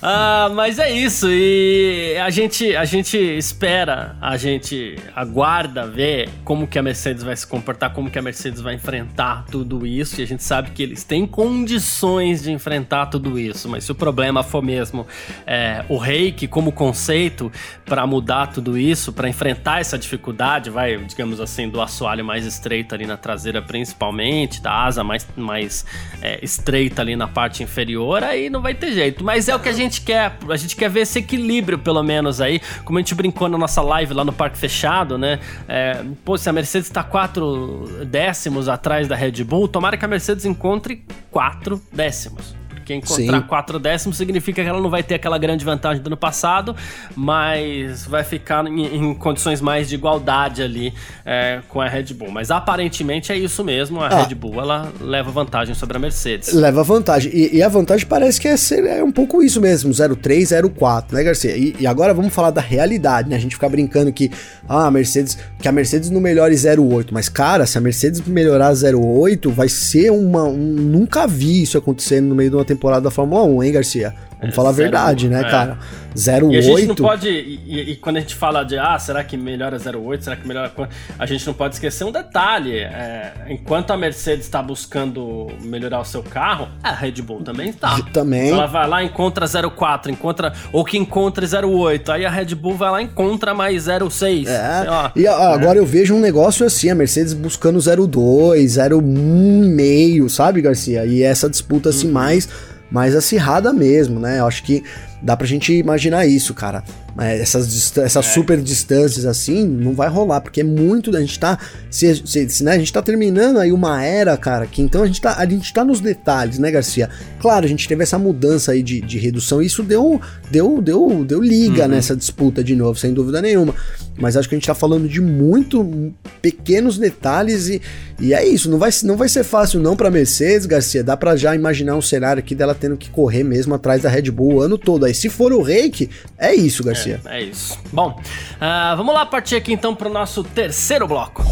Ah, 0.00 0.50
mas 0.54 0.78
é 0.78 0.90
isso. 0.90 1.26
E 1.30 2.16
a 2.18 2.30
gente, 2.30 2.74
a 2.74 2.84
gente 2.84 3.16
espera, 3.16 4.16
a 4.20 4.36
gente 4.36 4.96
aguarda 5.14 5.86
ver 5.86 6.28
como 6.44 6.66
que 6.66 6.78
a 6.78 6.82
Mercedes 6.82 7.22
vai 7.22 7.36
se 7.36 7.46
comportar, 7.46 7.92
como 7.92 8.10
que 8.10 8.18
a 8.18 8.22
Mercedes 8.22 8.60
vai 8.60 8.74
enfrentar 8.74 9.44
tudo 9.50 9.86
isso. 9.86 10.20
E 10.20 10.24
a 10.24 10.26
gente 10.26 10.42
sabe 10.42 10.70
que 10.70 10.82
eles 10.82 11.04
têm 11.04 11.26
condições 11.26 12.42
de 12.42 12.50
enfrentar 12.50 13.06
tudo 13.06 13.38
isso. 13.38 13.68
Mas 13.68 13.84
se 13.84 13.92
o 13.92 13.94
problema 13.94 14.42
for 14.42 14.62
mesmo 14.62 15.06
é, 15.46 15.84
o 15.88 15.98
reiki 15.98 16.48
como 16.48 16.72
conceito 16.72 17.52
para 17.84 18.06
mudar 18.06 18.48
tudo 18.48 18.78
isso, 18.78 19.12
para 19.12 19.28
enfrentar 19.28 19.80
essa 19.80 19.98
dificuldade, 19.98 20.70
vai, 20.70 20.96
digamos 20.96 21.40
assim, 21.40 21.68
do 21.68 21.80
assoalho 21.80 22.24
mais 22.24 22.46
estreito 22.46 22.94
ali 22.94 23.06
na 23.06 23.16
traseira 23.16 23.60
principal 23.60 23.81
principalmente, 23.82 24.62
da 24.62 24.84
asa 24.84 25.02
mais, 25.02 25.26
mais 25.36 25.84
é, 26.22 26.38
estreita 26.42 27.02
ali 27.02 27.16
na 27.16 27.26
parte 27.26 27.64
inferior, 27.64 28.22
aí 28.22 28.48
não 28.48 28.62
vai 28.62 28.74
ter 28.74 28.92
jeito. 28.92 29.24
Mas 29.24 29.48
é 29.48 29.56
o 29.56 29.58
que 29.58 29.68
a 29.68 29.72
gente 29.72 30.02
quer, 30.02 30.36
a 30.48 30.56
gente 30.56 30.76
quer 30.76 30.88
ver 30.88 31.00
esse 31.00 31.18
equilíbrio, 31.18 31.78
pelo 31.78 32.02
menos 32.02 32.40
aí, 32.40 32.60
como 32.84 32.98
a 32.98 33.00
gente 33.00 33.14
brincou 33.14 33.48
na 33.48 33.58
nossa 33.58 33.82
live 33.82 34.14
lá 34.14 34.24
no 34.24 34.32
Parque 34.32 34.56
Fechado, 34.56 35.18
né? 35.18 35.40
É, 35.68 36.00
pô, 36.24 36.38
se 36.38 36.48
a 36.48 36.52
Mercedes 36.52 36.86
está 36.86 37.02
quatro 37.02 37.88
décimos 38.06 38.68
atrás 38.68 39.08
da 39.08 39.16
Red 39.16 39.42
Bull, 39.42 39.66
tomara 39.66 39.96
que 39.96 40.04
a 40.04 40.08
Mercedes 40.08 40.44
encontre 40.44 41.04
quatro 41.30 41.82
décimos. 41.92 42.61
Porque 43.00 43.22
encontrar 43.22 43.40
Sim. 43.40 43.46
quatro 43.46 43.78
décimos 43.78 44.16
significa 44.16 44.62
que 44.62 44.68
ela 44.68 44.80
não 44.80 44.90
vai 44.90 45.02
ter 45.02 45.14
aquela 45.14 45.38
grande 45.38 45.64
vantagem 45.64 46.02
do 46.02 46.06
ano 46.06 46.16
passado, 46.16 46.74
mas 47.16 48.06
vai 48.06 48.24
ficar 48.24 48.66
em, 48.66 48.96
em 48.96 49.14
condições 49.14 49.60
mais 49.60 49.88
de 49.88 49.94
igualdade 49.94 50.62
ali 50.62 50.92
é, 51.24 51.60
com 51.68 51.80
a 51.80 51.88
Red 51.88 52.14
Bull. 52.14 52.30
Mas 52.30 52.50
aparentemente 52.50 53.32
é 53.32 53.36
isso 53.36 53.64
mesmo, 53.64 54.00
a 54.00 54.06
ah. 54.06 54.22
Red 54.24 54.34
Bull 54.34 54.60
ela 54.60 54.92
leva 55.00 55.30
vantagem 55.30 55.74
sobre 55.74 55.96
a 55.96 56.00
Mercedes. 56.00 56.52
Leva 56.52 56.82
vantagem. 56.82 57.32
E, 57.34 57.56
e 57.56 57.62
a 57.62 57.68
vantagem 57.68 58.06
parece 58.06 58.40
que 58.40 58.48
é, 58.48 58.56
ser, 58.56 58.84
é 58.84 59.02
um 59.02 59.12
pouco 59.12 59.42
isso 59.42 59.60
mesmo, 59.60 59.92
03, 59.92 60.50
04, 60.74 61.16
né, 61.16 61.24
Garcia? 61.24 61.56
E, 61.56 61.76
e, 61.78 61.86
agora 61.86 62.12
vamos 62.14 62.32
falar 62.32 62.50
da 62.50 62.60
realidade, 62.60 63.28
né? 63.28 63.36
A 63.36 63.38
gente 63.38 63.54
fica 63.54 63.68
brincando 63.68 64.12
que 64.12 64.30
ah, 64.68 64.86
a 64.86 64.90
Mercedes, 64.90 65.38
que 65.58 65.68
a 65.68 65.72
Mercedes 65.72 66.10
não 66.10 66.20
melhore 66.20 66.54
08, 66.54 67.12
mas 67.12 67.28
cara, 67.28 67.66
se 67.66 67.78
a 67.78 67.80
Mercedes 67.80 68.20
melhorar 68.20 68.72
08, 68.72 69.50
vai 69.50 69.68
ser 69.68 70.10
uma 70.10 70.44
um, 70.44 70.56
nunca 70.56 71.26
vi 71.26 71.62
isso 71.62 71.78
acontecendo 71.78 72.28
no 72.28 72.34
meio 72.34 72.50
de 72.50 72.56
uma 72.56 72.64
temporada 72.64 72.81
da 73.00 73.10
Fórmula 73.10 73.42
1, 73.44 73.62
hein, 73.62 73.72
Garcia? 73.72 74.14
Vamos 74.42 74.54
é, 74.54 74.56
falar 74.56 74.70
a 74.70 74.72
verdade, 74.72 75.28
né, 75.28 75.40
é. 75.40 75.44
cara? 75.44 75.78
08. 76.14 76.52
E 76.52 76.58
a 76.58 76.60
gente 76.60 76.86
não 76.88 76.94
pode. 76.96 77.28
E, 77.28 77.92
e, 77.92 77.96
quando 77.96 78.16
a 78.16 78.20
gente 78.20 78.34
fala 78.34 78.64
de, 78.64 78.76
ah, 78.76 78.98
será 78.98 79.22
que 79.24 79.36
melhora 79.36 79.78
08? 79.78 80.24
Será 80.24 80.36
que 80.36 80.46
melhora. 80.46 80.70
A 81.18 81.26
gente 81.26 81.46
não 81.46 81.54
pode 81.54 81.74
esquecer 81.76 82.04
um 82.04 82.12
detalhe. 82.12 82.78
É, 82.78 83.32
enquanto 83.48 83.92
a 83.92 83.96
Mercedes 83.96 84.44
está 84.44 84.62
buscando 84.62 85.46
melhorar 85.62 86.00
o 86.00 86.04
seu 86.04 86.22
carro, 86.22 86.68
a 86.82 86.92
Red 86.92 87.22
Bull 87.22 87.42
também 87.42 87.70
está. 87.70 88.00
Também. 88.12 88.50
Ela 88.50 88.66
vai 88.66 88.86
lá, 88.88 89.02
encontra 89.02 89.46
04, 89.46 90.10
encontra. 90.10 90.52
Ou 90.72 90.84
que 90.84 90.98
encontra 90.98 91.46
08. 91.64 92.12
Aí 92.12 92.26
a 92.26 92.30
Red 92.30 92.54
Bull 92.54 92.74
vai 92.74 92.90
lá 92.90 93.00
e 93.00 93.04
encontra 93.04 93.54
mais 93.54 93.84
06. 93.84 94.48
É. 94.48 94.84
e 95.16 95.26
agora 95.26 95.78
eu 95.78 95.86
vejo 95.86 96.14
um 96.14 96.20
negócio 96.20 96.66
assim, 96.66 96.90
a 96.90 96.94
Mercedes 96.94 97.32
buscando 97.32 97.78
02, 97.78 98.76
01,5, 98.76 100.28
sabe, 100.28 100.60
Garcia? 100.60 101.06
E 101.06 101.22
essa 101.22 101.48
disputa 101.48 101.88
assim 101.90 102.08
uhum. 102.08 102.12
mais 102.12 102.48
mais 102.92 103.16
acirrada 103.16 103.72
mesmo, 103.72 104.20
né? 104.20 104.38
Eu 104.38 104.46
acho 104.46 104.62
que 104.62 104.84
dá 105.20 105.34
pra 105.34 105.46
gente 105.46 105.72
imaginar 105.72 106.26
isso, 106.26 106.52
cara. 106.52 106.84
É, 107.18 107.40
essas, 107.40 107.96
essas 107.98 108.26
é. 108.26 108.28
super 108.28 108.60
distâncias 108.60 109.26
assim, 109.26 109.66
não 109.66 109.92
vai 109.92 110.08
rolar, 110.08 110.40
porque 110.40 110.62
é 110.62 110.64
muito. 110.64 111.14
A 111.14 111.20
gente 111.20 111.38
tá. 111.38 111.58
Se, 111.90 112.22
se, 112.24 112.48
se, 112.48 112.64
né, 112.64 112.72
a 112.72 112.78
gente 112.78 112.92
tá 112.92 113.02
terminando 113.02 113.58
aí 113.58 113.70
uma 113.70 114.02
era, 114.02 114.36
cara, 114.36 114.66
que 114.66 114.80
então 114.80 115.02
a 115.02 115.06
gente 115.06 115.20
tá, 115.20 115.36
a 115.36 115.46
gente 115.46 115.72
tá 115.72 115.84
nos 115.84 116.00
detalhes, 116.00 116.58
né, 116.58 116.70
Garcia? 116.70 117.10
Claro, 117.38 117.66
a 117.66 117.68
gente 117.68 117.86
teve 117.86 118.02
essa 118.02 118.18
mudança 118.18 118.72
aí 118.72 118.82
de, 118.82 119.00
de 119.00 119.18
redução, 119.18 119.62
e 119.62 119.66
isso 119.66 119.82
deu, 119.82 120.20
deu, 120.50 120.80
deu, 120.80 121.24
deu 121.24 121.42
liga 121.42 121.82
uhum. 121.82 121.88
nessa 121.88 122.16
disputa 122.16 122.64
de 122.64 122.74
novo, 122.74 122.98
sem 122.98 123.12
dúvida 123.12 123.42
nenhuma. 123.42 123.74
Mas 124.18 124.36
acho 124.36 124.48
que 124.48 124.54
a 124.54 124.58
gente 124.58 124.66
tá 124.66 124.74
falando 124.74 125.08
de 125.08 125.20
muito 125.20 126.12
pequenos 126.40 126.98
detalhes 126.98 127.68
e, 127.68 127.80
e 128.20 128.34
é 128.34 128.46
isso. 128.46 128.70
Não 128.70 128.78
vai, 128.78 128.90
não 129.04 129.16
vai 129.16 129.28
ser 129.28 129.42
fácil, 129.42 129.80
não, 129.80 129.96
pra 129.96 130.10
Mercedes, 130.10 130.66
Garcia. 130.66 131.02
Dá 131.02 131.16
pra 131.16 131.34
já 131.34 131.54
imaginar 131.54 131.96
um 131.96 132.02
cenário 132.02 132.40
aqui 132.40 132.54
dela 132.54 132.74
tendo 132.74 132.96
que 132.96 133.08
correr 133.08 133.42
mesmo 133.42 133.74
atrás 133.74 134.02
da 134.02 134.10
Red 134.10 134.30
Bull 134.30 134.54
o 134.54 134.60
ano 134.60 134.76
todo. 134.76 135.06
Aí, 135.06 135.14
se 135.14 135.28
for 135.28 135.52
o 135.52 135.62
reiki, 135.62 136.10
é 136.38 136.54
isso, 136.54 136.84
Garcia. 136.84 137.01
É, 137.01 137.01
é 137.26 137.42
isso. 137.42 137.78
Bom, 137.92 138.10
uh, 138.10 138.96
vamos 138.96 139.14
lá 139.14 139.26
partir 139.26 139.56
aqui 139.56 139.72
então 139.72 139.94
para 139.94 140.08
o 140.08 140.12
nosso 140.12 140.42
terceiro 140.44 141.06
bloco. 141.06 141.42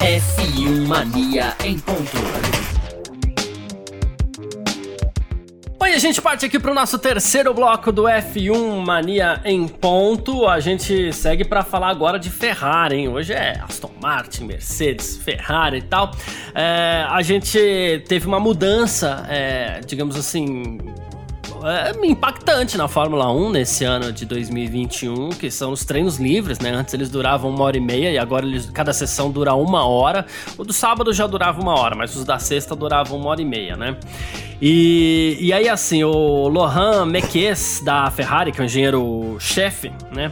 F1 0.00 0.86
Mania 0.86 1.56
em 1.64 1.78
ponto. 1.78 2.18
E 5.88 5.94
a 5.94 5.98
gente 5.98 6.20
parte 6.20 6.44
aqui 6.44 6.58
para 6.58 6.70
o 6.70 6.74
nosso 6.74 6.98
terceiro 6.98 7.54
bloco 7.54 7.90
do 7.90 8.02
F1 8.02 8.84
Mania 8.84 9.40
em 9.42 9.66
ponto. 9.66 10.46
A 10.46 10.60
gente 10.60 11.10
segue 11.14 11.46
para 11.46 11.64
falar 11.64 11.88
agora 11.88 12.18
de 12.18 12.28
Ferrari, 12.28 12.96
hein? 12.96 13.08
Hoje 13.08 13.32
é 13.32 13.58
Aston 13.66 13.90
Martin, 13.98 14.44
Mercedes, 14.44 15.16
Ferrari 15.16 15.78
e 15.78 15.82
tal. 15.82 16.10
É, 16.54 17.06
a 17.08 17.22
gente 17.22 18.04
teve 18.06 18.26
uma 18.26 18.38
mudança, 18.38 19.24
é, 19.30 19.80
digamos 19.86 20.14
assim, 20.14 20.76
é, 21.64 21.92
impactante 22.06 22.76
na 22.76 22.88
Fórmula 22.88 23.32
1 23.32 23.50
nesse 23.50 23.84
ano 23.84 24.12
de 24.12 24.24
2021, 24.24 25.30
que 25.30 25.50
são 25.50 25.72
os 25.72 25.84
treinos 25.84 26.16
livres, 26.16 26.58
né? 26.58 26.70
Antes 26.70 26.94
eles 26.94 27.10
duravam 27.10 27.50
uma 27.50 27.64
hora 27.64 27.76
e 27.76 27.80
meia 27.80 28.10
e 28.10 28.18
agora 28.18 28.46
eles, 28.46 28.70
cada 28.70 28.92
sessão 28.92 29.30
dura 29.30 29.54
uma 29.54 29.86
hora. 29.86 30.26
O 30.56 30.64
do 30.64 30.72
sábado 30.72 31.12
já 31.12 31.26
durava 31.26 31.60
uma 31.60 31.78
hora, 31.78 31.94
mas 31.94 32.14
os 32.16 32.24
da 32.24 32.38
sexta 32.38 32.74
duravam 32.76 33.18
uma 33.18 33.30
hora 33.30 33.42
e 33.42 33.44
meia, 33.44 33.76
né? 33.76 33.96
E, 34.60 35.38
e 35.40 35.52
aí, 35.52 35.68
assim, 35.68 36.02
o 36.02 36.48
Lohan 36.48 37.06
Mekies, 37.06 37.80
da 37.84 38.10
Ferrari, 38.10 38.50
que 38.50 38.60
é 38.60 38.62
o 38.62 38.66
engenheiro-chefe, 38.66 39.92
né? 40.12 40.30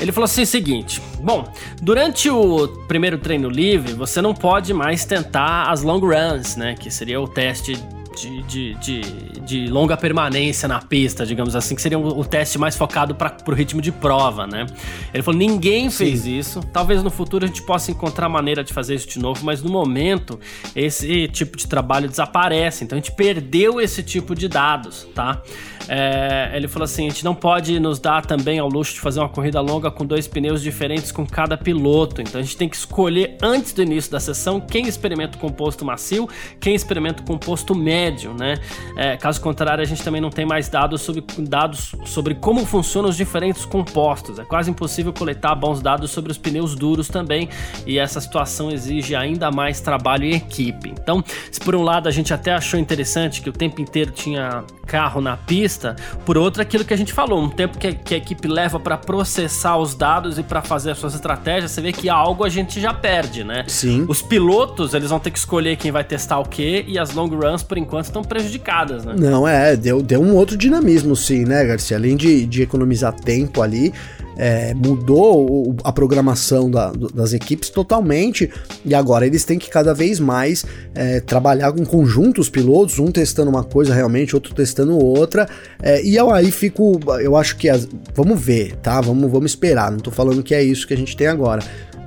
Ele 0.00 0.12
falou 0.12 0.24
assim 0.24 0.42
o 0.42 0.46
seguinte: 0.46 1.00
Bom, 1.20 1.44
durante 1.80 2.30
o 2.30 2.68
primeiro 2.86 3.18
treino 3.18 3.48
livre, 3.48 3.92
você 3.94 4.20
não 4.20 4.34
pode 4.34 4.72
mais 4.72 5.04
tentar 5.04 5.70
as 5.70 5.82
long 5.82 6.00
runs, 6.00 6.56
né? 6.56 6.74
Que 6.78 6.90
seria 6.90 7.20
o 7.20 7.28
teste 7.28 7.76
de, 8.20 8.42
de, 8.42 8.74
de, 8.74 9.00
de, 9.40 9.66
longa 9.68 9.96
permanência 9.96 10.68
na 10.68 10.80
pista, 10.80 11.24
digamos 11.24 11.54
assim, 11.54 11.74
que 11.74 11.82
seria 11.82 11.98
o, 11.98 12.24
teste 12.24 12.58
mais 12.58 12.76
focado 12.76 13.14
para 13.14 13.36
o 13.46 13.52
ritmo 13.52 13.80
de 13.80 13.92
prova, 13.92 14.46
né? 14.46 14.66
Ele 15.12 15.22
falou: 15.22 15.38
ninguém 15.38 15.90
fez 15.90 16.20
Sim. 16.20 16.38
isso. 16.38 16.60
Talvez 16.72 17.02
no 17.02 17.10
futuro 17.10 17.44
a 17.44 17.48
gente 17.48 17.62
possa 17.62 17.90
encontrar 17.90 18.28
maneira 18.28 18.64
de 18.64 18.72
fazer 18.72 18.94
isso 18.94 19.08
de 19.08 19.18
novo, 19.18 19.44
mas 19.44 19.62
no 19.62 19.70
momento 19.70 20.38
esse 20.74 21.28
tipo 21.28 21.56
de 21.56 21.66
trabalho 21.66 22.08
desaparece. 22.08 22.84
Então 22.84 22.96
a 22.96 23.00
gente 23.00 23.12
perdeu 23.12 23.80
esse 23.80 24.02
tipo 24.02 24.34
de 24.34 24.48
dados, 24.48 25.06
tá? 25.14 25.42
É, 25.88 26.50
ele 26.54 26.68
falou 26.68 26.84
assim: 26.84 27.06
a 27.06 27.10
gente 27.10 27.24
não 27.24 27.34
pode 27.34 27.80
nos 27.80 27.98
dar 27.98 28.24
também 28.26 28.58
ao 28.58 28.68
luxo 28.68 28.94
de 28.94 29.00
fazer 29.00 29.20
uma 29.20 29.28
corrida 29.28 29.60
longa 29.60 29.90
com 29.90 30.04
dois 30.04 30.28
pneus 30.28 30.62
diferentes 30.62 31.10
com 31.10 31.26
cada 31.26 31.56
piloto. 31.56 32.20
Então 32.20 32.40
a 32.40 32.44
gente 32.44 32.56
tem 32.56 32.68
que 32.68 32.76
escolher 32.76 33.36
antes 33.42 33.72
do 33.72 33.82
início 33.82 34.10
da 34.10 34.20
sessão 34.20 34.60
quem 34.60 34.86
experimenta 34.86 35.38
o 35.38 35.40
composto 35.40 35.84
macio, 35.84 36.28
quem 36.60 36.74
experimenta 36.74 37.22
o 37.22 37.26
composto 37.26 37.74
médio, 37.74 38.34
né? 38.34 38.56
É, 38.96 39.16
caso 39.16 39.40
contrário, 39.40 39.82
a 39.82 39.86
gente 39.86 40.02
também 40.02 40.20
não 40.20 40.30
tem 40.30 40.44
mais 40.44 40.68
dados 40.68 41.00
sobre, 41.00 41.24
dados 41.38 41.94
sobre 42.04 42.34
como 42.34 42.66
funcionam 42.66 43.08
os 43.08 43.16
diferentes 43.16 43.64
compostos. 43.64 44.38
É 44.38 44.44
quase 44.44 44.70
impossível 44.70 45.12
coletar 45.12 45.54
bons 45.54 45.80
dados 45.80 46.10
sobre 46.10 46.30
os 46.30 46.38
pneus 46.38 46.74
duros 46.74 47.08
também, 47.08 47.48
e 47.86 47.98
essa 47.98 48.20
situação 48.20 48.70
exige 48.70 49.14
ainda 49.14 49.50
mais 49.50 49.80
trabalho 49.80 50.24
em 50.24 50.34
equipe. 50.34 50.90
Então, 50.90 51.24
se 51.50 51.60
por 51.60 51.74
um 51.74 51.82
lado 51.82 52.08
a 52.08 52.10
gente 52.10 52.34
até 52.34 52.52
achou 52.52 52.78
interessante 52.78 53.40
que 53.40 53.48
o 53.48 53.52
tempo 53.52 53.80
inteiro 53.80 54.10
tinha 54.10 54.64
carro 54.86 55.20
na 55.20 55.36
pista, 55.36 55.77
por 56.24 56.36
outro, 56.36 56.62
aquilo 56.62 56.84
que 56.84 56.94
a 56.94 56.96
gente 56.96 57.12
falou, 57.12 57.42
um 57.42 57.48
tempo 57.48 57.78
que, 57.78 57.92
que 57.92 58.14
a 58.14 58.16
equipe 58.16 58.48
leva 58.48 58.78
para 58.78 58.96
processar 58.96 59.76
os 59.76 59.94
dados 59.94 60.38
e 60.38 60.42
para 60.42 60.62
fazer 60.62 60.92
as 60.92 60.98
suas 60.98 61.14
estratégias, 61.14 61.70
você 61.70 61.80
vê 61.80 61.92
que 61.92 62.08
algo 62.08 62.44
a 62.44 62.48
gente 62.48 62.80
já 62.80 62.92
perde, 62.92 63.44
né? 63.44 63.64
Sim. 63.66 64.04
Os 64.08 64.22
pilotos, 64.22 64.94
eles 64.94 65.10
vão 65.10 65.18
ter 65.18 65.30
que 65.30 65.38
escolher 65.38 65.76
quem 65.76 65.90
vai 65.90 66.04
testar 66.04 66.38
o 66.38 66.44
quê, 66.44 66.84
e 66.86 66.98
as 66.98 67.12
long 67.14 67.28
runs, 67.28 67.62
por 67.62 67.78
enquanto, 67.78 68.06
estão 68.06 68.22
prejudicadas, 68.22 69.04
né? 69.04 69.14
Não, 69.16 69.46
é, 69.46 69.76
deu, 69.76 70.02
deu 70.02 70.20
um 70.20 70.34
outro 70.34 70.56
dinamismo, 70.56 71.14
sim, 71.14 71.44
né, 71.44 71.64
Garcia? 71.64 71.96
Além 71.96 72.16
de, 72.16 72.46
de 72.46 72.62
economizar 72.62 73.12
tempo 73.12 73.62
ali, 73.62 73.92
é, 74.38 74.72
mudou 74.72 75.76
a 75.82 75.92
programação 75.92 76.70
da, 76.70 76.92
das 77.12 77.32
equipes 77.32 77.68
totalmente 77.68 78.48
e 78.84 78.94
agora 78.94 79.26
eles 79.26 79.44
têm 79.44 79.58
que 79.58 79.68
cada 79.68 79.92
vez 79.92 80.20
mais 80.20 80.64
é, 80.94 81.20
trabalhar 81.20 81.76
em 81.76 81.84
conjunto 81.84 82.40
os 82.40 82.48
pilotos, 82.48 83.00
um 83.00 83.10
testando 83.10 83.50
uma 83.50 83.64
coisa 83.64 83.92
realmente, 83.92 84.36
outro 84.36 84.54
testando 84.54 84.96
outra. 84.96 85.48
É, 85.82 86.02
e 86.02 86.16
eu 86.16 86.30
aí 86.30 86.52
fico, 86.52 87.00
eu 87.20 87.36
acho 87.36 87.56
que 87.56 87.68
as, 87.68 87.88
vamos 88.14 88.40
ver, 88.40 88.76
tá? 88.76 89.00
Vamos, 89.00 89.30
vamos 89.30 89.50
esperar. 89.50 89.90
Não 89.90 89.98
tô 89.98 90.12
falando 90.12 90.42
que 90.42 90.54
é 90.54 90.62
isso 90.62 90.86
que 90.86 90.94
a 90.94 90.96
gente 90.96 91.16
tem 91.16 91.26
agora. 91.26 91.62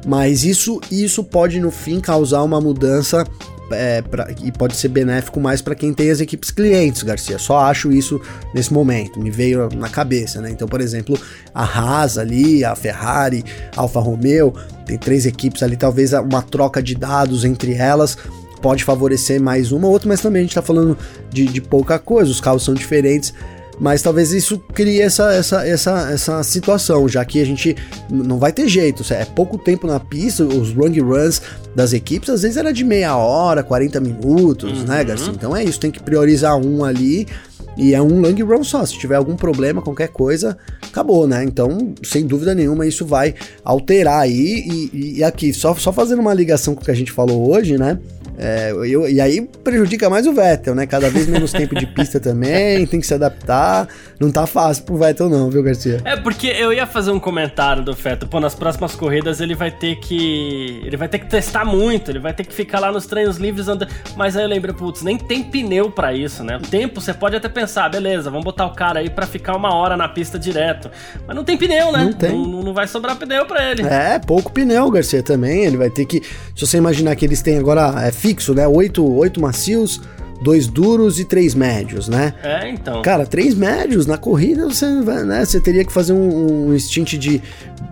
Mas 0.06 0.44
isso, 0.44 0.80
isso 0.92 1.24
pode 1.24 1.60
no 1.60 1.70
fim 1.70 2.00
causar 2.00 2.42
uma 2.42 2.60
mudança 2.60 3.24
é, 3.74 4.02
pra, 4.02 4.30
e 4.44 4.52
pode 4.52 4.76
ser 4.76 4.88
benéfico 4.88 5.40
mais 5.40 5.62
para 5.62 5.76
quem 5.76 5.94
tem 5.94 6.10
as 6.10 6.20
equipes 6.20 6.52
clientes, 6.52 7.04
Garcia. 7.04 7.38
Só 7.38 7.60
acho 7.60 7.92
isso 7.92 8.22
nesse 8.54 8.74
momento, 8.74 9.20
me 9.20 9.32
veio 9.32 9.70
na 9.76 9.90
cabeça, 9.90 10.42
né? 10.42 10.50
Então, 10.50 10.68
por 10.68 10.82
exemplo, 10.82 11.20
a 11.54 11.64
Haas 11.64 12.18
ali, 12.18 12.64
a 12.64 12.76
Ferrari, 12.76 13.44
a 13.76 13.82
Alfa 13.82 14.00
Romeo, 14.00 14.54
tem 14.86 14.98
três 14.98 15.26
equipes 15.26 15.64
ali, 15.64 15.78
talvez 15.78 16.14
uma 16.14 16.42
troca 16.42 16.82
de 16.82 16.96
dados 16.96 17.46
entre 17.46 17.74
elas 17.74 18.18
pode 18.62 18.84
favorecer 18.84 19.42
mais 19.42 19.72
uma 19.72 19.88
ou 19.88 19.94
outra, 19.94 20.08
mas 20.08 20.22
também 20.22 20.42
a 20.42 20.44
gente 20.44 20.52
está 20.52 20.62
falando 20.62 20.96
de, 21.32 21.46
de 21.46 21.60
pouca 21.60 21.98
coisa, 21.98 22.30
os 22.30 22.40
carros 22.40 22.64
são 22.64 22.76
diferentes 22.76 23.34
mas 23.82 24.04
talvez 24.04 24.32
isso 24.32 24.60
crie 24.76 25.02
essa, 25.02 25.34
essa, 25.34 25.68
essa, 25.68 26.12
essa 26.12 26.44
situação, 26.44 27.10
já 27.10 27.26
que 27.26 27.42
a 27.42 27.46
gente 27.46 27.76
não 28.12 28.38
vai 28.38 28.54
ter 28.54 28.68
jeito, 28.68 29.04
é 29.12 29.26
pouco 29.26 29.58
tempo 29.58 29.88
na 29.88 30.00
pista, 30.00 30.44
os 30.44 30.72
long 30.72 30.94
runs 31.02 31.42
das 31.76 31.92
equipes 31.92 32.30
às 32.30 32.44
vezes 32.44 32.58
era 32.58 32.72
de 32.72 32.84
meia 32.84 33.18
hora, 33.18 33.64
40 33.64 34.00
minutos, 34.00 34.72
né, 34.72 34.80
uhum. 34.80 34.86
né, 34.86 35.04
Garcia? 35.04 35.34
Então 35.34 35.58
é 35.58 35.64
isso, 35.64 35.80
tem 35.80 35.90
que 35.90 36.00
priorizar 36.00 36.56
um 36.56 36.84
ali 36.84 37.26
e 37.76 37.96
é 37.96 38.02
um 38.02 38.20
long 38.20 38.36
run 38.46 38.64
só. 38.64 38.86
Se 38.86 39.00
tiver 39.00 39.16
algum 39.16 39.36
problema, 39.36 39.82
qualquer 39.82 40.10
coisa, 40.10 40.56
acabou, 40.84 41.26
né? 41.26 41.44
Então, 41.44 41.96
sem 42.04 42.28
dúvida 42.28 42.54
nenhuma, 42.54 42.86
isso 42.86 43.04
vai 43.04 43.34
alterar 43.64 44.20
aí. 44.20 44.90
E, 44.94 45.18
e 45.18 45.24
aqui, 45.24 45.52
só, 45.54 45.74
só 45.74 45.92
fazendo 45.92 46.20
uma 46.20 46.34
ligação 46.36 46.76
com 46.76 46.82
o 46.82 46.86
que 46.86 46.92
a 46.92 46.96
gente 46.96 47.12
falou 47.12 47.50
hoje, 47.50 47.80
né? 47.80 47.98
É, 48.38 48.72
eu, 48.72 49.08
e 49.08 49.20
aí 49.20 49.42
prejudica 49.64 50.10
mais 50.10 50.26
o 50.26 50.34
Vettel, 50.34 50.74
né? 50.74 50.86
Cada 50.86 51.10
vez 51.10 51.28
menos 51.28 51.52
tempo 51.52 51.76
de 51.76 51.86
pista 51.86 52.20
também, 52.20 52.86
tem 52.88 53.00
que 53.00 53.08
se 53.08 53.14
adaptar. 53.14 53.88
Não 54.20 54.32
tá 54.32 54.46
fácil 54.46 54.84
pro 54.84 54.98
Vettel, 54.98 55.30
não, 55.30 55.50
viu, 55.50 55.64
Garcia? 55.64 56.00
É, 56.06 56.16
porque 56.16 56.48
eu 56.48 56.72
ia 56.72 56.86
fazer 56.86 57.12
um 57.12 57.20
comentário 57.20 57.84
do 57.84 57.94
Vettel. 57.94 58.28
Pô, 58.28 58.40
nas 58.40 58.56
próximas 58.56 58.96
corridas 58.96 59.42
ele 59.42 59.56
vai 59.56 59.72
ter 59.72 59.96
que. 59.98 60.82
Ele 60.86 60.98
vai 60.98 61.08
ter 61.08 61.20
que 61.20 61.28
testar 61.28 61.66
muito, 61.66 62.12
ele 62.12 62.20
vai 62.20 62.34
ter 62.34 62.46
que 62.46 62.54
ficar 62.54 62.80
lá 62.80 62.92
nos 62.92 63.06
treinos 63.06 63.38
livres 63.38 63.68
andando. 63.68 63.92
Mas 64.16 64.36
aí 64.38 64.44
eu 64.44 64.50
lembro, 64.50 64.74
putz, 64.74 65.02
nem 65.02 65.18
tem 65.18 65.44
pneu 65.44 65.92
para 65.92 66.14
isso, 66.14 66.44
né? 66.44 66.58
O 66.58 66.62
tempo 66.62 67.02
você 67.02 67.14
pode 67.14 67.36
até 67.36 67.50
pensar, 67.50 67.90
beleza, 67.90 68.30
vamos 68.30 68.46
botar 68.46 68.66
o 68.66 68.74
cara 68.74 69.00
aí 69.00 69.10
para 69.10 69.26
ficar 69.26 69.56
uma 69.56 69.74
hora 69.76 69.98
na 69.98 70.08
pista 70.08 70.38
direto. 70.40 70.90
Mas 71.28 71.36
não 71.36 71.44
tem 71.44 71.58
pneu, 71.58 71.92
né? 71.92 72.04
Não 72.06 72.14
tem. 72.14 72.32
Não, 72.32 72.64
não 72.64 72.74
vai 72.74 72.88
sobrar 72.88 73.16
pneu 73.16 73.46
para 73.46 73.72
ele. 73.72 73.84
É, 73.84 74.20
pouco 74.20 74.52
pneu, 74.52 74.90
Garcia, 74.90 75.22
também. 75.22 75.66
Ele 75.66 75.78
vai 75.78 75.90
ter 75.90 76.06
que. 76.06 76.22
Se 76.56 76.66
você 76.66 76.78
imaginar 76.78 77.16
que 77.16 77.26
eles 77.26 77.42
têm 77.42 77.58
agora. 77.58 77.94
É, 78.06 78.12
fixo, 78.22 78.54
né? 78.54 78.68
Oito, 78.68 79.04
oito 79.16 79.42
macios, 79.42 80.00
dois 80.42 80.68
duros 80.68 81.20
e 81.20 81.26
três 81.26 81.54
médios, 81.54 82.08
né? 82.08 82.34
É, 82.44 82.70
então. 82.70 83.02
Cara, 83.02 83.26
três 83.26 83.54
médios 83.54 84.06
na 84.06 84.18
corrida 84.18 84.66
você, 84.66 84.86
né, 84.88 85.46
você 85.46 85.62
teria 85.62 85.86
que 85.86 85.92
fazer 85.92 86.14
um, 86.14 86.70
um 86.70 86.80
stint 86.80 87.14
de 87.14 87.42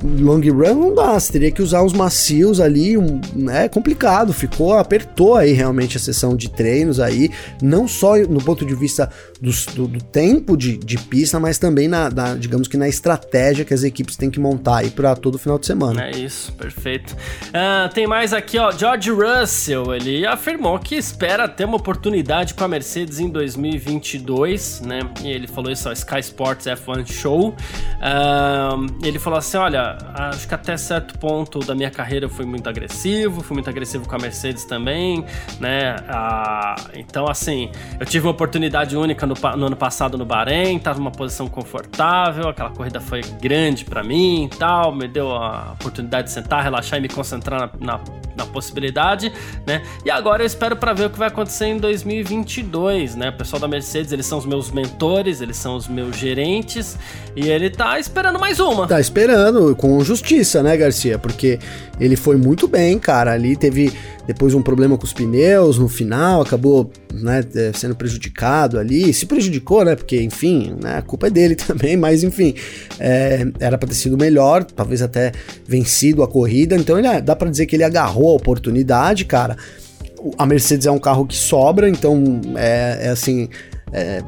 long 0.03 0.39
run, 0.39 0.75
não 0.75 0.95
dá. 0.95 1.19
Você 1.19 1.31
teria 1.31 1.51
que 1.51 1.61
usar 1.61 1.83
uns 1.83 1.93
macios 1.93 2.59
ali, 2.59 2.97
um, 2.97 3.19
é 3.51 3.67
complicado. 3.67 4.33
Ficou, 4.33 4.77
apertou 4.77 5.35
aí 5.35 5.51
realmente 5.51 5.97
a 5.97 5.99
sessão 5.99 6.35
de 6.35 6.49
treinos 6.49 6.99
aí, 6.99 7.29
não 7.61 7.87
só 7.87 8.17
no 8.17 8.41
ponto 8.41 8.65
de 8.65 8.75
vista 8.75 9.09
do, 9.41 9.51
do, 9.73 9.87
do 9.87 10.03
tempo 10.03 10.57
de, 10.57 10.77
de, 10.77 10.97
pista, 10.97 11.39
mas 11.39 11.57
também 11.57 11.87
na, 11.87 12.09
na, 12.09 12.35
digamos 12.35 12.67
que 12.67 12.77
na 12.77 12.87
estratégia 12.87 13.65
que 13.65 13.73
as 13.73 13.83
equipes 13.83 14.15
têm 14.15 14.29
que 14.29 14.39
montar 14.39 14.77
aí 14.77 14.89
para 14.89 15.15
todo 15.15 15.37
final 15.37 15.57
de 15.57 15.65
semana. 15.65 16.05
É 16.05 16.11
isso, 16.11 16.51
perfeito. 16.53 17.15
Uh, 17.47 17.91
tem 17.93 18.05
mais 18.05 18.33
aqui, 18.33 18.57
ó, 18.57 18.71
George 18.71 19.11
Russell, 19.11 19.93
ele 19.93 20.25
afirmou 20.25 20.77
que 20.79 20.95
espera 20.95 21.47
ter 21.47 21.65
uma 21.65 21.77
oportunidade 21.77 22.38
oportunidade 22.39 22.53
com 22.53 22.63
a 22.63 22.67
Mercedes 22.67 23.19
em 23.19 23.29
2022, 23.29 24.81
né? 24.81 25.01
E 25.23 25.29
ele 25.29 25.47
falou 25.47 25.71
isso 25.71 25.87
ao 25.87 25.93
Sky 25.93 26.19
Sports 26.19 26.65
F1 26.65 27.11
Show. 27.11 27.49
Uh, 27.49 29.05
ele 29.05 29.19
falou 29.19 29.39
assim: 29.39 29.57
olha, 29.57 29.97
acho 30.13 30.47
que 30.47 30.53
até 30.53 30.77
certo 30.77 31.17
ponto 31.17 31.59
da 31.59 31.75
minha 31.75 31.91
carreira 31.91 32.25
eu 32.25 32.29
fui 32.29 32.45
muito 32.45 32.67
agressivo, 32.69 33.41
fui 33.41 33.55
muito 33.55 33.69
agressivo 33.69 34.07
com 34.07 34.15
a 34.15 34.19
Mercedes 34.19 34.63
também, 34.63 35.25
né? 35.59 35.95
Uh, 35.95 36.91
então, 36.95 37.27
assim, 37.27 37.71
eu 37.99 38.05
tive 38.05 38.25
uma 38.25 38.31
oportunidade 38.31 38.95
única 38.95 39.25
no, 39.25 39.35
no 39.57 39.65
ano 39.65 39.75
passado 39.75 40.17
no 40.17 40.25
Bahrein, 40.25 40.79
tava 40.79 40.99
numa 40.99 41.11
posição 41.11 41.47
confortável, 41.47 42.47
aquela 42.47 42.69
corrida 42.69 42.99
foi 43.01 43.21
grande 43.41 43.85
para 43.85 44.03
mim 44.03 44.45
e 44.45 44.49
tal, 44.49 44.93
me 44.95 45.07
deu 45.07 45.31
a 45.31 45.73
oportunidade 45.73 46.27
de 46.27 46.33
sentar, 46.33 46.63
relaxar 46.63 46.99
e 46.99 47.01
me 47.01 47.09
concentrar 47.09 47.71
na, 47.79 47.97
na, 47.97 47.99
na 48.35 48.45
possibilidade, 48.45 49.31
né? 49.65 49.83
E 50.05 50.11
agora 50.11 50.43
eu 50.43 50.47
espero 50.47 50.75
para 50.75 50.93
ver 50.93 51.05
o 51.05 51.09
que 51.09 51.19
vai 51.19 51.27
acontecer 51.27 51.65
em 51.65 51.77
2022. 51.77 52.28
2022, 52.29 53.15
né? 53.15 53.29
O 53.29 53.37
pessoal 53.37 53.59
da 53.59 53.67
Mercedes, 53.67 54.11
eles 54.11 54.25
são 54.25 54.37
os 54.37 54.45
meus 54.45 54.69
mentores, 54.69 55.41
eles 55.41 55.57
são 55.57 55.75
os 55.75 55.87
meus 55.87 56.15
gerentes 56.15 56.95
e 57.35 57.49
ele 57.49 57.69
tá 57.69 57.99
esperando 57.99 58.39
mais 58.39 58.59
uma. 58.59 58.87
Tá 58.87 58.99
esperando, 58.99 59.75
com 59.75 59.99
justiça, 60.03 60.61
né, 60.61 60.77
Garcia? 60.77 61.17
Porque 61.17 61.59
ele 61.99 62.15
foi 62.15 62.37
muito 62.37 62.67
bem, 62.67 62.99
cara. 62.99 63.31
Ali 63.31 63.55
teve 63.55 63.91
depois 64.27 64.53
um 64.53 64.61
problema 64.61 64.95
com 64.97 65.05
os 65.05 65.13
pneus 65.13 65.79
no 65.79 65.87
final, 65.87 66.41
acabou 66.41 66.91
né, 67.11 67.43
é, 67.55 67.71
sendo 67.73 67.95
prejudicado 67.95 68.77
ali. 68.77 69.11
Se 69.11 69.25
prejudicou, 69.25 69.83
né? 69.83 69.95
Porque, 69.95 70.21
enfim, 70.21 70.75
né, 70.81 70.97
a 70.97 71.01
culpa 71.01 71.27
é 71.27 71.29
dele 71.31 71.55
também, 71.57 71.97
mas 71.97 72.23
enfim, 72.23 72.53
é, 72.99 73.47
era 73.59 73.77
para 73.77 73.89
ter 73.89 73.95
sido 73.95 74.15
melhor, 74.17 74.63
talvez 74.63 75.01
até 75.01 75.31
vencido 75.67 76.21
a 76.21 76.27
corrida. 76.27 76.75
Então 76.75 76.99
ele, 76.99 77.21
dá 77.21 77.35
para 77.35 77.49
dizer 77.49 77.65
que 77.65 77.75
ele 77.75 77.83
agarrou 77.83 78.29
a 78.29 78.33
oportunidade, 78.33 79.25
cara 79.25 79.57
a 80.37 80.45
Mercedes 80.45 80.85
é 80.85 80.91
um 80.91 80.99
carro 80.99 81.25
que 81.25 81.35
sobra, 81.35 81.89
então 81.89 82.41
é, 82.55 83.07
é 83.07 83.09
assim. 83.09 83.49
É, 83.91 84.21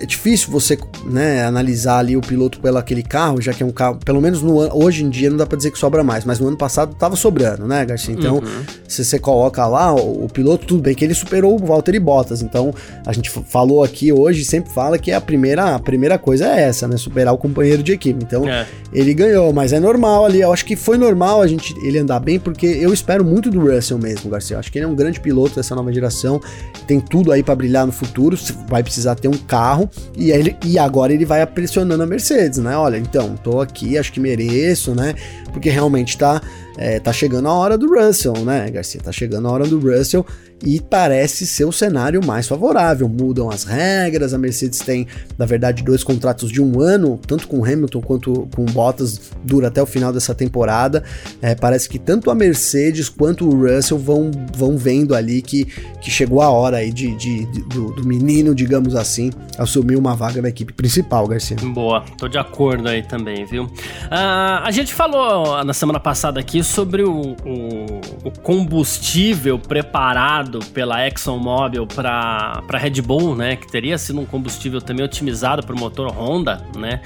é 0.00 0.06
difícil 0.06 0.50
você 0.50 0.78
né, 1.04 1.44
analisar 1.44 1.98
ali 1.98 2.16
o 2.16 2.20
piloto 2.20 2.60
pelo 2.60 2.78
aquele 2.78 3.02
carro, 3.02 3.40
já 3.40 3.52
que 3.52 3.62
é 3.62 3.66
um 3.66 3.72
carro, 3.72 3.98
pelo 4.04 4.20
menos 4.20 4.42
no 4.42 4.58
hoje 4.76 5.04
em 5.04 5.10
dia 5.10 5.30
não 5.30 5.36
dá 5.36 5.46
para 5.46 5.56
dizer 5.56 5.70
que 5.70 5.78
sobra 5.78 6.02
mais, 6.02 6.24
mas 6.24 6.38
no 6.38 6.48
ano 6.48 6.56
passado 6.56 6.94
tava 6.94 7.16
sobrando, 7.16 7.66
né, 7.66 7.84
Garcia? 7.84 8.14
Então, 8.14 8.36
uhum. 8.36 8.64
se 8.88 9.04
você 9.04 9.18
coloca 9.18 9.66
lá 9.66 9.94
o, 9.94 10.24
o, 10.24 10.28
piloto, 10.28 10.66
tudo 10.66 10.82
bem 10.82 10.94
que 10.94 11.04
ele 11.04 11.14
superou 11.14 11.54
o 11.54 11.66
Valtteri 11.66 11.98
Bottas. 11.98 12.42
Então, 12.42 12.74
a 13.06 13.12
gente 13.12 13.30
falou 13.30 13.82
aqui 13.82 14.12
hoje, 14.12 14.44
sempre 14.44 14.72
fala 14.72 14.98
que 14.98 15.12
a 15.12 15.20
primeira, 15.20 15.74
a 15.74 15.78
primeira 15.78 16.18
coisa 16.18 16.46
é 16.46 16.62
essa, 16.62 16.86
né, 16.88 16.96
superar 16.96 17.34
o 17.34 17.38
companheiro 17.38 17.82
de 17.82 17.92
equipe. 17.92 18.22
Então, 18.22 18.48
é. 18.48 18.66
ele 18.92 19.14
ganhou, 19.14 19.52
mas 19.52 19.72
é 19.72 19.80
normal 19.80 20.24
ali, 20.24 20.40
eu 20.40 20.52
acho 20.52 20.64
que 20.64 20.76
foi 20.76 20.96
normal 20.96 21.42
a 21.42 21.46
gente 21.46 21.74
ele 21.84 21.98
andar 21.98 22.20
bem, 22.20 22.38
porque 22.38 22.66
eu 22.66 22.92
espero 22.92 23.24
muito 23.24 23.50
do 23.50 23.60
Russell 23.60 23.98
mesmo, 23.98 24.30
Garcia. 24.30 24.56
Eu 24.56 24.60
acho 24.60 24.70
que 24.70 24.78
ele 24.78 24.84
é 24.84 24.88
um 24.88 24.94
grande 24.94 25.20
piloto 25.20 25.56
dessa 25.56 25.74
nova 25.74 25.92
geração, 25.92 26.40
tem 26.86 27.00
tudo 27.00 27.32
aí 27.32 27.42
para 27.42 27.54
brilhar 27.54 27.86
no 27.86 27.92
futuro, 27.92 28.36
vai 28.68 28.82
precisar 28.82 29.14
ter 29.14 29.28
um 29.28 29.32
carro 29.32 29.81
e 30.16 30.30
ele 30.30 30.56
e 30.64 30.78
agora 30.78 31.12
ele 31.12 31.24
vai 31.24 31.44
pressionando 31.46 32.02
a 32.02 32.06
Mercedes, 32.06 32.58
né? 32.58 32.76
Olha, 32.76 32.96
então, 32.96 33.36
tô 33.36 33.60
aqui, 33.60 33.96
acho 33.98 34.12
que 34.12 34.20
mereço, 34.20 34.94
né? 34.94 35.14
Porque 35.52 35.70
realmente 35.70 36.16
tá 36.16 36.40
é, 36.76 36.98
tá 36.98 37.12
chegando 37.12 37.48
a 37.48 37.52
hora 37.52 37.76
do 37.76 37.86
Russell, 37.86 38.44
né, 38.44 38.70
Garcia? 38.70 39.00
Tá 39.00 39.12
chegando 39.12 39.48
a 39.48 39.50
hora 39.50 39.66
do 39.66 39.78
Russell 39.78 40.24
e 40.64 40.80
parece 40.80 41.46
ser 41.46 41.64
o 41.64 41.72
cenário 41.72 42.24
mais 42.24 42.46
favorável. 42.46 43.08
Mudam 43.08 43.50
as 43.50 43.64
regras, 43.64 44.32
a 44.32 44.38
Mercedes 44.38 44.78
tem, 44.78 45.06
na 45.36 45.44
verdade, 45.44 45.82
dois 45.82 46.04
contratos 46.04 46.50
de 46.50 46.62
um 46.62 46.80
ano, 46.80 47.18
tanto 47.26 47.48
com 47.48 47.64
Hamilton 47.64 48.00
quanto 48.00 48.48
com 48.54 48.64
Bottas, 48.64 49.32
dura 49.42 49.68
até 49.68 49.82
o 49.82 49.86
final 49.86 50.12
dessa 50.12 50.34
temporada. 50.34 51.02
É, 51.40 51.54
parece 51.54 51.88
que 51.88 51.98
tanto 51.98 52.30
a 52.30 52.34
Mercedes 52.34 53.08
quanto 53.08 53.48
o 53.48 53.66
Russell 53.66 53.98
vão, 53.98 54.30
vão 54.54 54.76
vendo 54.76 55.14
ali 55.14 55.42
que, 55.42 55.64
que 56.00 56.10
chegou 56.10 56.40
a 56.40 56.50
hora 56.50 56.78
aí 56.78 56.92
de, 56.92 57.14
de, 57.16 57.44
de 57.46 57.62
do, 57.62 57.92
do, 57.92 58.06
menino, 58.06 58.54
digamos 58.54 58.94
assim, 58.94 59.30
assumir 59.58 59.96
uma 59.96 60.14
vaga 60.14 60.40
na 60.40 60.48
equipe 60.48 60.72
principal, 60.72 61.26
Garcia. 61.26 61.56
Boa, 61.62 62.04
tô 62.18 62.28
de 62.28 62.38
acordo 62.38 62.88
aí 62.88 63.02
também, 63.02 63.44
viu? 63.44 63.64
Uh, 63.64 64.62
a 64.62 64.70
gente 64.70 64.92
falou 64.92 65.62
na 65.64 65.72
semana 65.72 65.98
passada 65.98 66.38
aqui 66.38 66.62
sobre 66.62 67.02
o, 67.02 67.34
o, 67.44 68.00
o 68.24 68.30
combustível 68.42 69.58
preparado 69.58 70.51
pela 70.60 71.06
ExxonMobil 71.06 71.86
para 71.86 72.62
Red 72.72 73.02
Bull, 73.02 73.34
né, 73.34 73.56
que 73.56 73.70
teria 73.70 73.96
sido 73.98 74.20
um 74.20 74.26
combustível 74.26 74.80
também 74.80 75.04
otimizado 75.04 75.64
para 75.64 75.74
o 75.74 75.78
motor 75.78 76.10
Honda, 76.10 76.64
né? 76.76 77.00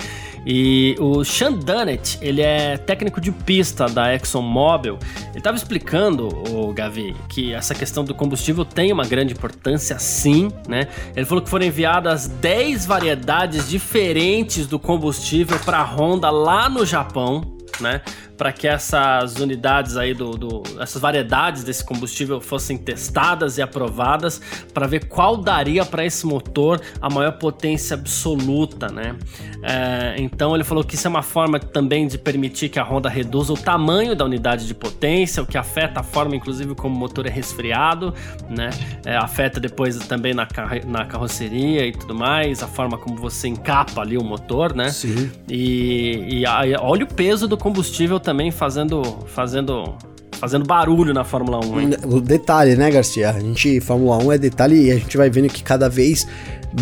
E 0.49 0.95
o 1.01 1.25
Sean 1.25 1.55
Dunnett, 1.55 2.19
ele 2.23 2.41
é 2.41 2.77
técnico 2.77 3.21
de 3.21 3.33
pista 3.33 3.87
da 3.87 4.15
ExxonMobil. 4.15 4.97
Ele 5.31 5.39
estava 5.39 5.57
explicando, 5.57 6.29
o 6.29 6.73
Gavi, 6.73 7.17
que 7.29 7.53
essa 7.53 7.75
questão 7.75 8.05
do 8.05 8.15
combustível 8.15 8.65
tem 8.65 8.93
uma 8.93 9.05
grande 9.05 9.33
importância, 9.33 9.99
sim, 9.99 10.49
né? 10.69 10.87
Ele 11.17 11.27
falou 11.27 11.43
que 11.43 11.51
foram 11.51 11.67
enviadas 11.67 12.29
10 12.29 12.87
variedades 12.87 13.69
diferentes 13.69 14.69
do 14.69 14.79
combustível 14.79 15.59
para 15.65 15.83
Honda 15.83 16.31
lá 16.31 16.69
no 16.69 16.87
Japão, 16.87 17.57
né? 17.81 18.01
Para 18.37 18.53
que 18.53 18.69
essas 18.69 19.37
unidades 19.37 19.97
aí 19.97 20.13
do, 20.13 20.33
do, 20.33 20.63
essas 20.81 21.01
variedades 21.01 21.65
desse 21.65 21.85
combustível 21.85 22.41
fossem 22.41 22.77
testadas 22.77 23.59
e 23.59 23.63
aprovadas 23.63 24.41
para 24.75 24.87
ver 24.87 25.07
qual 25.07 25.37
daria 25.37 25.85
para 25.85 26.05
esse 26.05 26.27
motor 26.27 26.81
a 27.01 27.09
maior 27.09 27.33
potência 27.33 27.95
absoluta, 27.95 28.89
né? 28.89 29.17
É, 29.63 30.17
então 30.19 30.55
ele 30.55 30.65
falou 30.65 30.85
que 30.85 30.95
isso 30.95 31.07
é 31.07 31.11
uma 31.11 31.23
forma 31.23 31.59
também 31.59 32.07
de 32.07 32.19
permitir 32.19 32.69
que 32.69 32.79
a 32.79 32.85
Honda 32.85 33.09
reduza 33.09 33.53
o 33.53 33.57
tamanho 33.57 34.15
da 34.15 34.25
unidade 34.25 34.67
de 34.67 34.75
potência, 34.75 35.43
o 35.43 35.47
que 35.47 35.59
afeta 35.59 36.01
a 36.01 36.03
forma, 36.03 36.37
inclusive, 36.37 36.75
como 36.75 36.95
o 36.95 36.99
motor 36.99 37.27
é 37.27 37.31
resfriado, 37.31 38.15
né? 38.49 38.71
É, 39.05 39.17
afeta 39.17 39.59
depois 39.59 39.97
também 40.07 40.35
na, 40.35 40.47
na 40.87 41.05
carroceria 41.05 41.87
e 41.87 41.93
tudo 41.93 42.15
mais, 42.15 42.63
a 42.63 42.67
forma 42.67 42.99
como 42.99 43.17
você 43.17 43.49
encapa 43.49 44.01
ali 44.01 44.17
o 44.17 44.25
motor, 44.25 44.75
né? 44.75 44.91
Sim. 44.91 45.31
E, 45.49 46.41
e 46.41 46.47
a, 46.47 46.63
olha 46.81 47.05
o 47.05 47.09
peso 47.09 47.49
do 47.49 47.57
combustível 47.57 48.21
também 48.27 48.51
fazendo, 48.51 49.05
fazendo 49.29 49.97
fazendo 50.39 50.65
barulho 50.65 51.13
na 51.13 51.25
Fórmula 51.25 51.65
1, 51.65 51.81
hein? 51.81 51.91
O 52.05 52.21
detalhe, 52.21 52.77
né, 52.77 52.91
Garcia? 52.91 53.31
A 53.31 53.41
gente, 53.41 53.81
Fórmula 53.81 54.23
1 54.23 54.33
é 54.33 54.39
detalhe 54.39 54.87
e 54.87 54.93
a 54.93 54.97
gente 54.97 55.17
vai 55.17 55.31
vendo 55.31 55.49
que 55.49 55.63
cada 55.63 55.89
vez 55.89 56.27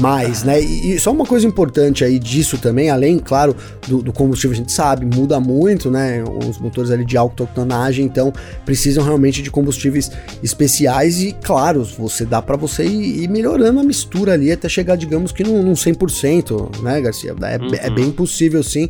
mais, 0.00 0.42
né? 0.42 0.60
E, 0.60 0.98
só 0.98 1.12
uma 1.12 1.24
coisa 1.24 1.46
importante 1.46 2.04
aí 2.04 2.18
disso 2.18 2.58
também, 2.58 2.90
além, 2.90 3.18
claro, 3.18 3.54
do, 3.86 4.02
do, 4.02 4.12
combustível, 4.12 4.52
a 4.52 4.56
gente 4.56 4.72
sabe, 4.72 5.06
muda 5.06 5.38
muito, 5.38 5.90
né? 5.90 6.24
Os 6.48 6.58
motores 6.58 6.90
ali 6.90 7.04
de 7.04 7.16
alta 7.16 7.44
octanagem, 7.44 8.04
então 8.04 8.32
precisam 8.64 9.04
realmente 9.04 9.40
de 9.40 9.50
combustíveis 9.50 10.10
especiais 10.42 11.22
e, 11.22 11.32
claro, 11.32 11.84
você 11.84 12.24
dá 12.24 12.42
para 12.42 12.56
você 12.56 12.84
ir, 12.84 13.22
ir, 13.22 13.28
melhorando 13.28 13.78
a 13.78 13.84
mistura 13.84 14.32
ali 14.32 14.50
até 14.50 14.68
chegar, 14.68 14.96
digamos 14.96 15.30
que 15.30 15.44
num, 15.44 15.62
num 15.62 15.74
100%, 15.74 16.82
né, 16.82 17.00
Garcia? 17.00 17.34
É, 17.42 17.56
uhum. 17.56 17.68
é 17.74 17.90
bem 17.90 18.10
possível, 18.10 18.62
sim. 18.62 18.88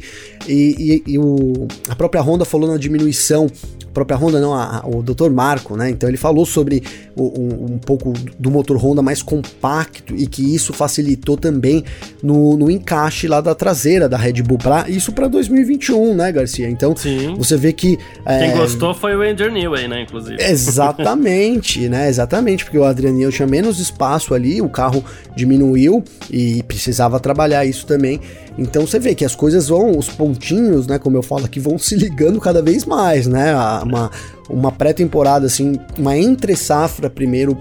E, 0.49 1.03
e, 1.07 1.13
e 1.13 1.19
o, 1.19 1.67
a 1.89 1.95
própria 1.95 2.23
Honda 2.23 2.45
falou 2.45 2.71
na 2.71 2.79
diminuição 2.79 3.49
própria 3.95 4.17
Honda, 4.17 4.41
não, 4.41 4.53
o 4.85 5.03
Dr. 5.03 5.31
Marco, 5.31 5.77
né? 5.77 5.91
Então 5.91 6.09
ele 6.09 6.17
falou 6.17 6.45
sobre 6.47 6.83
o, 7.17 7.41
um, 7.41 7.75
um, 7.75 7.79
pouco 7.79 8.13
do 8.39 8.51
motor 8.51 8.77
Honda 8.77 9.03
mais 9.03 9.23
compacto 9.23 10.15
e 10.15 10.27
que 10.27 10.55
isso 10.55 10.73
facilitou 10.73 11.37
também 11.37 11.85
no, 12.23 12.57
no 12.57 12.71
encaixe 12.71 13.27
lá 13.27 13.41
da 13.41 13.55
traseira 13.55 14.09
da 14.09 14.17
Red 14.17 14.43
Bull 14.43 14.59
para 14.59 14.89
isso 14.89 15.13
para 15.13 15.29
2021, 15.29 16.15
né, 16.15 16.33
Garcia? 16.33 16.69
Então 16.69 16.95
Sim. 16.97 17.35
você 17.37 17.57
vê 17.57 17.73
que 17.73 17.97
quem 17.97 18.51
é, 18.51 18.57
gostou 18.57 18.95
foi 18.95 19.17
o 19.17 19.23
Andrew 19.23 19.51
Newey, 19.51 19.89
né, 19.89 20.03
inclusive. 20.03 20.43
Exatamente, 20.43 21.89
né? 21.89 22.09
Exatamente, 22.09 22.65
porque 22.65 22.79
o 22.79 22.85
Adrian 22.85 23.13
Newey 23.13 23.33
tinha 23.33 23.49
menos 23.49 23.79
espaço 23.79 24.35
ali, 24.35 24.61
o 24.61 24.69
carro 24.69 25.05
diminuiu 25.37 26.03
e 26.31 26.63
precisava 26.65 27.19
trabalhar 27.21 27.65
isso 27.65 27.87
também. 27.87 28.21
Então 28.57 28.87
você 28.87 28.99
vê 28.99 29.15
que 29.15 29.25
as 29.25 29.35
coisas 29.35 29.69
vão, 29.69 29.99
os 29.99 30.09
pontinhos, 30.09 30.87
né, 30.87 30.99
como 30.99 31.17
eu 31.17 31.23
falo 31.23 31.45
aqui, 31.45 31.59
vão 31.59 31.79
se 31.79 31.97
ligando 31.97 32.41
cada 32.41 32.63
vez 32.63 32.85
mais, 32.85 33.27
né? 33.27 33.55
Uma, 33.83 34.11
uma 34.49 34.73
pré-temporada, 34.73 35.47
assim, 35.47 35.79
uma 35.99 36.17
entre-safra 36.17 37.11
primeiro 37.11 37.59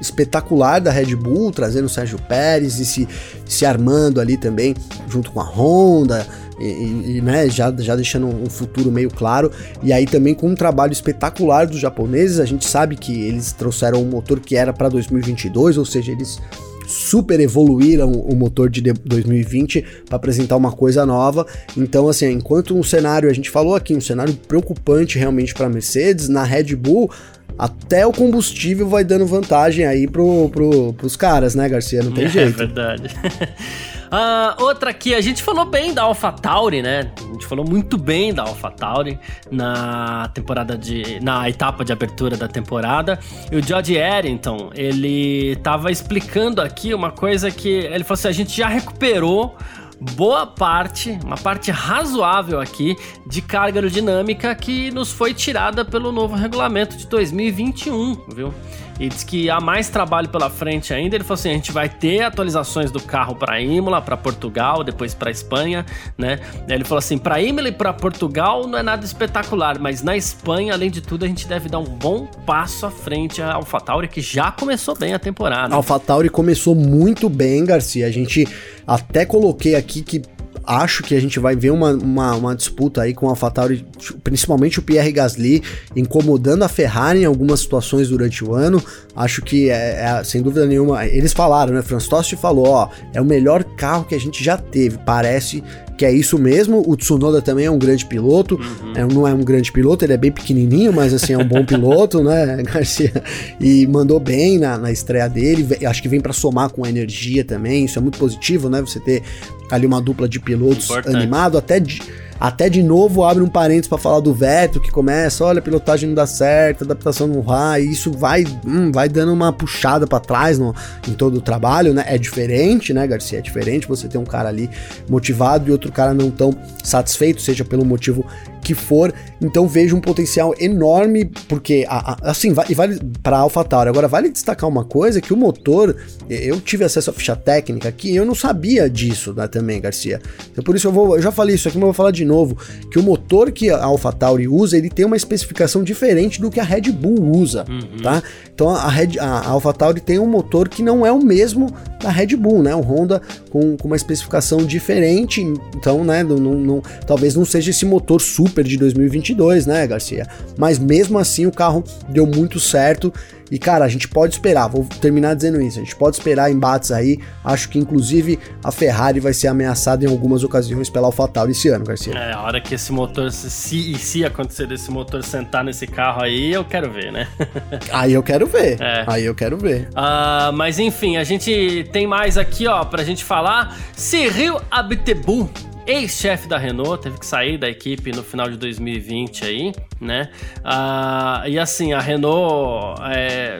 espetacular 0.00 0.80
da 0.80 0.90
Red 0.90 1.16
Bull, 1.16 1.50
trazendo 1.50 1.86
o 1.86 1.88
Sérgio 1.88 2.18
Pérez 2.28 2.78
e 2.78 2.84
se, 2.84 3.08
se 3.44 3.64
armando 3.64 4.20
ali 4.20 4.36
também 4.36 4.74
junto 5.08 5.30
com 5.30 5.40
a 5.40 5.44
Honda. 5.44 6.26
E, 6.58 7.16
e, 7.16 7.20
né, 7.20 7.50
já, 7.50 7.70
já 7.76 7.94
deixando 7.94 8.26
um 8.26 8.48
futuro 8.48 8.90
meio 8.90 9.10
claro. 9.10 9.50
E 9.82 9.92
aí 9.92 10.06
também 10.06 10.34
com 10.34 10.48
um 10.48 10.54
trabalho 10.54 10.92
espetacular 10.92 11.66
dos 11.66 11.78
japoneses, 11.78 12.40
a 12.40 12.46
gente 12.46 12.64
sabe 12.66 12.96
que 12.96 13.26
eles 13.26 13.52
trouxeram 13.52 14.00
um 14.02 14.06
motor 14.06 14.40
que 14.40 14.56
era 14.56 14.72
para 14.72 14.88
2022, 14.88 15.76
ou 15.76 15.84
seja, 15.84 16.12
eles 16.12 16.40
super 16.86 17.40
evoluíram 17.40 18.10
o 18.10 18.34
motor 18.34 18.70
de 18.70 18.80
2020 18.80 19.84
para 20.08 20.16
apresentar 20.16 20.56
uma 20.56 20.72
coisa 20.72 21.04
nova. 21.04 21.46
Então, 21.76 22.08
assim, 22.08 22.30
enquanto 22.30 22.76
um 22.76 22.82
cenário, 22.82 23.28
a 23.28 23.32
gente 23.32 23.50
falou 23.50 23.74
aqui, 23.74 23.94
um 23.94 24.00
cenário 24.00 24.34
preocupante 24.48 25.18
realmente 25.18 25.54
para 25.54 25.68
Mercedes, 25.68 26.28
na 26.28 26.44
Red 26.44 26.76
Bull, 26.76 27.10
até 27.58 28.06
o 28.06 28.12
combustível 28.12 28.88
vai 28.88 29.02
dando 29.02 29.26
vantagem 29.26 29.86
aí 29.86 30.06
pro, 30.06 30.48
pro, 30.50 30.92
pros 30.92 31.16
caras, 31.16 31.54
né, 31.54 31.68
Garcia? 31.68 32.02
Não 32.02 32.12
tem 32.12 32.24
é, 32.24 32.28
jeito. 32.28 32.62
É 32.62 32.66
verdade. 32.66 33.08
Uh, 34.06 34.62
outra 34.62 34.90
aqui, 34.90 35.14
a 35.14 35.20
gente 35.20 35.42
falou 35.42 35.64
bem 35.64 35.92
da 35.92 36.02
AlphaTauri, 36.02 36.82
né? 36.82 37.12
A 37.18 37.32
gente 37.32 37.46
falou 37.46 37.68
muito 37.68 37.96
bem 37.96 38.32
da 38.32 38.42
AlphaTauri 38.42 39.18
na 39.50 40.28
temporada 40.32 40.76
de. 40.76 41.20
na 41.20 41.48
etapa 41.48 41.84
de 41.84 41.92
abertura 41.92 42.36
da 42.36 42.48
temporada. 42.48 43.18
E 43.50 43.56
o 43.56 43.62
George 43.62 43.94
Errington, 43.94 44.70
ele 44.74 45.56
tava 45.56 45.90
explicando 45.90 46.60
aqui 46.60 46.94
uma 46.94 47.10
coisa 47.10 47.50
que. 47.50 47.68
Ele 47.68 48.04
falou 48.04 48.14
assim: 48.14 48.28
a 48.28 48.32
gente 48.32 48.56
já 48.56 48.68
recuperou 48.68 49.56
boa 50.00 50.46
parte, 50.46 51.18
uma 51.24 51.36
parte 51.36 51.70
razoável 51.70 52.60
aqui 52.60 52.96
de 53.26 53.40
carga 53.40 53.78
aerodinâmica 53.78 54.54
que 54.54 54.90
nos 54.90 55.10
foi 55.10 55.32
tirada 55.32 55.84
pelo 55.84 56.12
novo 56.12 56.34
regulamento 56.34 56.96
de 56.96 57.06
2021, 57.06 58.14
viu? 58.34 58.52
E 58.98 59.08
diz 59.08 59.22
que 59.22 59.50
há 59.50 59.60
mais 59.60 59.90
trabalho 59.90 60.28
pela 60.28 60.48
frente 60.48 60.94
ainda. 60.94 61.14
Ele 61.14 61.24
falou 61.24 61.34
assim: 61.34 61.50
a 61.50 61.54
gente 61.54 61.70
vai 61.70 61.88
ter 61.88 62.22
atualizações 62.22 62.90
do 62.90 63.00
carro 63.00 63.34
para 63.34 63.60
Imola, 63.60 64.00
para 64.00 64.16
Portugal, 64.16 64.82
depois 64.82 65.12
para 65.12 65.30
Espanha, 65.30 65.84
né? 66.16 66.40
Ele 66.66 66.84
falou 66.84 66.98
assim: 66.98 67.18
para 67.18 67.40
Imola 67.40 67.68
e 67.68 67.72
para 67.72 67.92
Portugal 67.92 68.66
não 68.66 68.78
é 68.78 68.82
nada 68.82 69.04
espetacular, 69.04 69.78
mas 69.78 70.02
na 70.02 70.16
Espanha, 70.16 70.72
além 70.72 70.90
de 70.90 71.02
tudo, 71.02 71.26
a 71.26 71.28
gente 71.28 71.46
deve 71.46 71.68
dar 71.68 71.78
um 71.78 71.84
bom 71.84 72.26
passo 72.46 72.86
à 72.86 72.90
frente 72.90 73.42
à 73.42 73.52
AlphaTauri, 73.52 74.08
que 74.08 74.22
já 74.22 74.50
começou 74.50 74.96
bem 74.96 75.12
a 75.12 75.18
temporada. 75.18 75.74
A 75.74 75.76
AlphaTauri 75.76 76.30
começou 76.30 76.74
muito 76.74 77.28
bem, 77.28 77.66
Garcia. 77.66 78.06
A 78.06 78.10
gente 78.10 78.48
até 78.86 79.24
coloquei 79.24 79.74
aqui 79.74 80.02
que 80.02 80.22
acho 80.66 81.02
que 81.02 81.14
a 81.14 81.20
gente 81.20 81.38
vai 81.38 81.54
ver 81.54 81.70
uma, 81.70 81.92
uma, 81.92 82.34
uma 82.34 82.56
disputa 82.56 83.02
aí 83.02 83.14
com 83.14 83.26
a 83.26 83.30
AlphaTauri, 83.30 83.86
principalmente 84.24 84.78
o 84.78 84.82
Pierre 84.82 85.12
Gasly, 85.12 85.62
incomodando 85.94 86.64
a 86.64 86.68
Ferrari 86.68 87.20
em 87.20 87.24
algumas 87.24 87.60
situações 87.60 88.08
durante 88.08 88.44
o 88.44 88.52
ano. 88.52 88.82
Acho 89.16 89.40
que, 89.40 89.70
é, 89.70 90.04
é 90.04 90.24
sem 90.24 90.42
dúvida 90.42 90.66
nenhuma, 90.66 91.06
eles 91.06 91.32
falaram, 91.32 91.72
né? 91.72 91.82
Franz 91.82 92.06
Tost 92.06 92.36
falou, 92.36 92.68
ó, 92.68 92.88
é 93.14 93.20
o 93.20 93.24
melhor 93.24 93.64
carro 93.64 94.04
que 94.04 94.14
a 94.14 94.20
gente 94.20 94.44
já 94.44 94.58
teve. 94.58 94.98
Parece 94.98 95.64
que 95.96 96.04
é 96.04 96.12
isso 96.12 96.38
mesmo. 96.38 96.84
O 96.86 96.96
Tsunoda 96.96 97.40
também 97.40 97.64
é 97.64 97.70
um 97.70 97.78
grande 97.78 98.04
piloto. 98.04 98.56
Uhum. 98.56 98.92
É, 98.94 99.06
não 99.06 99.26
é 99.26 99.32
um 99.32 99.42
grande 99.42 99.72
piloto, 99.72 100.04
ele 100.04 100.12
é 100.12 100.16
bem 100.16 100.30
pequenininho, 100.30 100.92
mas 100.92 101.14
assim, 101.14 101.32
é 101.32 101.38
um 101.38 101.46
bom 101.46 101.64
piloto, 101.64 102.22
né, 102.22 102.62
Garcia? 102.70 103.22
E 103.58 103.86
mandou 103.86 104.20
bem 104.20 104.58
na, 104.58 104.76
na 104.76 104.92
estreia 104.92 105.28
dele. 105.28 105.66
Acho 105.86 106.02
que 106.02 106.08
vem 106.08 106.20
para 106.20 106.32
somar 106.32 106.70
com 106.70 106.84
a 106.84 106.88
energia 106.88 107.44
também. 107.44 107.86
Isso 107.86 107.98
é 107.98 108.02
muito 108.02 108.18
positivo, 108.18 108.68
né? 108.68 108.80
Você 108.82 109.00
ter 109.00 109.22
ali 109.70 109.86
uma 109.86 110.00
dupla 110.00 110.28
de 110.28 110.38
pilotos 110.38 110.90
Importante. 110.90 111.16
animado, 111.16 111.56
até 111.56 111.80
de 111.80 112.02
até 112.38 112.68
de 112.68 112.82
novo 112.82 113.24
abre 113.24 113.42
um 113.42 113.48
parênteses 113.48 113.88
para 113.88 113.98
falar 113.98 114.20
do 114.20 114.32
Vettel 114.32 114.80
que 114.80 114.90
começa, 114.90 115.44
olha, 115.44 115.62
pilotagem 115.62 116.08
não 116.08 116.14
dá 116.14 116.26
certo, 116.26 116.84
adaptação 116.84 117.26
não 117.26 117.42
vai, 117.42 117.82
e 117.82 117.92
isso 117.92 118.12
vai, 118.12 118.44
hum, 118.66 118.90
vai 118.92 119.08
dando 119.08 119.32
uma 119.32 119.52
puxada 119.52 120.06
para 120.06 120.20
trás 120.20 120.58
no, 120.58 120.74
em 121.08 121.12
todo 121.12 121.36
o 121.36 121.40
trabalho, 121.40 121.94
né? 121.94 122.04
É 122.06 122.18
diferente, 122.18 122.92
né, 122.92 123.06
Garcia? 123.06 123.38
É 123.38 123.42
diferente 123.42 123.88
você 123.88 124.08
ter 124.08 124.18
um 124.18 124.24
cara 124.24 124.48
ali 124.48 124.70
motivado 125.08 125.68
e 125.68 125.72
outro 125.72 125.90
cara 125.90 126.12
não 126.12 126.30
tão 126.30 126.54
satisfeito, 126.82 127.40
seja 127.40 127.64
pelo 127.64 127.84
motivo 127.84 128.24
que 128.66 128.74
for, 128.74 129.14
então 129.40 129.68
vejo 129.68 129.94
um 129.94 130.00
potencial 130.00 130.52
enorme, 130.58 131.30
porque, 131.48 131.86
a, 131.88 132.14
a, 132.14 132.30
assim, 132.30 132.52
vai, 132.52 132.66
vale 132.74 132.98
para 133.22 133.38
AlphaTauri. 133.38 133.88
Agora, 133.88 134.08
vale 134.08 134.28
destacar 134.28 134.68
uma 134.68 134.84
coisa, 134.84 135.20
que 135.20 135.32
o 135.32 135.36
motor, 135.36 135.94
eu 136.28 136.60
tive 136.60 136.84
acesso 136.84 137.10
à 137.10 137.12
ficha 137.12 137.36
técnica 137.36 137.88
aqui, 137.88 138.12
eu 138.12 138.26
não 138.26 138.34
sabia 138.34 138.90
disso 138.90 139.32
né, 139.32 139.46
também, 139.46 139.80
Garcia. 139.80 140.20
Então, 140.50 140.64
por 140.64 140.74
isso 140.74 140.88
eu 140.88 140.92
vou, 140.92 141.14
eu 141.14 141.22
já 141.22 141.30
falei 141.30 141.54
isso 141.54 141.68
aqui, 141.68 141.78
mas 141.78 141.84
vou 141.84 141.92
falar 141.92 142.10
de 142.10 142.24
novo, 142.24 142.58
que 142.90 142.98
o 142.98 143.02
motor 143.04 143.52
que 143.52 143.70
a 143.70 143.84
AlphaTauri 143.84 144.48
usa, 144.48 144.76
ele 144.76 144.90
tem 144.90 145.06
uma 145.06 145.16
especificação 145.16 145.84
diferente 145.84 146.40
do 146.40 146.50
que 146.50 146.58
a 146.58 146.64
Red 146.64 146.90
Bull 146.90 147.36
usa, 147.36 147.64
uhum. 147.68 148.02
tá? 148.02 148.20
Então, 148.52 148.70
a, 148.70 148.88
Red, 148.88 149.16
a 149.20 149.48
AlphaTauri 149.48 150.00
tem 150.00 150.18
um 150.18 150.26
motor 150.26 150.68
que 150.68 150.82
não 150.82 151.06
é 151.06 151.12
o 151.12 151.22
mesmo 151.22 151.72
da 152.02 152.10
Red 152.10 152.34
Bull, 152.36 152.64
né? 152.64 152.74
O 152.74 152.80
Honda 152.80 153.22
com, 153.48 153.76
com 153.76 153.86
uma 153.86 153.96
especificação 153.96 154.58
diferente, 154.64 155.40
então, 155.76 156.02
né, 156.02 156.24
não, 156.24 156.36
não, 156.38 156.82
talvez 157.06 157.36
não 157.36 157.44
seja 157.44 157.70
esse 157.70 157.84
motor 157.84 158.20
super 158.20 158.55
de 158.62 158.76
2022, 158.76 159.66
né, 159.66 159.86
Garcia? 159.86 160.26
Mas 160.56 160.78
mesmo 160.78 161.18
assim 161.18 161.46
o 161.46 161.52
carro 161.52 161.84
deu 162.08 162.26
muito 162.26 162.58
certo 162.60 163.12
e 163.50 163.58
cara, 163.58 163.84
a 163.84 163.88
gente 163.88 164.08
pode 164.08 164.34
esperar, 164.34 164.68
vou 164.68 164.84
terminar 165.00 165.34
dizendo 165.34 165.60
isso, 165.60 165.78
a 165.78 165.82
gente 165.82 165.94
pode 165.94 166.16
esperar 166.16 166.50
embates 166.50 166.90
aí. 166.90 167.18
Acho 167.44 167.68
que 167.68 167.78
inclusive 167.78 168.38
a 168.62 168.72
Ferrari 168.72 169.20
vai 169.20 169.32
ser 169.32 169.48
ameaçada 169.48 170.04
em 170.04 170.08
algumas 170.08 170.42
ocasiões 170.42 170.90
pela 170.90 171.06
AlphaTauri 171.06 171.52
esse 171.52 171.68
ano, 171.68 171.84
Garcia. 171.84 172.12
É, 172.14 172.32
a 172.32 172.40
hora 172.42 172.60
que 172.60 172.74
esse 172.74 172.92
motor, 172.92 173.30
se, 173.30 173.94
se 173.94 174.24
acontecer 174.24 174.66
desse 174.66 174.90
motor 174.90 175.22
sentar 175.22 175.62
nesse 175.62 175.86
carro 175.86 176.22
aí, 176.22 176.52
eu 176.52 176.64
quero 176.64 176.90
ver, 176.90 177.12
né? 177.12 177.28
aí 177.92 178.12
eu 178.12 178.22
quero 178.22 178.46
ver, 178.46 178.80
é. 178.80 179.04
aí 179.06 179.24
eu 179.24 179.34
quero 179.34 179.56
ver. 179.56 179.88
Uh, 179.90 180.52
mas 180.52 180.78
enfim, 180.78 181.16
a 181.16 181.24
gente 181.24 181.88
tem 181.92 182.06
mais 182.06 182.36
aqui, 182.36 182.66
ó, 182.66 182.84
pra 182.84 183.04
gente 183.04 183.22
falar. 183.22 183.76
Cyril 183.94 184.60
Abtebu 184.70 185.48
ex-chefe 185.86 186.48
da 186.48 186.58
Renault, 186.58 187.02
teve 187.02 187.18
que 187.18 187.26
sair 187.26 187.56
da 187.56 187.68
equipe 187.68 188.10
no 188.12 188.22
final 188.22 188.48
de 188.48 188.56
2020 188.56 189.44
aí, 189.44 189.72
né? 190.00 190.30
Ah, 190.64 191.44
e 191.46 191.58
assim, 191.58 191.92
a 191.92 192.00
Renault 192.00 193.00
é, 193.12 193.58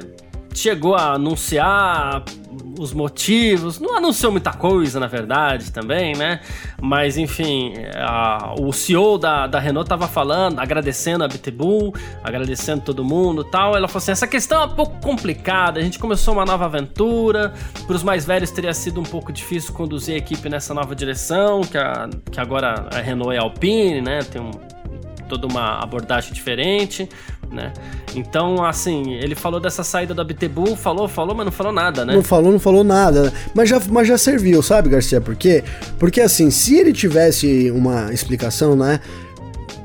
chegou 0.54 0.94
a 0.94 1.12
anunciar 1.12 2.24
os 2.78 2.92
motivos, 2.92 3.78
não 3.78 3.96
anunciou 3.96 4.30
muita 4.32 4.52
coisa, 4.52 5.00
na 5.00 5.06
verdade, 5.06 5.72
também, 5.72 6.14
né? 6.14 6.40
Mas, 6.80 7.16
enfim, 7.16 7.74
a, 7.94 8.54
o 8.58 8.72
CEO 8.72 9.18
da, 9.18 9.46
da 9.46 9.58
Renault 9.58 9.88
tava 9.88 10.06
falando, 10.06 10.58
agradecendo 10.58 11.24
a 11.24 11.28
Bitbull, 11.28 11.94
agradecendo 12.22 12.82
todo 12.82 13.04
mundo 13.04 13.44
tal. 13.44 13.76
Ela 13.76 13.88
falou 13.88 13.98
assim: 13.98 14.12
essa 14.12 14.26
questão 14.26 14.62
é 14.62 14.66
um 14.66 14.74
pouco 14.74 15.00
complicada, 15.00 15.80
a 15.80 15.82
gente 15.82 15.98
começou 15.98 16.34
uma 16.34 16.44
nova 16.44 16.66
aventura, 16.66 17.54
para 17.86 17.96
os 17.96 18.02
mais 18.02 18.24
velhos 18.24 18.50
teria 18.50 18.74
sido 18.74 19.00
um 19.00 19.04
pouco 19.04 19.32
difícil 19.32 19.72
conduzir 19.72 20.14
a 20.14 20.18
equipe 20.18 20.48
nessa 20.48 20.74
nova 20.74 20.94
direção, 20.94 21.62
que, 21.62 21.78
a, 21.78 22.08
que 22.30 22.40
agora 22.40 22.88
a 22.92 23.00
Renault 23.00 23.34
é 23.34 23.38
Alpine, 23.38 24.00
né? 24.00 24.20
Tem 24.22 24.40
um, 24.40 24.50
toda 25.28 25.46
uma 25.46 25.82
abordagem 25.82 26.32
diferente 26.32 27.08
né? 27.50 27.72
Então, 28.14 28.64
assim, 28.64 29.14
ele 29.14 29.34
falou 29.34 29.60
dessa 29.60 29.84
saída 29.84 30.14
da 30.14 30.24
BTBull, 30.24 30.76
falou, 30.76 31.08
falou, 31.08 31.34
mas 31.34 31.44
não 31.46 31.52
falou 31.52 31.72
nada, 31.72 32.04
né? 32.04 32.14
Não 32.14 32.22
falou, 32.22 32.52
não 32.52 32.58
falou 32.58 32.84
nada. 32.84 33.32
Mas 33.54 33.68
já, 33.68 33.80
mas 33.90 34.08
já 34.08 34.18
serviu, 34.18 34.62
sabe, 34.62 34.88
Garcia? 34.88 35.20
Por 35.20 35.36
quê? 35.36 35.64
Porque, 35.98 36.20
assim, 36.20 36.50
se 36.50 36.76
ele 36.76 36.92
tivesse 36.92 37.70
uma 37.70 38.12
explicação, 38.12 38.74
né? 38.76 39.00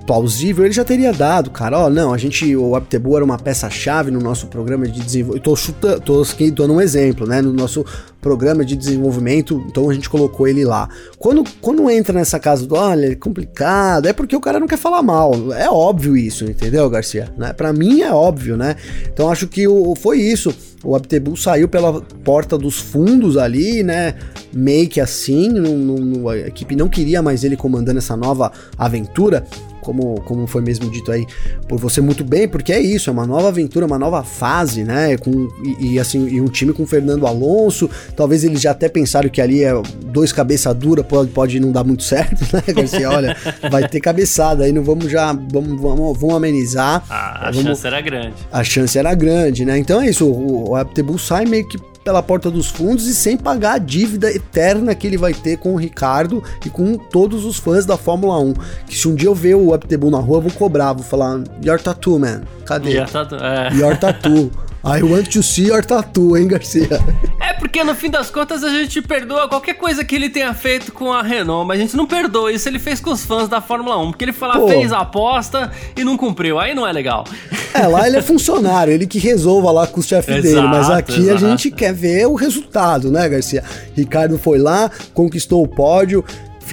Plausível, 0.05 0.65
ele 0.65 0.73
já 0.73 0.83
teria 0.83 1.13
dado, 1.13 1.49
cara. 1.49 1.79
Ó, 1.79 1.89
não, 1.89 2.13
a 2.13 2.17
gente, 2.17 2.55
o 2.55 2.75
Aptebu 2.75 3.15
era 3.15 3.25
uma 3.25 3.37
peça-chave 3.37 4.11
no 4.11 4.19
nosso 4.19 4.47
programa 4.47 4.87
de 4.87 4.99
desenvolvimento. 4.99 5.43
Tô 5.43 5.55
chutando, 5.55 6.01
tô 6.01 6.23
dando 6.53 6.73
um 6.73 6.81
exemplo, 6.81 7.27
né? 7.27 7.41
No 7.41 7.53
nosso 7.53 7.85
programa 8.21 8.63
de 8.63 8.75
desenvolvimento, 8.75 9.63
então 9.67 9.89
a 9.89 9.93
gente 9.93 10.09
colocou 10.09 10.47
ele 10.47 10.63
lá. 10.63 10.87
Quando, 11.17 11.43
quando 11.59 11.89
entra 11.89 12.13
nessa 12.13 12.39
casa 12.39 12.67
do, 12.67 12.75
olha, 12.75 13.11
é 13.11 13.15
complicado, 13.15 14.07
é 14.07 14.13
porque 14.13 14.35
o 14.35 14.39
cara 14.39 14.59
não 14.59 14.67
quer 14.67 14.77
falar 14.77 15.01
mal. 15.01 15.51
É 15.53 15.69
óbvio 15.69 16.15
isso, 16.15 16.45
entendeu, 16.45 16.87
Garcia? 16.89 17.33
Né? 17.35 17.51
Para 17.51 17.73
mim 17.73 18.01
é 18.01 18.11
óbvio, 18.11 18.55
né? 18.55 18.75
Então 19.11 19.31
acho 19.31 19.47
que 19.47 19.67
o, 19.67 19.95
foi 19.95 20.19
isso. 20.19 20.53
O 20.83 20.95
Abtebu 20.95 21.37
saiu 21.37 21.67
pela 21.67 22.01
porta 22.23 22.57
dos 22.57 22.79
fundos 22.79 23.37
ali, 23.37 23.83
né? 23.83 24.15
Meio 24.53 24.87
que 24.87 24.99
assim, 24.99 25.47
não, 25.47 25.75
não, 25.75 26.29
a 26.29 26.37
equipe 26.37 26.75
não 26.75 26.89
queria 26.89 27.21
mais 27.21 27.43
ele 27.43 27.55
comandando 27.55 27.99
essa 27.99 28.17
nova 28.17 28.51
aventura 28.77 29.45
como, 29.81 30.21
como 30.21 30.47
foi 30.47 30.61
mesmo 30.61 30.89
dito 30.89 31.11
aí 31.11 31.25
por 31.67 31.79
você 31.79 32.01
muito 32.01 32.23
bem, 32.23 32.47
porque 32.47 32.71
é 32.71 32.79
isso, 32.79 33.09
é 33.09 33.13
uma 33.13 33.25
nova 33.25 33.49
aventura, 33.49 33.85
uma 33.85 33.99
nova 33.99 34.23
fase, 34.23 34.83
né? 34.83 35.17
Com, 35.17 35.49
e, 35.79 35.93
e 35.93 35.99
assim, 35.99 36.27
e 36.27 36.39
um 36.39 36.47
time 36.47 36.73
com 36.73 36.85
Fernando 36.85 37.27
Alonso, 37.27 37.89
talvez 38.15 38.43
eles 38.43 38.61
já 38.61 38.71
até 38.71 38.87
pensaram 38.87 39.29
que 39.29 39.41
ali 39.41 39.63
é 39.63 39.73
dois 40.05 40.31
cabeça 40.31 40.73
dura, 40.73 41.03
pode, 41.03 41.31
pode 41.31 41.59
não 41.59 41.71
dar 41.71 41.83
muito 41.83 42.03
certo, 42.11 42.41
né, 42.53 42.61
Garcia? 42.73 43.09
Olha, 43.09 43.35
vai 43.69 43.87
ter 43.87 43.99
cabeçada 43.99 44.63
aí, 44.63 44.71
não 44.71 44.83
vamos 44.83 45.11
já, 45.11 45.33
vamos, 45.33 45.81
vamos, 45.81 46.17
vamos 46.17 46.35
amenizar. 46.35 47.03
Ah, 47.09 47.47
a 47.47 47.51
vamos, 47.51 47.63
chance 47.63 47.87
era 47.87 48.01
grande. 48.01 48.33
A 48.51 48.63
chance 48.63 48.97
era 48.97 49.13
grande, 49.13 49.65
né? 49.65 49.77
Então 49.77 50.01
é 50.01 50.09
isso, 50.09 50.25
o, 50.25 50.69
o 50.69 50.75
Aptebu 50.75 51.17
sai 51.17 51.45
meio 51.45 51.67
que 51.67 51.77
pela 52.03 52.23
porta 52.23 52.49
dos 52.49 52.67
fundos 52.67 53.07
e 53.07 53.13
sem 53.13 53.37
pagar 53.37 53.73
a 53.73 53.77
dívida 53.77 54.31
eterna 54.31 54.95
que 54.95 55.05
ele 55.05 55.17
vai 55.17 55.33
ter 55.33 55.57
com 55.57 55.73
o 55.73 55.77
Ricardo 55.77 56.43
e 56.65 56.69
com 56.69 56.97
todos 56.97 57.45
os 57.45 57.57
fãs 57.57 57.85
da 57.85 57.97
Fórmula 57.97 58.39
1. 58.39 58.53
Que 58.87 58.97
se 58.97 59.07
um 59.07 59.15
dia 59.15 59.29
eu 59.29 59.35
ver 59.35 59.55
o 59.55 59.73
Uptebu 59.73 60.09
na 60.09 60.19
rua, 60.19 60.37
eu 60.37 60.41
vou 60.41 60.51
cobrar, 60.51 60.93
vou 60.93 61.03
falar, 61.03 61.41
Your 61.63 61.79
tattoo, 61.79 62.19
man. 62.19 62.41
Cadê? 62.65 62.91
Your 62.91 63.07
tattoo, 63.07 63.37
é. 63.39 63.73
Your 63.73 63.97
tattoo. 63.97 64.51
I 64.83 65.03
want 65.03 65.31
to 65.33 65.43
see 65.43 65.67
your 65.67 65.85
tattoo, 65.85 66.35
hein, 66.35 66.47
Garcia? 66.47 66.99
É 67.39 67.53
porque 67.53 67.83
no 67.83 67.93
fim 67.93 68.09
das 68.09 68.31
contas 68.31 68.63
a 68.63 68.69
gente 68.69 69.01
perdoa 69.01 69.47
qualquer 69.47 69.75
coisa 69.75 70.03
que 70.03 70.15
ele 70.15 70.29
tenha 70.29 70.53
feito 70.53 70.91
com 70.91 71.13
a 71.13 71.21
Renault, 71.21 71.67
mas 71.67 71.79
a 71.79 71.81
gente 71.81 71.95
não 71.95 72.07
perdoa 72.07 72.51
isso 72.51 72.67
ele 72.67 72.79
fez 72.79 72.99
com 72.99 73.11
os 73.11 73.23
fãs 73.23 73.47
da 73.47 73.61
Fórmula 73.61 73.97
1, 73.99 74.11
porque 74.11 74.25
ele 74.25 74.33
fala, 74.33 74.67
fez 74.67 74.91
a 74.91 74.99
aposta 74.99 75.71
e 75.95 76.03
não 76.03 76.17
cumpriu, 76.17 76.59
aí 76.59 76.73
não 76.73 76.87
é 76.87 76.91
legal. 76.91 77.25
É, 77.73 77.87
lá 77.87 78.07
ele 78.07 78.17
é 78.17 78.21
funcionário, 78.21 78.91
ele 78.91 79.05
que 79.05 79.19
resolva 79.19 79.71
lá 79.71 79.87
com 79.87 79.99
o 79.99 80.03
chefe 80.03 80.41
dele, 80.41 80.61
mas 80.61 80.89
aqui 80.89 81.21
exato. 81.21 81.45
a 81.45 81.49
gente 81.49 81.71
quer 81.71 81.93
ver 81.93 82.25
o 82.27 82.33
resultado, 82.33 83.11
né, 83.11 83.29
Garcia? 83.29 83.63
Ricardo 83.95 84.37
foi 84.37 84.57
lá, 84.57 84.89
conquistou 85.13 85.63
o 85.63 85.67
pódio, 85.67 86.25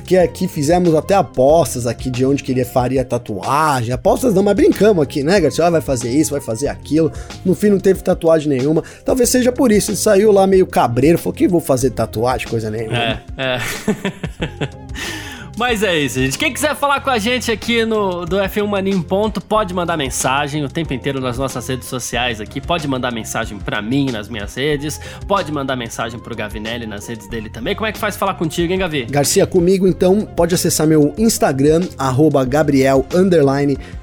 Fiquei 0.08 0.20
aqui, 0.20 0.48
fizemos 0.48 0.94
até 0.94 1.14
apostas 1.14 1.86
aqui 1.86 2.08
de 2.08 2.24
onde 2.24 2.42
que 2.42 2.50
ele 2.50 2.64
faria 2.64 3.04
tatuagem. 3.04 3.92
Apostas 3.92 4.32
não, 4.32 4.42
mas 4.42 4.56
brincamos 4.56 5.02
aqui, 5.02 5.22
né, 5.22 5.38
Garcia? 5.38 5.66
Ah, 5.66 5.68
vai 5.68 5.82
fazer 5.82 6.08
isso, 6.08 6.30
vai 6.30 6.40
fazer 6.40 6.68
aquilo. 6.68 7.12
No 7.44 7.54
fim 7.54 7.68
não 7.68 7.78
teve 7.78 8.02
tatuagem 8.02 8.48
nenhuma. 8.48 8.82
Talvez 9.04 9.28
seja 9.28 9.52
por 9.52 9.70
isso. 9.70 9.90
Ele 9.90 9.98
saiu 9.98 10.32
lá 10.32 10.46
meio 10.46 10.66
cabreiro, 10.66 11.18
falou 11.18 11.34
que 11.34 11.46
vou 11.46 11.60
fazer 11.60 11.90
tatuagem, 11.90 12.48
coisa 12.48 12.70
nenhuma. 12.70 12.96
É, 12.96 13.22
é. 13.36 13.58
Mas 15.58 15.82
é 15.82 15.98
isso, 15.98 16.20
gente. 16.20 16.38
Quem 16.38 16.52
quiser 16.52 16.76
falar 16.76 17.00
com 17.00 17.10
a 17.10 17.18
gente 17.18 17.50
aqui 17.50 17.84
no 17.84 18.24
do 18.24 18.36
F1 18.36 18.64
Mania 18.64 18.94
em 18.94 19.02
Ponto, 19.02 19.40
pode 19.40 19.74
mandar 19.74 19.96
mensagem 19.96 20.64
o 20.64 20.68
tempo 20.68 20.94
inteiro 20.94 21.20
nas 21.20 21.36
nossas 21.36 21.66
redes 21.66 21.88
sociais 21.88 22.40
aqui. 22.40 22.60
Pode 22.60 22.86
mandar 22.86 23.12
mensagem 23.12 23.58
para 23.58 23.82
mim 23.82 24.08
nas 24.12 24.28
minhas 24.28 24.54
redes, 24.54 25.00
pode 25.26 25.50
mandar 25.50 25.74
mensagem 25.74 26.20
pro 26.20 26.36
Gavinelli 26.36 26.86
nas 26.86 27.08
redes 27.08 27.28
dele 27.28 27.50
também. 27.50 27.74
Como 27.74 27.88
é 27.88 27.92
que 27.92 27.98
faz 27.98 28.16
falar 28.16 28.34
contigo, 28.34 28.72
hein, 28.72 28.78
Gavi? 28.78 29.06
Garcia, 29.06 29.48
comigo 29.48 29.88
então, 29.88 30.20
pode 30.20 30.54
acessar 30.54 30.86
meu 30.86 31.12
Instagram, 31.18 31.88
arroba 31.98 32.44
Gabriel 32.44 33.04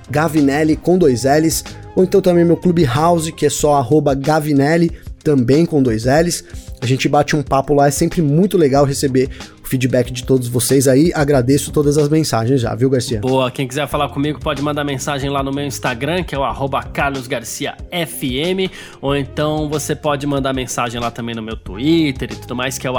Gavinelli 0.09 0.75
com 0.75 0.97
dois 0.97 1.23
L's, 1.23 1.63
ou 1.95 2.03
então 2.03 2.19
também 2.21 2.43
meu 2.43 2.57
Clubhouse, 2.57 3.31
que 3.31 3.45
é 3.45 3.49
só 3.49 3.75
arroba 3.75 4.13
Gavinelli, 4.13 4.91
também 5.23 5.65
com 5.65 5.81
dois 5.81 6.03
L's. 6.03 6.43
A 6.81 6.85
gente 6.85 7.07
bate 7.07 7.33
um 7.33 7.41
papo 7.41 7.73
lá, 7.73 7.87
é 7.87 7.91
sempre 7.91 8.21
muito 8.21 8.57
legal 8.57 8.83
receber 8.83 9.29
o 9.65 9.69
feedback 9.69 10.11
de 10.11 10.23
todos 10.23 10.47
vocês 10.47 10.87
aí. 10.87 11.11
Agradeço 11.13 11.71
todas 11.71 11.97
as 11.97 12.07
mensagens 12.07 12.61
já, 12.61 12.73
viu, 12.75 12.89
Garcia? 12.89 13.19
Boa, 13.19 13.49
quem 13.49 13.67
quiser 13.67 13.87
falar 13.87 14.09
comigo 14.09 14.39
pode 14.39 14.61
mandar 14.61 14.83
mensagem 14.83 15.29
lá 15.29 15.41
no 15.41 15.51
meu 15.51 15.65
Instagram, 15.65 16.23
que 16.23 16.35
é 16.35 16.37
o 16.37 16.45
carlosgarciafm, 16.93 18.69
ou 19.01 19.15
então 19.15 19.67
você 19.67 19.95
pode 19.95 20.27
mandar 20.27 20.53
mensagem 20.53 21.01
lá 21.01 21.09
também 21.09 21.35
no 21.35 21.41
meu 21.41 21.57
Twitter 21.57 22.31
e 22.31 22.35
tudo 22.35 22.55
mais, 22.55 22.77
que 22.77 22.85
é 22.87 22.91
o 22.91 22.95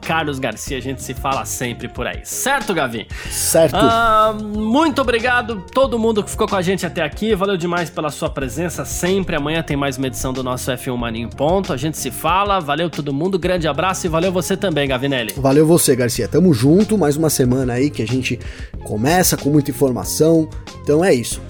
carlosgarcia. 0.00 0.78
A 0.78 0.80
gente 0.80 1.02
se 1.02 1.14
fala 1.14 1.44
sempre 1.44 1.88
por 1.88 2.06
aí, 2.06 2.20
certo, 2.24 2.72
Gavi? 2.72 3.06
Certo. 3.30 3.76
Ah, 3.76 4.34
muito 4.40 5.02
obrigado 5.02 5.64
todo 5.72 5.98
mundo 5.98 6.24
que 6.24 6.30
ficou 6.30 6.48
com 6.48 6.56
a 6.56 6.62
gente 6.62 6.86
até 6.86 7.02
aqui. 7.02 7.34
Valeu 7.34 7.56
demais 7.56 7.90
pela 7.90 8.10
sua 8.10 8.30
presença 8.30 8.84
sempre. 8.84 9.36
Amanhã 9.36 9.62
tem 9.62 9.76
mais 9.76 9.98
uma 9.98 10.06
edição 10.06 10.32
do 10.32 10.42
nosso 10.42 10.70
F1 10.70 10.96
Mania 10.96 11.22
em 11.22 11.28
Ponto. 11.28 11.72
A 11.72 11.76
gente 11.76 11.98
se 11.98 12.10
fala. 12.10 12.60
Valeu 12.60 12.88
todo 12.88 13.12
mundo. 13.12 13.38
Grande 13.38 13.68
abraço 13.68 14.06
e 14.06 14.08
valeu 14.08 14.32
você 14.32 14.56
também, 14.56 14.88
Gavinelli. 14.88 15.34
Valeu 15.36 15.66
você, 15.66 15.94
Garcia. 15.98 16.28
Tamo 16.28 16.54
junto, 16.54 16.96
mais 16.96 17.16
uma 17.16 17.28
semana 17.28 17.74
aí 17.74 17.90
que 17.90 18.02
a 18.02 18.06
gente 18.06 18.38
começa 18.84 19.36
com 19.36 19.50
muita 19.50 19.70
informação. 19.70 20.48
Então 20.82 21.04
é 21.04 21.12
isso. 21.12 21.42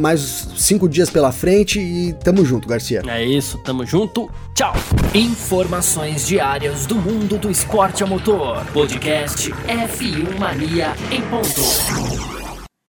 Mais 0.00 0.48
cinco 0.56 0.88
dias 0.88 1.10
pela 1.10 1.30
frente 1.30 1.78
e 1.78 2.12
tamo 2.24 2.44
junto, 2.44 2.68
Garcia. 2.68 3.02
É 3.06 3.24
isso, 3.24 3.58
tamo 3.58 3.86
junto. 3.86 4.28
Tchau. 4.54 4.74
Informações 5.14 6.26
diárias 6.26 6.86
do 6.86 6.96
mundo 6.96 7.38
do 7.38 7.50
esporte 7.50 8.02
a 8.02 8.06
motor. 8.06 8.64
Podcast 8.72 9.50
F1 9.50 10.38
Mania 10.38 10.94
em 11.10 11.22
ponto. 11.22 12.49